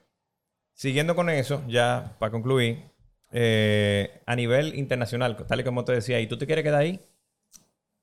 siguiendo 0.74 1.14
con 1.14 1.30
eso, 1.30 1.62
ya 1.68 2.16
para 2.18 2.30
concluir, 2.30 2.90
eh, 3.32 4.22
a 4.26 4.36
nivel 4.36 4.74
internacional, 4.78 5.36
tal 5.36 5.60
y 5.60 5.64
como 5.64 5.84
te 5.84 5.92
decía, 5.92 6.20
¿y 6.20 6.26
tú 6.26 6.38
te 6.38 6.46
quieres 6.46 6.64
quedar 6.64 6.80
ahí? 6.80 7.00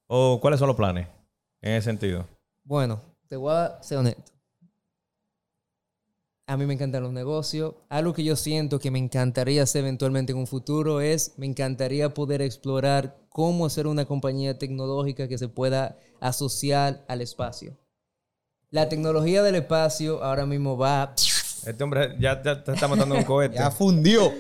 ¿O 0.08 0.40
cuáles 0.40 0.60
son 0.60 0.68
los 0.68 0.78
planes 0.78 1.08
en 1.62 1.74
ese 1.74 1.86
sentido? 1.86 2.28
Bueno, 2.64 3.02
te 3.28 3.36
voy 3.36 3.54
a 3.54 3.82
ser 3.82 3.98
honesto. 3.98 4.32
A 6.48 6.58
mí 6.58 6.68
me 6.68 6.76
encantan 6.76 7.02
los 7.02 7.12
negocios. 7.12 7.74
Algo 7.90 8.14
que 8.14 8.24
yo 8.24 8.36
siento 8.36 8.80
que 8.80 8.92
me 8.92 9.00
encantaría 9.00 9.64
hacer 9.64 9.82
eventualmente 9.82 10.32
en 10.32 10.38
un 10.38 10.46
futuro 10.46 11.02
es, 11.02 11.34
me 11.38 11.48
encantaría 11.48 12.14
poder 12.14 12.44
explorar 12.44 13.18
cómo 13.30 13.66
hacer 13.66 13.88
una 13.88 14.06
compañía 14.06 14.60
tecnológica 14.60 15.28
que 15.28 15.40
se 15.40 15.48
pueda 15.48 15.98
asociar 16.22 17.04
al 17.08 17.22
espacio. 17.22 17.76
La 18.76 18.90
tecnología 18.90 19.42
del 19.42 19.56
espacio 19.56 20.22
ahora 20.22 20.46
mismo 20.46 20.78
va... 20.78 21.14
Este 21.16 21.82
hombre 21.82 22.18
ya, 22.20 22.44
ya 22.44 22.62
te 22.62 22.74
está 22.74 22.90
matando 22.90 23.16
un 23.16 23.24
cohete. 23.24 23.56
Ya 23.56 23.72
fundió. 23.72 24.34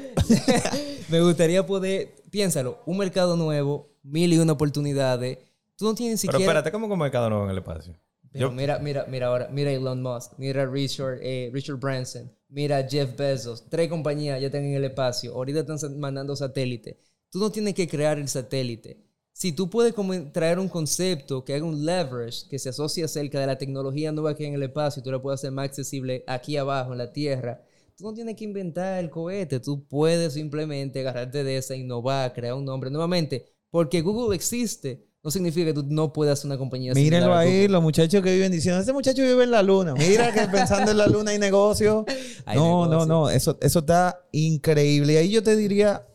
me 1.09 1.21
gustaría 1.21 1.65
poder, 1.65 2.13
piénsalo, 2.31 2.81
un 2.85 2.97
mercado 2.97 3.37
nuevo, 3.37 3.95
mil 4.03 4.33
y 4.33 4.37
una 4.37 4.51
oportunidades. 4.51 5.37
Tú 5.77 5.85
no 5.85 5.95
tienes 5.95 6.21
ni 6.21 6.27
pero 6.27 6.37
siquiera... 6.37 6.51
espérate, 6.51 6.71
¿cómo 6.73 6.89
como 6.89 7.01
mercado 7.01 7.29
nuevo 7.29 7.45
en 7.45 7.51
el 7.51 7.59
espacio? 7.59 7.97
Pero 8.33 8.49
Yo- 8.49 8.51
mira, 8.51 8.77
mira, 8.79 9.05
mira 9.07 9.27
ahora, 9.27 9.47
mira 9.49 9.71
Elon 9.71 10.01
Musk, 10.01 10.33
mira 10.37 10.65
Richard, 10.65 11.19
eh, 11.21 11.49
Richard 11.53 11.77
Branson, 11.77 12.29
mira 12.49 12.85
Jeff 12.85 13.15
Bezos, 13.15 13.69
tres 13.69 13.87
compañías 13.87 14.41
ya 14.41 14.47
están 14.47 14.65
en 14.65 14.73
el 14.73 14.83
espacio, 14.83 15.33
ahorita 15.33 15.61
están 15.61 15.97
mandando 15.97 16.35
satélites. 16.35 16.97
Tú 17.29 17.39
no 17.39 17.49
tienes 17.51 17.73
que 17.73 17.87
crear 17.87 18.19
el 18.19 18.27
satélite. 18.27 19.04
Si 19.37 19.51
tú 19.51 19.69
puedes 19.69 19.93
traer 20.31 20.59
un 20.59 20.69
concepto 20.69 21.43
que 21.43 21.53
haga 21.55 21.65
un 21.65 21.85
leverage, 21.85 22.47
que 22.49 22.57
se 22.57 22.69
asocie 22.69 23.03
acerca 23.03 23.37
de 23.37 23.45
la 23.45 23.57
tecnología 23.57 24.13
nueva 24.13 24.33
que 24.33 24.43
hay 24.43 24.49
en 24.49 24.55
el 24.55 24.63
espacio, 24.63 25.01
y 25.01 25.03
tú 25.03 25.11
la 25.11 25.21
puedes 25.21 25.41
hacer 25.41 25.51
más 25.51 25.65
accesible 25.65 26.23
aquí 26.25 26.55
abajo, 26.55 26.93
en 26.93 26.99
la 26.99 27.11
Tierra, 27.11 27.61
tú 27.97 28.05
no 28.05 28.13
tienes 28.13 28.37
que 28.37 28.45
inventar 28.45 28.97
el 29.03 29.09
cohete, 29.09 29.59
tú 29.59 29.85
puedes 29.89 30.35
simplemente 30.35 31.01
agarrarte 31.01 31.43
de 31.43 31.57
esa, 31.57 31.75
innovar, 31.75 32.31
crear 32.31 32.53
un 32.53 32.63
nombre 32.63 32.89
nuevamente. 32.89 33.45
Porque 33.69 33.99
Google 33.99 34.37
existe, 34.37 35.05
no 35.21 35.29
significa 35.29 35.65
que 35.65 35.73
tú 35.73 35.85
no 35.85 36.13
puedas 36.13 36.39
hacer 36.39 36.45
una 36.49 36.57
compañía 36.57 36.93
Mírenlo 36.93 37.35
ahí, 37.35 37.67
los 37.67 37.83
muchachos 37.83 38.23
que 38.23 38.33
viven 38.33 38.53
diciendo, 38.53 38.79
este 38.79 38.93
muchacho 38.93 39.21
vive 39.21 39.43
en 39.43 39.51
la 39.51 39.61
luna. 39.61 39.95
Mira 39.95 40.31
que 40.31 40.47
pensando 40.47 40.91
en 40.91 40.97
la 40.97 41.07
luna 41.07 41.31
hay 41.31 41.39
negocio. 41.39 42.05
Hay 42.45 42.57
no, 42.57 42.85
no, 42.85 43.05
no. 43.05 43.29
Eso, 43.29 43.57
eso 43.59 43.79
está 43.79 44.17
increíble. 44.31 45.11
Y 45.11 45.17
ahí 45.17 45.29
yo 45.29 45.43
te 45.43 45.57
diría, 45.57 46.07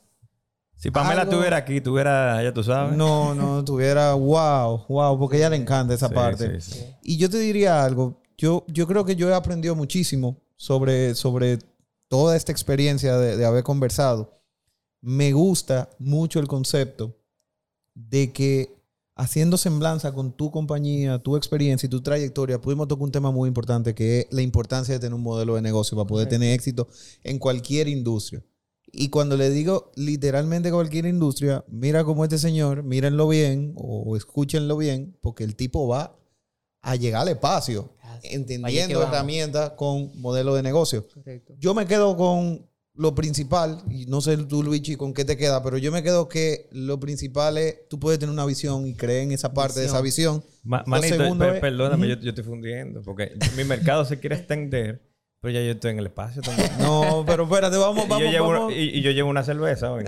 Si 0.82 0.90
Pamela 0.90 1.22
Algo- 1.22 1.32
estuviera 1.32 1.56
aquí, 1.58 1.80
tuviera, 1.82 2.42
ya 2.42 2.54
tú 2.54 2.64
sabes. 2.64 2.96
no, 2.96 3.34
no, 3.34 3.62
tuviera, 3.64 4.14
wow, 4.14 4.86
wow, 4.88 5.18
porque 5.18 5.36
a 5.36 5.40
ella 5.40 5.50
le 5.50 5.56
encanta 5.56 5.92
esa 5.92 6.08
Sí, 6.08 6.14
parte. 6.14 6.60
sí, 6.62 6.72
sí. 6.72 6.84
Y 7.02 7.18
yo 7.18 7.28
te 7.28 7.38
diría 7.38 7.84
algo. 7.84 8.22
Yo, 8.38 8.64
yo 8.66 8.86
creo 8.86 9.04
que 9.04 9.14
yo 9.14 9.28
he 9.28 9.34
aprendido 9.34 9.76
muchísimo 9.76 10.38
sobre, 10.56 11.14
sobre 11.14 11.58
toda 12.08 12.34
esta 12.34 12.50
experiencia 12.50 13.18
de, 13.18 13.36
de 13.36 13.44
haber 13.44 13.62
conversado. 13.62 14.40
Me 15.02 15.32
gusta 15.32 15.90
mucho 15.98 16.40
el 16.40 16.48
concepto 16.48 17.14
de 17.94 18.32
que 18.32 18.74
haciendo 19.16 19.58
semblanza 19.58 20.12
con 20.12 20.32
tu 20.32 20.50
compañía, 20.50 21.18
tu 21.18 21.36
experiencia 21.36 21.86
y 21.86 21.90
tu 21.90 22.00
trayectoria, 22.00 22.58
pudimos 22.58 22.88
tocar 22.88 23.04
un 23.04 23.12
tema 23.12 23.30
muy 23.30 23.48
importante 23.48 23.94
que 23.94 24.20
es 24.20 24.26
la 24.30 24.40
importancia 24.40 24.94
de 24.94 25.00
tener 25.00 25.12
un 25.12 25.22
modelo 25.22 25.56
de 25.56 25.60
negocio 25.62 25.94
para 25.94 26.06
poder 26.08 26.26
tener 26.26 26.54
éxito 26.54 26.88
en 27.22 27.38
cualquier 27.38 27.86
industria. 27.88 28.42
Y 28.92 29.08
cuando 29.08 29.36
le 29.36 29.50
digo 29.50 29.92
literalmente 29.96 30.70
cualquier 30.70 31.06
industria, 31.06 31.64
mira 31.68 32.04
como 32.04 32.24
este 32.24 32.38
señor, 32.38 32.82
mírenlo 32.82 33.28
bien 33.28 33.72
o 33.76 34.16
escúchenlo 34.16 34.76
bien, 34.76 35.16
porque 35.20 35.44
el 35.44 35.54
tipo 35.56 35.86
va 35.86 36.16
a 36.82 36.96
llegar 36.96 37.22
al 37.22 37.28
espacio, 37.28 37.92
que 38.22 38.34
entendiendo 38.34 39.02
herramientas 39.02 39.70
con 39.76 40.10
modelo 40.20 40.54
de 40.54 40.62
negocio. 40.62 41.06
Correcto. 41.14 41.54
Yo 41.58 41.74
me 41.74 41.86
quedo 41.86 42.16
con 42.16 42.66
lo 42.94 43.14
principal, 43.14 43.82
y 43.88 44.06
no 44.06 44.20
sé 44.20 44.36
tú, 44.38 44.62
Luigi, 44.62 44.96
con 44.96 45.14
qué 45.14 45.24
te 45.24 45.36
queda, 45.36 45.62
pero 45.62 45.78
yo 45.78 45.92
me 45.92 46.02
quedo 46.02 46.28
que 46.28 46.68
lo 46.72 46.98
principal 46.98 47.56
es, 47.58 47.88
tú 47.88 47.98
puedes 48.00 48.18
tener 48.18 48.32
una 48.32 48.44
visión 48.44 48.86
y 48.86 48.94
creer 48.94 49.22
en 49.22 49.32
esa 49.32 49.54
parte 49.54 49.80
de 49.80 49.86
esa 49.86 50.00
visión. 50.00 50.42
Ma- 50.64 50.82
manito, 50.86 51.22
es- 51.22 51.60
perdóname, 51.60 52.06
Ujú. 52.08 52.16
yo, 52.16 52.22
yo 52.22 52.28
estoy 52.30 52.44
fundiendo. 52.44 53.00
Porque 53.02 53.32
mi 53.56 53.64
mercado 53.64 54.04
se 54.04 54.18
quiere 54.18 54.36
extender, 54.36 55.00
pero 55.40 55.52
ya 55.54 55.62
yo 55.62 55.72
estoy 55.72 55.92
en 55.92 55.98
el 56.00 56.06
espacio 56.06 56.42
también. 56.42 56.70
No, 56.78 57.24
pero 57.26 57.44
espérate, 57.44 57.76
vamos, 57.76 58.04
y, 58.06 58.08
vamos, 58.08 58.24
yo 58.24 58.30
llevo, 58.30 58.48
vamos. 58.50 58.72
y, 58.72 58.98
y 58.98 59.02
yo 59.02 59.10
llevo 59.10 59.30
una 59.30 59.42
cerveza 59.42 59.90
hoy. 59.90 60.04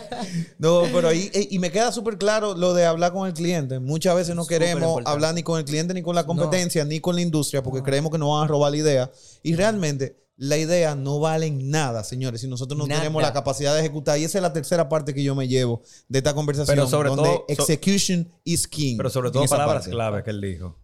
¿no? 0.58 0.82
Pero 0.92 1.08
ahí, 1.08 1.30
eh, 1.34 1.48
y 1.50 1.58
me 1.58 1.70
queda 1.70 1.92
súper 1.92 2.16
claro 2.16 2.54
lo 2.54 2.72
de 2.74 2.86
hablar 2.86 3.12
con 3.12 3.26
el 3.26 3.34
cliente. 3.34 3.78
Muchas 3.80 4.14
veces 4.16 4.34
no 4.34 4.44
Súper 4.44 4.60
queremos 4.60 4.82
importante. 4.88 5.10
hablar 5.10 5.34
ni 5.34 5.42
con 5.42 5.58
el 5.58 5.64
cliente, 5.64 5.92
ni 5.94 6.02
con 6.02 6.14
la 6.14 6.24
competencia, 6.24 6.84
ni 6.84 7.00
con 7.00 7.14
la 7.16 7.20
industria, 7.20 7.62
porque 7.62 7.82
creemos 7.82 8.10
que 8.10 8.18
nos 8.18 8.30
van 8.30 8.44
a 8.44 8.46
robar 8.46 8.70
la 8.70 8.76
idea. 8.78 9.10
Y 9.42 9.54
realmente 9.54 10.16
la 10.36 10.56
idea 10.56 10.94
no 10.94 11.20
vale 11.20 11.50
nada, 11.50 12.02
señores, 12.02 12.40
si 12.40 12.48
nosotros 12.48 12.78
no 12.78 12.86
Nada. 12.86 13.00
tenemos 13.02 13.22
la 13.22 13.32
capacidad 13.32 13.74
de 13.74 13.80
ejecutar. 13.80 14.18
Y 14.18 14.24
esa 14.24 14.38
es 14.38 14.42
la 14.42 14.52
tercera 14.52 14.88
parte 14.88 15.12
que 15.12 15.22
yo 15.22 15.34
me 15.34 15.46
llevo 15.48 15.82
de 16.08 16.18
esta 16.18 16.34
conversación, 16.34 16.74
Pero 16.74 16.88
sobre 16.88 17.10
donde 17.10 17.24
todo- 17.28 17.44
so- 17.48 17.62
execution 17.72 18.32
is 18.44 18.66
king. 18.66 18.96
Pero 18.96 19.10
sobre 19.10 19.30
todo 19.30 19.44
palabras 19.44 19.86
claves 19.86 20.24
que 20.24 20.30
él 20.30 20.40
dijo. 20.40 20.78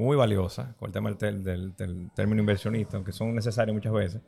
Muy 0.00 0.16
valiosas 0.16 0.74
con 0.76 0.86
el 0.88 0.92
tema 0.92 1.10
del, 1.12 1.42
del- 1.44 1.76
del 1.76 2.10
término 2.14 2.40
inversionista, 2.40 2.96
aunque 2.96 3.12
son 3.12 3.34
necesarios 3.34 3.74
muchas 3.74 3.92
veces. 3.92 4.20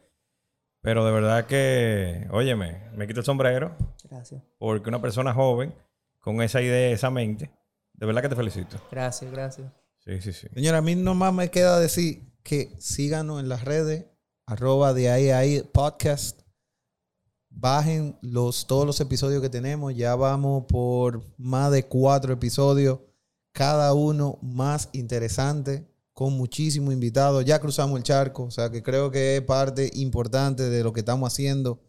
Pero 0.83 1.05
de 1.05 1.13
verdad 1.13 1.47
que, 1.47 2.27
óyeme, 2.31 2.91
me 2.97 3.07
quito 3.07 3.21
el 3.21 3.27
sombrero 3.27 3.77
Gracias. 4.11 4.43
porque 4.59 4.89
una 4.89 5.01
persona 5.01 5.33
joven 5.33 5.75
con 6.21 6.43
esa 6.43 6.61
idea, 6.61 6.91
esa 6.91 7.11
mente, 7.11 7.51
de 7.95 8.07
verdad 8.07 8.23
que 8.23 8.29
te 8.29 8.37
felicito. 8.37 8.77
Gracias, 8.91 9.31
gracias. 9.31 9.73
Sí, 10.05 10.21
sí, 10.21 10.33
sí. 10.33 10.49
Señora, 10.53 10.79
a 10.79 10.83
mí 10.83 10.95
nomás 10.97 11.33
me 11.33 11.51
queda 11.51 11.79
decir 11.79 12.33
que 12.43 12.75
síganos 12.81 13.41
en 13.41 13.49
las 13.49 13.65
redes, 13.65 14.07
arroba 14.47 14.93
de 14.93 15.09
ahí 15.11 15.31
a 15.31 15.39
ahí 15.39 15.63
podcast. 15.73 16.41
Bajen 17.49 18.19
los, 18.23 18.67
todos 18.67 18.87
los 18.87 18.99
episodios 19.01 19.43
que 19.43 19.51
tenemos. 19.51 19.95
Ya 19.95 20.17
vamos 20.17 20.65
por 20.69 21.23
más 21.39 21.71
de 21.71 21.85
cuatro 21.85 22.33
episodios. 22.33 22.99
Cada 23.53 23.93
uno 23.95 24.39
más 24.43 24.89
interesante, 24.93 25.87
con 26.13 26.35
muchísimos 26.35 26.93
invitados. 26.93 27.45
Ya 27.45 27.61
cruzamos 27.61 27.97
el 27.99 28.03
charco, 28.03 28.45
o 28.45 28.51
sea 28.51 28.71
que 28.71 28.83
creo 28.83 29.11
que 29.11 29.37
es 29.37 29.43
parte 29.43 29.91
importante 29.95 30.69
de 30.69 30.83
lo 30.83 30.93
que 30.93 31.01
estamos 31.01 31.33
haciendo. 31.33 31.81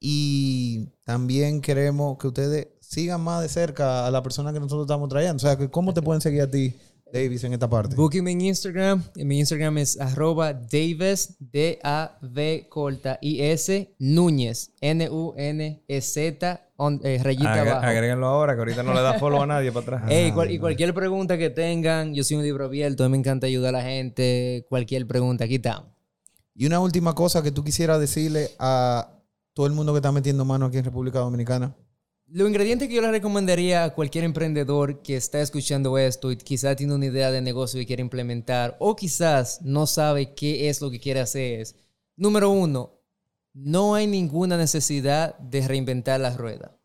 Y 0.00 0.90
también 1.04 1.60
queremos 1.60 2.18
que 2.18 2.28
ustedes 2.28 2.68
sigan 2.80 3.20
más 3.20 3.42
de 3.42 3.48
cerca 3.48 4.06
a 4.06 4.10
la 4.10 4.22
persona 4.22 4.52
que 4.52 4.60
nosotros 4.60 4.86
estamos 4.86 5.08
trayendo. 5.08 5.36
O 5.36 5.40
sea, 5.40 5.56
¿cómo 5.70 5.92
te 5.92 6.02
pueden 6.02 6.20
seguir 6.20 6.42
a 6.42 6.50
ti, 6.50 6.76
Davis, 7.12 7.44
en 7.44 7.52
esta 7.54 7.68
parte? 7.68 7.94
Booking 7.96 8.26
en 8.28 8.40
Instagram. 8.40 9.02
En 9.16 9.26
mi 9.28 9.38
Instagram 9.38 9.78
es 9.78 9.98
arroba 10.00 10.52
Davis, 10.52 11.36
D-A-V 11.40 12.66
corta 12.68 13.18
I-S 13.22 13.94
Núñez, 13.98 14.72
N-U-N-E-Z, 14.80 16.60
eh, 17.02 17.20
rayita 17.22 17.54
Agre- 17.54 17.70
abajo. 17.70 17.86
Agréguenlo 17.86 18.26
ahora, 18.26 18.54
que 18.54 18.58
ahorita 18.60 18.82
no 18.82 18.94
le 18.94 19.00
da 19.02 19.14
follow 19.18 19.42
a 19.42 19.46
nadie 19.46 19.72
para 19.72 19.96
atrás. 19.96 20.10
Ey, 20.10 20.32
cual- 20.32 20.50
y 20.50 20.58
cualquier 20.58 20.94
pregunta 20.94 21.38
que 21.38 21.50
tengan, 21.50 22.14
yo 22.14 22.24
soy 22.24 22.36
un 22.36 22.42
libro 22.42 22.64
abierto, 22.66 23.04
a 23.04 23.08
mí 23.08 23.12
me 23.12 23.18
encanta 23.18 23.46
ayudar 23.46 23.74
a 23.74 23.78
la 23.78 23.84
gente. 23.84 24.66
Cualquier 24.68 25.06
pregunta, 25.06 25.44
aquí 25.44 25.56
estamos. 25.56 25.88
Y 26.54 26.66
una 26.66 26.80
última 26.80 27.14
cosa 27.14 27.42
que 27.42 27.52
tú 27.52 27.62
quisieras 27.64 28.00
decirle 28.00 28.50
a 28.58 29.12
todo 29.54 29.66
el 29.66 29.72
mundo 29.72 29.92
que 29.92 29.98
está 29.98 30.12
metiendo 30.12 30.44
mano 30.44 30.66
aquí 30.66 30.78
en 30.78 30.84
República 30.84 31.20
Dominicana. 31.20 31.74
Los 32.30 32.46
ingredientes 32.46 32.88
que 32.88 32.94
yo 32.94 33.00
le 33.00 33.10
recomendaría 33.10 33.84
a 33.84 33.94
cualquier 33.94 34.22
emprendedor 34.24 35.00
que 35.00 35.16
está 35.16 35.40
escuchando 35.40 35.96
esto 35.96 36.30
y 36.30 36.36
quizás 36.36 36.76
tiene 36.76 36.94
una 36.94 37.06
idea 37.06 37.30
de 37.30 37.40
negocio 37.40 37.80
que 37.80 37.86
quiere 37.86 38.02
implementar 38.02 38.76
o 38.80 38.94
quizás 38.94 39.62
no 39.62 39.86
sabe 39.86 40.34
qué 40.34 40.68
es 40.68 40.82
lo 40.82 40.90
que 40.90 41.00
quiere 41.00 41.20
hacer 41.20 41.60
es, 41.60 41.74
número 42.16 42.50
uno, 42.50 43.00
no 43.54 43.94
hay 43.94 44.06
ninguna 44.06 44.58
necesidad 44.58 45.38
de 45.38 45.66
reinventar 45.66 46.20
la 46.20 46.36
rueda. 46.36 46.76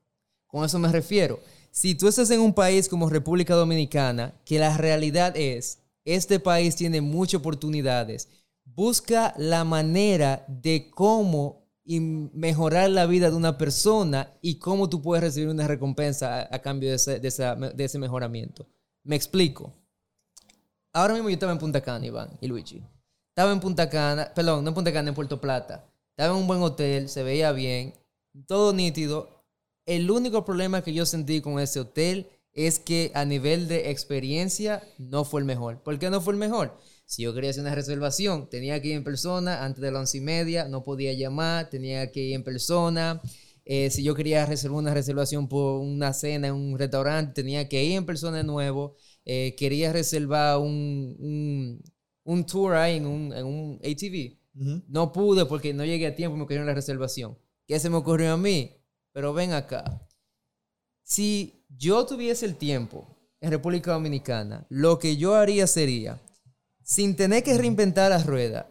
Con 0.48 0.64
eso 0.64 0.80
me 0.80 0.88
refiero. 0.88 1.42
Si 1.72 1.94
tú 1.94 2.08
estás 2.08 2.32
en 2.32 2.40
un 2.40 2.54
país 2.54 2.88
como 2.88 3.10
República 3.10 3.54
Dominicana, 3.54 4.34
que 4.46 4.60
la 4.60 4.78
realidad 4.78 5.36
es, 5.36 5.80
este 6.06 6.40
país 6.40 6.78
tiene 6.78 7.02
muchas 7.02 7.42
oportunidades, 7.42 8.30
busca 8.64 9.34
la 9.38 9.66
manera 9.66 10.46
de 10.48 10.90
cómo 10.90 11.63
y 11.86 12.00
mejorar 12.00 12.90
la 12.90 13.06
vida 13.06 13.30
de 13.30 13.36
una 13.36 13.58
persona 13.58 14.32
y 14.42 14.56
cómo 14.60 14.90
tú 14.90 15.02
puedes 15.02 15.24
recibir 15.24 15.50
una 15.50 15.68
recompensa 15.68 16.42
a, 16.42 16.56
a 16.56 16.60
cambio 16.62 16.90
de 16.90 16.96
ese, 16.96 17.20
de 17.20 17.28
esa- 17.28 17.56
de 17.56 17.84
ese 17.84 18.00
mejoramiento. 18.00 18.66
Me 19.04 19.16
explico. 19.16 19.74
Ahora 20.94 21.14
mismo 21.14 21.30
yo 21.30 21.34
estaba 21.34 21.52
en 21.52 21.58
Punta 21.60 21.82
Cana, 21.82 22.06
Iván 22.06 22.38
y 22.40 22.48
Luigi. 22.48 22.84
Estaba 23.30 23.52
en 23.52 23.60
Punta 23.60 23.90
Cana, 23.90 24.32
perdón, 24.34 24.64
no 24.64 24.70
en 24.70 24.76
Punta 24.76 24.94
Cana, 24.94 25.10
en 25.10 25.16
Puerto 25.16 25.42
Plata. 25.42 25.86
Estaba 26.12 26.36
en 26.36 26.42
un 26.42 26.48
buen 26.48 26.62
hotel, 26.62 27.10
se 27.10 27.24
veía 27.24 27.52
bien, 27.52 27.94
todo 28.48 28.74
nítido. 28.74 29.44
El 29.86 30.10
único 30.12 30.46
problema 30.46 30.84
que 30.84 30.94
yo 30.94 31.06
sentí 31.06 31.42
con 31.42 31.60
ese 31.60 31.80
hotel 31.80 32.30
es 32.54 32.78
que 32.80 33.12
a 33.16 33.26
nivel 33.26 33.68
de 33.68 33.90
experiencia 33.90 34.84
no 35.00 35.26
fue 35.26 35.42
el 35.42 35.46
mejor. 35.46 35.82
¿Por 35.82 35.98
qué 35.98 36.10
no 36.12 36.22
fue 36.22 36.34
el 36.34 36.40
mejor? 36.40 36.78
Si 37.14 37.22
yo 37.22 37.32
quería 37.32 37.52
hacer 37.52 37.62
una 37.62 37.76
reservación, 37.76 38.50
tenía 38.50 38.82
que 38.82 38.88
ir 38.88 38.96
en 38.96 39.04
persona 39.04 39.64
antes 39.64 39.84
de 39.84 39.92
las 39.92 40.00
once 40.00 40.18
y 40.18 40.22
media, 40.22 40.68
no 40.68 40.82
podía 40.82 41.14
llamar, 41.14 41.70
tenía 41.70 42.12
que 42.12 42.22
ir 42.22 42.34
en 42.34 42.44
persona. 42.44 43.22
Eh, 43.66 43.92
si 43.92 44.02
yo 44.02 44.16
quería 44.16 44.48
reservar 44.48 44.80
una 44.80 44.96
reservación 44.96 45.48
por 45.48 45.80
una 45.80 46.12
cena 46.12 46.48
en 46.48 46.56
un 46.56 46.80
restaurante, 46.80 47.44
tenía 47.44 47.70
que 47.70 47.84
ir 47.84 47.98
en 47.98 48.08
persona 48.08 48.38
de 48.38 48.44
nuevo. 48.44 48.96
Eh, 49.26 49.54
quería 49.56 49.94
reservar 49.94 50.58
un, 50.58 51.16
un, 51.20 51.84
un 52.24 52.46
tour 52.48 52.74
ahí 52.74 52.98
en 52.98 53.06
un, 53.06 53.32
en 53.32 53.46
un 53.46 53.80
ATV. 53.84 54.40
No 54.88 55.12
pude 55.12 55.46
porque 55.46 55.72
no 55.72 55.86
llegué 55.86 56.08
a 56.08 56.16
tiempo 56.16 56.36
y 56.36 56.40
me 56.40 56.46
cogieron 56.46 56.66
la 56.66 56.74
reservación. 56.74 57.38
¿Qué 57.68 57.80
se 57.80 57.92
me 57.92 57.98
ocurrió 57.98 58.34
a 58.34 58.38
mí? 58.38 58.72
Pero 59.12 59.36
ven 59.36 59.54
acá. 59.54 60.02
Si 61.04 61.64
yo 61.70 62.08
tuviese 62.08 62.48
el 62.48 62.56
tiempo 62.56 63.16
en 63.40 63.52
República 63.52 63.92
Dominicana, 63.92 64.66
lo 64.70 64.98
que 64.98 65.16
yo 65.16 65.36
haría 65.36 65.68
sería, 65.68 66.20
sin 66.94 67.16
tener 67.16 67.42
que 67.42 67.58
reinventar 67.58 68.12
la 68.12 68.20
rueda, 68.20 68.68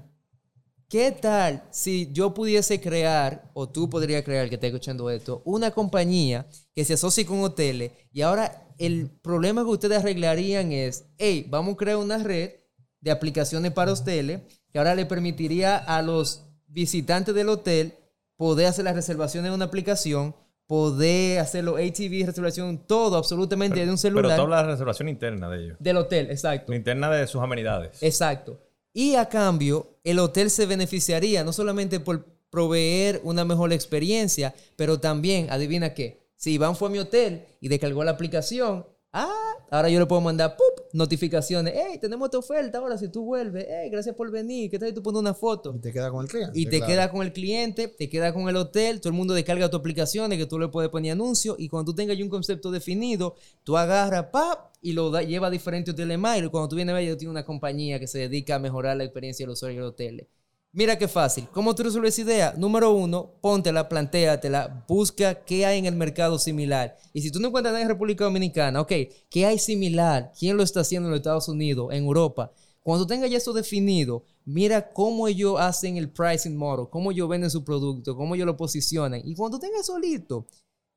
¿qué 0.89 1.11
tal 1.11 1.65
si 1.73 2.09
yo 2.13 2.33
pudiese 2.33 2.81
crear, 2.81 3.51
o 3.53 3.69
tú 3.69 3.91
podrías 3.91 4.23
crear, 4.23 4.49
que 4.49 4.55
esté 4.55 4.69
escuchando 4.69 5.11
esto, 5.11 5.43
una 5.45 5.73
compañía 5.73 6.47
que 6.73 6.85
se 6.85 6.95
asocie 6.95 7.27
con 7.27 7.41
hoteles 7.41 7.91
y 8.13 8.23
ahora 8.23 8.69
el 8.79 9.11
problema 9.11 9.65
que 9.65 9.71
ustedes 9.71 9.99
arreglarían 9.99 10.71
es, 10.71 11.07
hey, 11.19 11.49
vamos 11.51 11.75
a 11.75 11.77
crear 11.79 11.97
una 11.97 12.19
red 12.19 12.53
de 13.01 13.11
aplicaciones 13.11 13.73
para 13.73 13.93
hoteles 13.93 14.43
que 14.71 14.79
ahora 14.79 14.95
le 14.95 15.05
permitiría 15.05 15.77
a 15.77 16.01
los 16.01 16.45
visitantes 16.69 17.35
del 17.35 17.49
hotel 17.49 17.95
poder 18.37 18.67
hacer 18.67 18.85
las 18.85 18.95
reservaciones 18.95 19.49
en 19.49 19.55
una 19.55 19.65
aplicación, 19.65 20.33
poder 20.67 21.41
hacer 21.41 21.65
los 21.65 21.77
ATV, 21.77 22.27
reservación, 22.27 22.79
todo 22.87 23.17
absolutamente 23.17 23.77
de 23.77 23.83
un 23.83 23.89
Pero 23.91 23.97
celular. 23.99 24.37
tú 24.37 24.43
hablas 24.43 24.61
de 24.61 24.67
la 24.67 24.73
reservación 24.73 25.09
interna 25.09 25.49
de 25.51 25.65
ellos. 25.65 25.77
Del 25.81 25.97
hotel, 25.97 26.31
exacto. 26.31 26.73
La 26.73 26.77
interna 26.77 27.11
de 27.11 27.27
sus 27.27 27.43
amenidades. 27.43 28.03
Exacto. 28.03 28.59
Y 28.93 29.15
a 29.17 29.29
cambio, 29.29 29.99
el 30.05 30.19
hotel 30.19 30.51
se 30.51 30.67
beneficiaría 30.67 31.45
no 31.45 31.53
solamente 31.53 32.01
por 32.01 32.27
proveer 32.51 33.21
una 33.25 33.45
mejor 33.45 33.73
experiencia, 33.73 34.55
pero 34.77 35.01
también, 35.01 35.51
adivina 35.51 35.95
qué, 35.95 36.21
si 36.37 36.53
Iván 36.53 36.77
fue 36.77 36.89
a 36.89 36.91
mi 36.91 36.99
hotel 36.99 37.47
y 37.61 37.69
descargó 37.69 38.05
la 38.05 38.11
aplicación, 38.11 38.87
ah, 39.13 39.42
ahora 39.73 39.89
yo 39.89 39.99
le 39.99 40.07
puedo 40.07 40.21
mandar 40.21 40.57
¡pup! 40.57 40.87
notificaciones, 40.93 41.75
hey, 41.77 41.99
tenemos 42.01 42.27
esta 42.27 42.39
oferta 42.39 42.79
ahora 42.79 42.99
si 42.99 43.09
tú 43.09 43.25
vuelves, 43.25 43.67
hey, 43.69 43.89
gracias 43.91 44.15
por 44.15 44.31
venir, 44.31 44.71
¿qué 44.71 44.79
tal 44.79 44.89
si 44.91 44.95
tú 44.95 45.03
pones 45.03 45.21
una 45.21 45.35
foto? 45.35 45.75
Y 45.75 45.81
te 45.81 45.93
queda 45.93 46.11
con 46.11 46.25
el 46.25 46.31
cliente. 46.31 46.59
Y 46.59 46.65
te 46.67 46.79
claro. 46.79 46.87
queda 46.87 47.11
con 47.11 47.23
el 47.23 47.33
cliente, 47.33 47.89
te 47.89 48.09
queda 48.09 48.33
con 48.33 48.49
el 48.49 48.57
hotel, 48.57 49.01
todo 49.01 49.09
el 49.09 49.17
mundo 49.17 49.35
descarga 49.35 49.71
tu 49.71 49.77
aplicación 49.77 50.31
de 50.31 50.39
que 50.39 50.47
tú 50.47 50.59
le 50.59 50.69
puedes 50.69 50.91
poner 50.91 51.13
anuncios 51.13 51.57
y 51.59 51.69
cuando 51.69 51.93
tú 51.93 51.97
tengas 51.97 52.17
ya 52.19 52.25
un 52.25 52.31
concepto 52.31 52.71
definido, 52.71 53.35
tú 53.65 53.77
agarras, 53.77 54.27
¡pap! 54.31 54.73
y 54.83 54.93
lo 54.93 55.11
da- 55.11 55.23
lleva 55.23 55.47
a 55.47 55.51
diferentes 55.51 55.95
hoteles 55.95 56.19
más 56.19 56.39
y 56.39 56.49
cuando 56.49 56.69
tú 56.69 56.77
vienes 56.77 56.93
a 56.93 56.97
ver, 56.97 57.09
yo 57.09 57.17
tengo 57.17 57.31
una 57.31 57.45
compañía 57.45 57.99
que 57.99 58.07
se 58.07 58.19
dedica 58.19 58.57
a 58.57 58.59
mejorar 58.59 58.97
la 58.97 59.05
experiencia 59.05 59.45
de 59.45 59.49
los 59.49 59.59
usuarios 59.59 59.83
de 59.85 59.89
hoteles. 59.89 60.27
Mira 60.75 60.97
qué 60.97 61.07
fácil. 61.07 61.47
¿Cómo 61.53 61.75
tú 61.75 61.83
resuelves 61.83 62.19
idea? 62.19 62.55
Número 62.57 62.93
uno, 62.93 63.35
póntela, 63.43 63.91
plantéatela, 63.91 64.85
busca 64.89 65.45
qué 65.45 65.67
hay 65.67 65.79
en 65.79 65.85
el 65.85 65.95
mercado 65.95 66.39
similar. 66.39 66.97
Y 67.13 67.21
si 67.21 67.31
tú 67.31 67.41
no 67.41 67.49
encuentras 67.49 67.75
nada 67.75 67.83
en 67.83 67.91
República 67.91 68.25
Dominicana, 68.25 68.81
ok, 68.81 68.93
¿qué 69.29 69.45
hay 69.45 69.59
similar? 69.59 70.33
¿Quién 70.39 70.57
lo 70.57 70.63
está 70.63 70.81
haciendo 70.81 71.09
en 71.09 71.11
los 71.11 71.19
Estados 71.19 71.49
Unidos, 71.49 71.93
en 71.93 72.05
Europa? 72.05 72.53
Cuando 72.83 73.07
tengas 73.07 73.31
ya 73.31 73.37
eso 73.37 73.53
definido, 73.53 74.25
mira 74.47 74.95
cómo 74.95 75.29
ellos 75.29 75.61
hacen 75.61 75.99
el 75.99 76.11
pricing 76.11 76.57
model, 76.57 76.89
cómo 76.91 77.13
ellos 77.13 77.29
venden 77.29 77.51
su 77.51 77.63
producto, 77.63 78.17
cómo 78.17 78.35
ellos 78.35 78.47
lo 78.47 78.57
posicionan. 78.57 79.21
Y 79.23 79.35
cuando 79.35 79.59
tengas 79.59 79.83
eso 79.83 80.01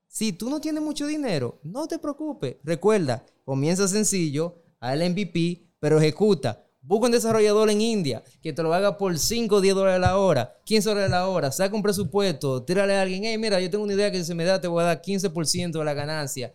si 0.08 0.32
tú 0.32 0.50
no 0.50 0.62
tienes 0.62 0.82
mucho 0.82 1.06
dinero, 1.06 1.60
no 1.64 1.86
te 1.88 2.00
preocupes. 2.00 2.56
Recuerda, 2.64 3.26
comienza 3.44 3.90
sencillo, 3.90 4.64
el 4.82 5.10
MVP, 5.10 5.68
pero 5.80 6.00
ejecuta. 6.00 6.65
Busca 6.88 7.08
un 7.08 7.12
desarrollador 7.14 7.72
en 7.72 7.82
India 7.82 8.24
que 8.44 8.54
te 8.54 8.62
lo 8.62 8.72
haga 8.72 8.96
por 8.96 9.18
5 9.18 9.56
o 9.56 9.62
10 9.62 9.74
dólares 9.74 10.00
la 10.00 10.20
hora, 10.20 10.56
15 10.66 10.90
dólares 10.90 11.10
la 11.10 11.28
hora, 11.28 11.52
saca 11.52 11.76
un 11.76 11.82
presupuesto, 11.82 12.62
tírale 12.62 12.96
a 12.96 13.02
alguien, 13.02 13.24
hey, 13.26 13.40
mira, 13.40 13.60
yo 13.60 13.72
tengo 13.72 13.84
una 13.84 13.94
idea 13.94 14.12
que 14.12 14.20
si 14.20 14.26
se 14.26 14.36
me 14.36 14.46
da 14.46 14.62
te 14.62 14.68
voy 14.68 14.84
a 14.84 14.86
dar 14.86 15.02
15% 15.02 15.72
de 15.72 15.84
la 15.84 15.94
ganancia. 15.96 16.54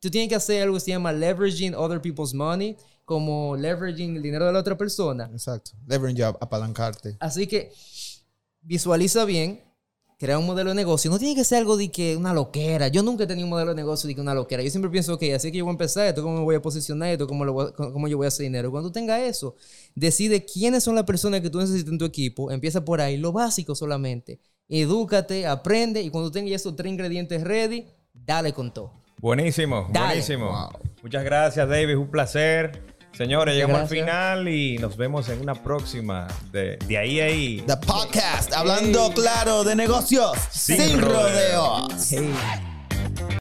Tú 0.00 0.10
tienes 0.10 0.30
que 0.30 0.34
hacer 0.34 0.62
algo 0.62 0.76
que 0.76 0.80
se 0.80 0.92
llama 0.92 1.12
leveraging 1.12 1.74
other 1.74 2.00
people's 2.00 2.32
money, 2.32 2.74
como 3.04 3.54
leveraging 3.54 4.16
el 4.16 4.22
dinero 4.22 4.46
de 4.46 4.52
la 4.54 4.60
otra 4.60 4.78
persona. 4.78 5.28
Exacto. 5.30 5.72
Leverage 5.86 6.26
up, 6.26 6.38
apalancarte. 6.40 7.18
Así 7.20 7.46
que 7.46 7.70
visualiza 8.62 9.26
bien, 9.26 9.60
crea 10.20 10.38
un 10.38 10.44
modelo 10.44 10.68
de 10.68 10.76
negocio. 10.76 11.10
No 11.10 11.18
tiene 11.18 11.34
que 11.34 11.44
ser 11.44 11.58
algo 11.58 11.78
de 11.78 11.90
que 11.90 12.14
una 12.14 12.34
loquera. 12.34 12.88
Yo 12.88 13.02
nunca 13.02 13.24
he 13.24 13.26
tenido 13.26 13.46
un 13.46 13.50
modelo 13.50 13.70
de 13.70 13.76
negocio 13.76 14.06
de 14.06 14.14
que 14.14 14.20
una 14.20 14.34
loquera. 14.34 14.62
Yo 14.62 14.68
siempre 14.70 14.90
pienso, 14.90 15.14
ok, 15.14 15.22
así 15.34 15.50
que 15.50 15.56
yo 15.58 15.64
voy 15.64 15.70
a 15.70 15.72
empezar, 15.72 16.06
esto 16.08 16.22
cómo 16.22 16.36
me 16.36 16.42
voy 16.44 16.54
a 16.56 16.60
posicionar, 16.60 17.08
esto 17.08 17.26
cómo, 17.26 17.46
lo 17.46 17.54
voy 17.54 17.66
a- 17.68 17.72
cómo 17.72 18.06
yo 18.06 18.18
voy 18.18 18.26
a 18.26 18.28
hacer 18.28 18.44
dinero. 18.44 18.70
Cuando 18.70 18.92
tenga 18.92 19.18
eso, 19.24 19.56
decide 19.94 20.44
quiénes 20.44 20.84
son 20.84 20.94
las 20.94 21.04
personas 21.04 21.40
que 21.40 21.48
tú 21.48 21.58
necesitas 21.58 21.90
en 21.90 21.98
tu 21.98 22.04
equipo. 22.04 22.50
Empieza 22.52 22.84
por 22.84 23.00
ahí, 23.00 23.16
lo 23.16 23.32
básico 23.32 23.74
solamente. 23.74 24.38
Edúcate, 24.68 25.46
aprende 25.46 26.02
y 26.02 26.10
cuando 26.10 26.30
tengas 26.30 26.52
esos 26.52 26.76
tres 26.76 26.92
ingredientes 26.92 27.42
ready, 27.42 27.86
dale 28.12 28.52
con 28.52 28.72
todo. 28.74 28.92
Buenísimo, 29.18 29.88
Dale. 29.90 30.06
buenísimo. 30.06 30.46
Wow. 30.50 30.90
Muchas 31.02 31.24
gracias, 31.24 31.66
David. 31.66 31.96
Un 31.96 32.10
placer. 32.10 32.89
Señores, 33.12 33.54
llegamos 33.54 33.76
gracias. 33.78 33.98
al 34.00 34.04
final 34.04 34.48
y 34.48 34.78
nos 34.78 34.96
vemos 34.96 35.28
en 35.28 35.40
una 35.40 35.54
próxima 35.54 36.26
de, 36.52 36.76
de 36.86 36.98
ahí 36.98 37.20
a 37.20 37.24
ahí. 37.26 37.62
The 37.66 37.76
podcast, 37.78 38.52
hablando 38.54 39.12
claro 39.12 39.62
de 39.64 39.74
negocios 39.76 40.32
Sin 40.50 40.78
sin, 40.78 41.00
rodeos. 41.02 41.82
rodeos. 41.88 42.08
Hey. 42.10 42.32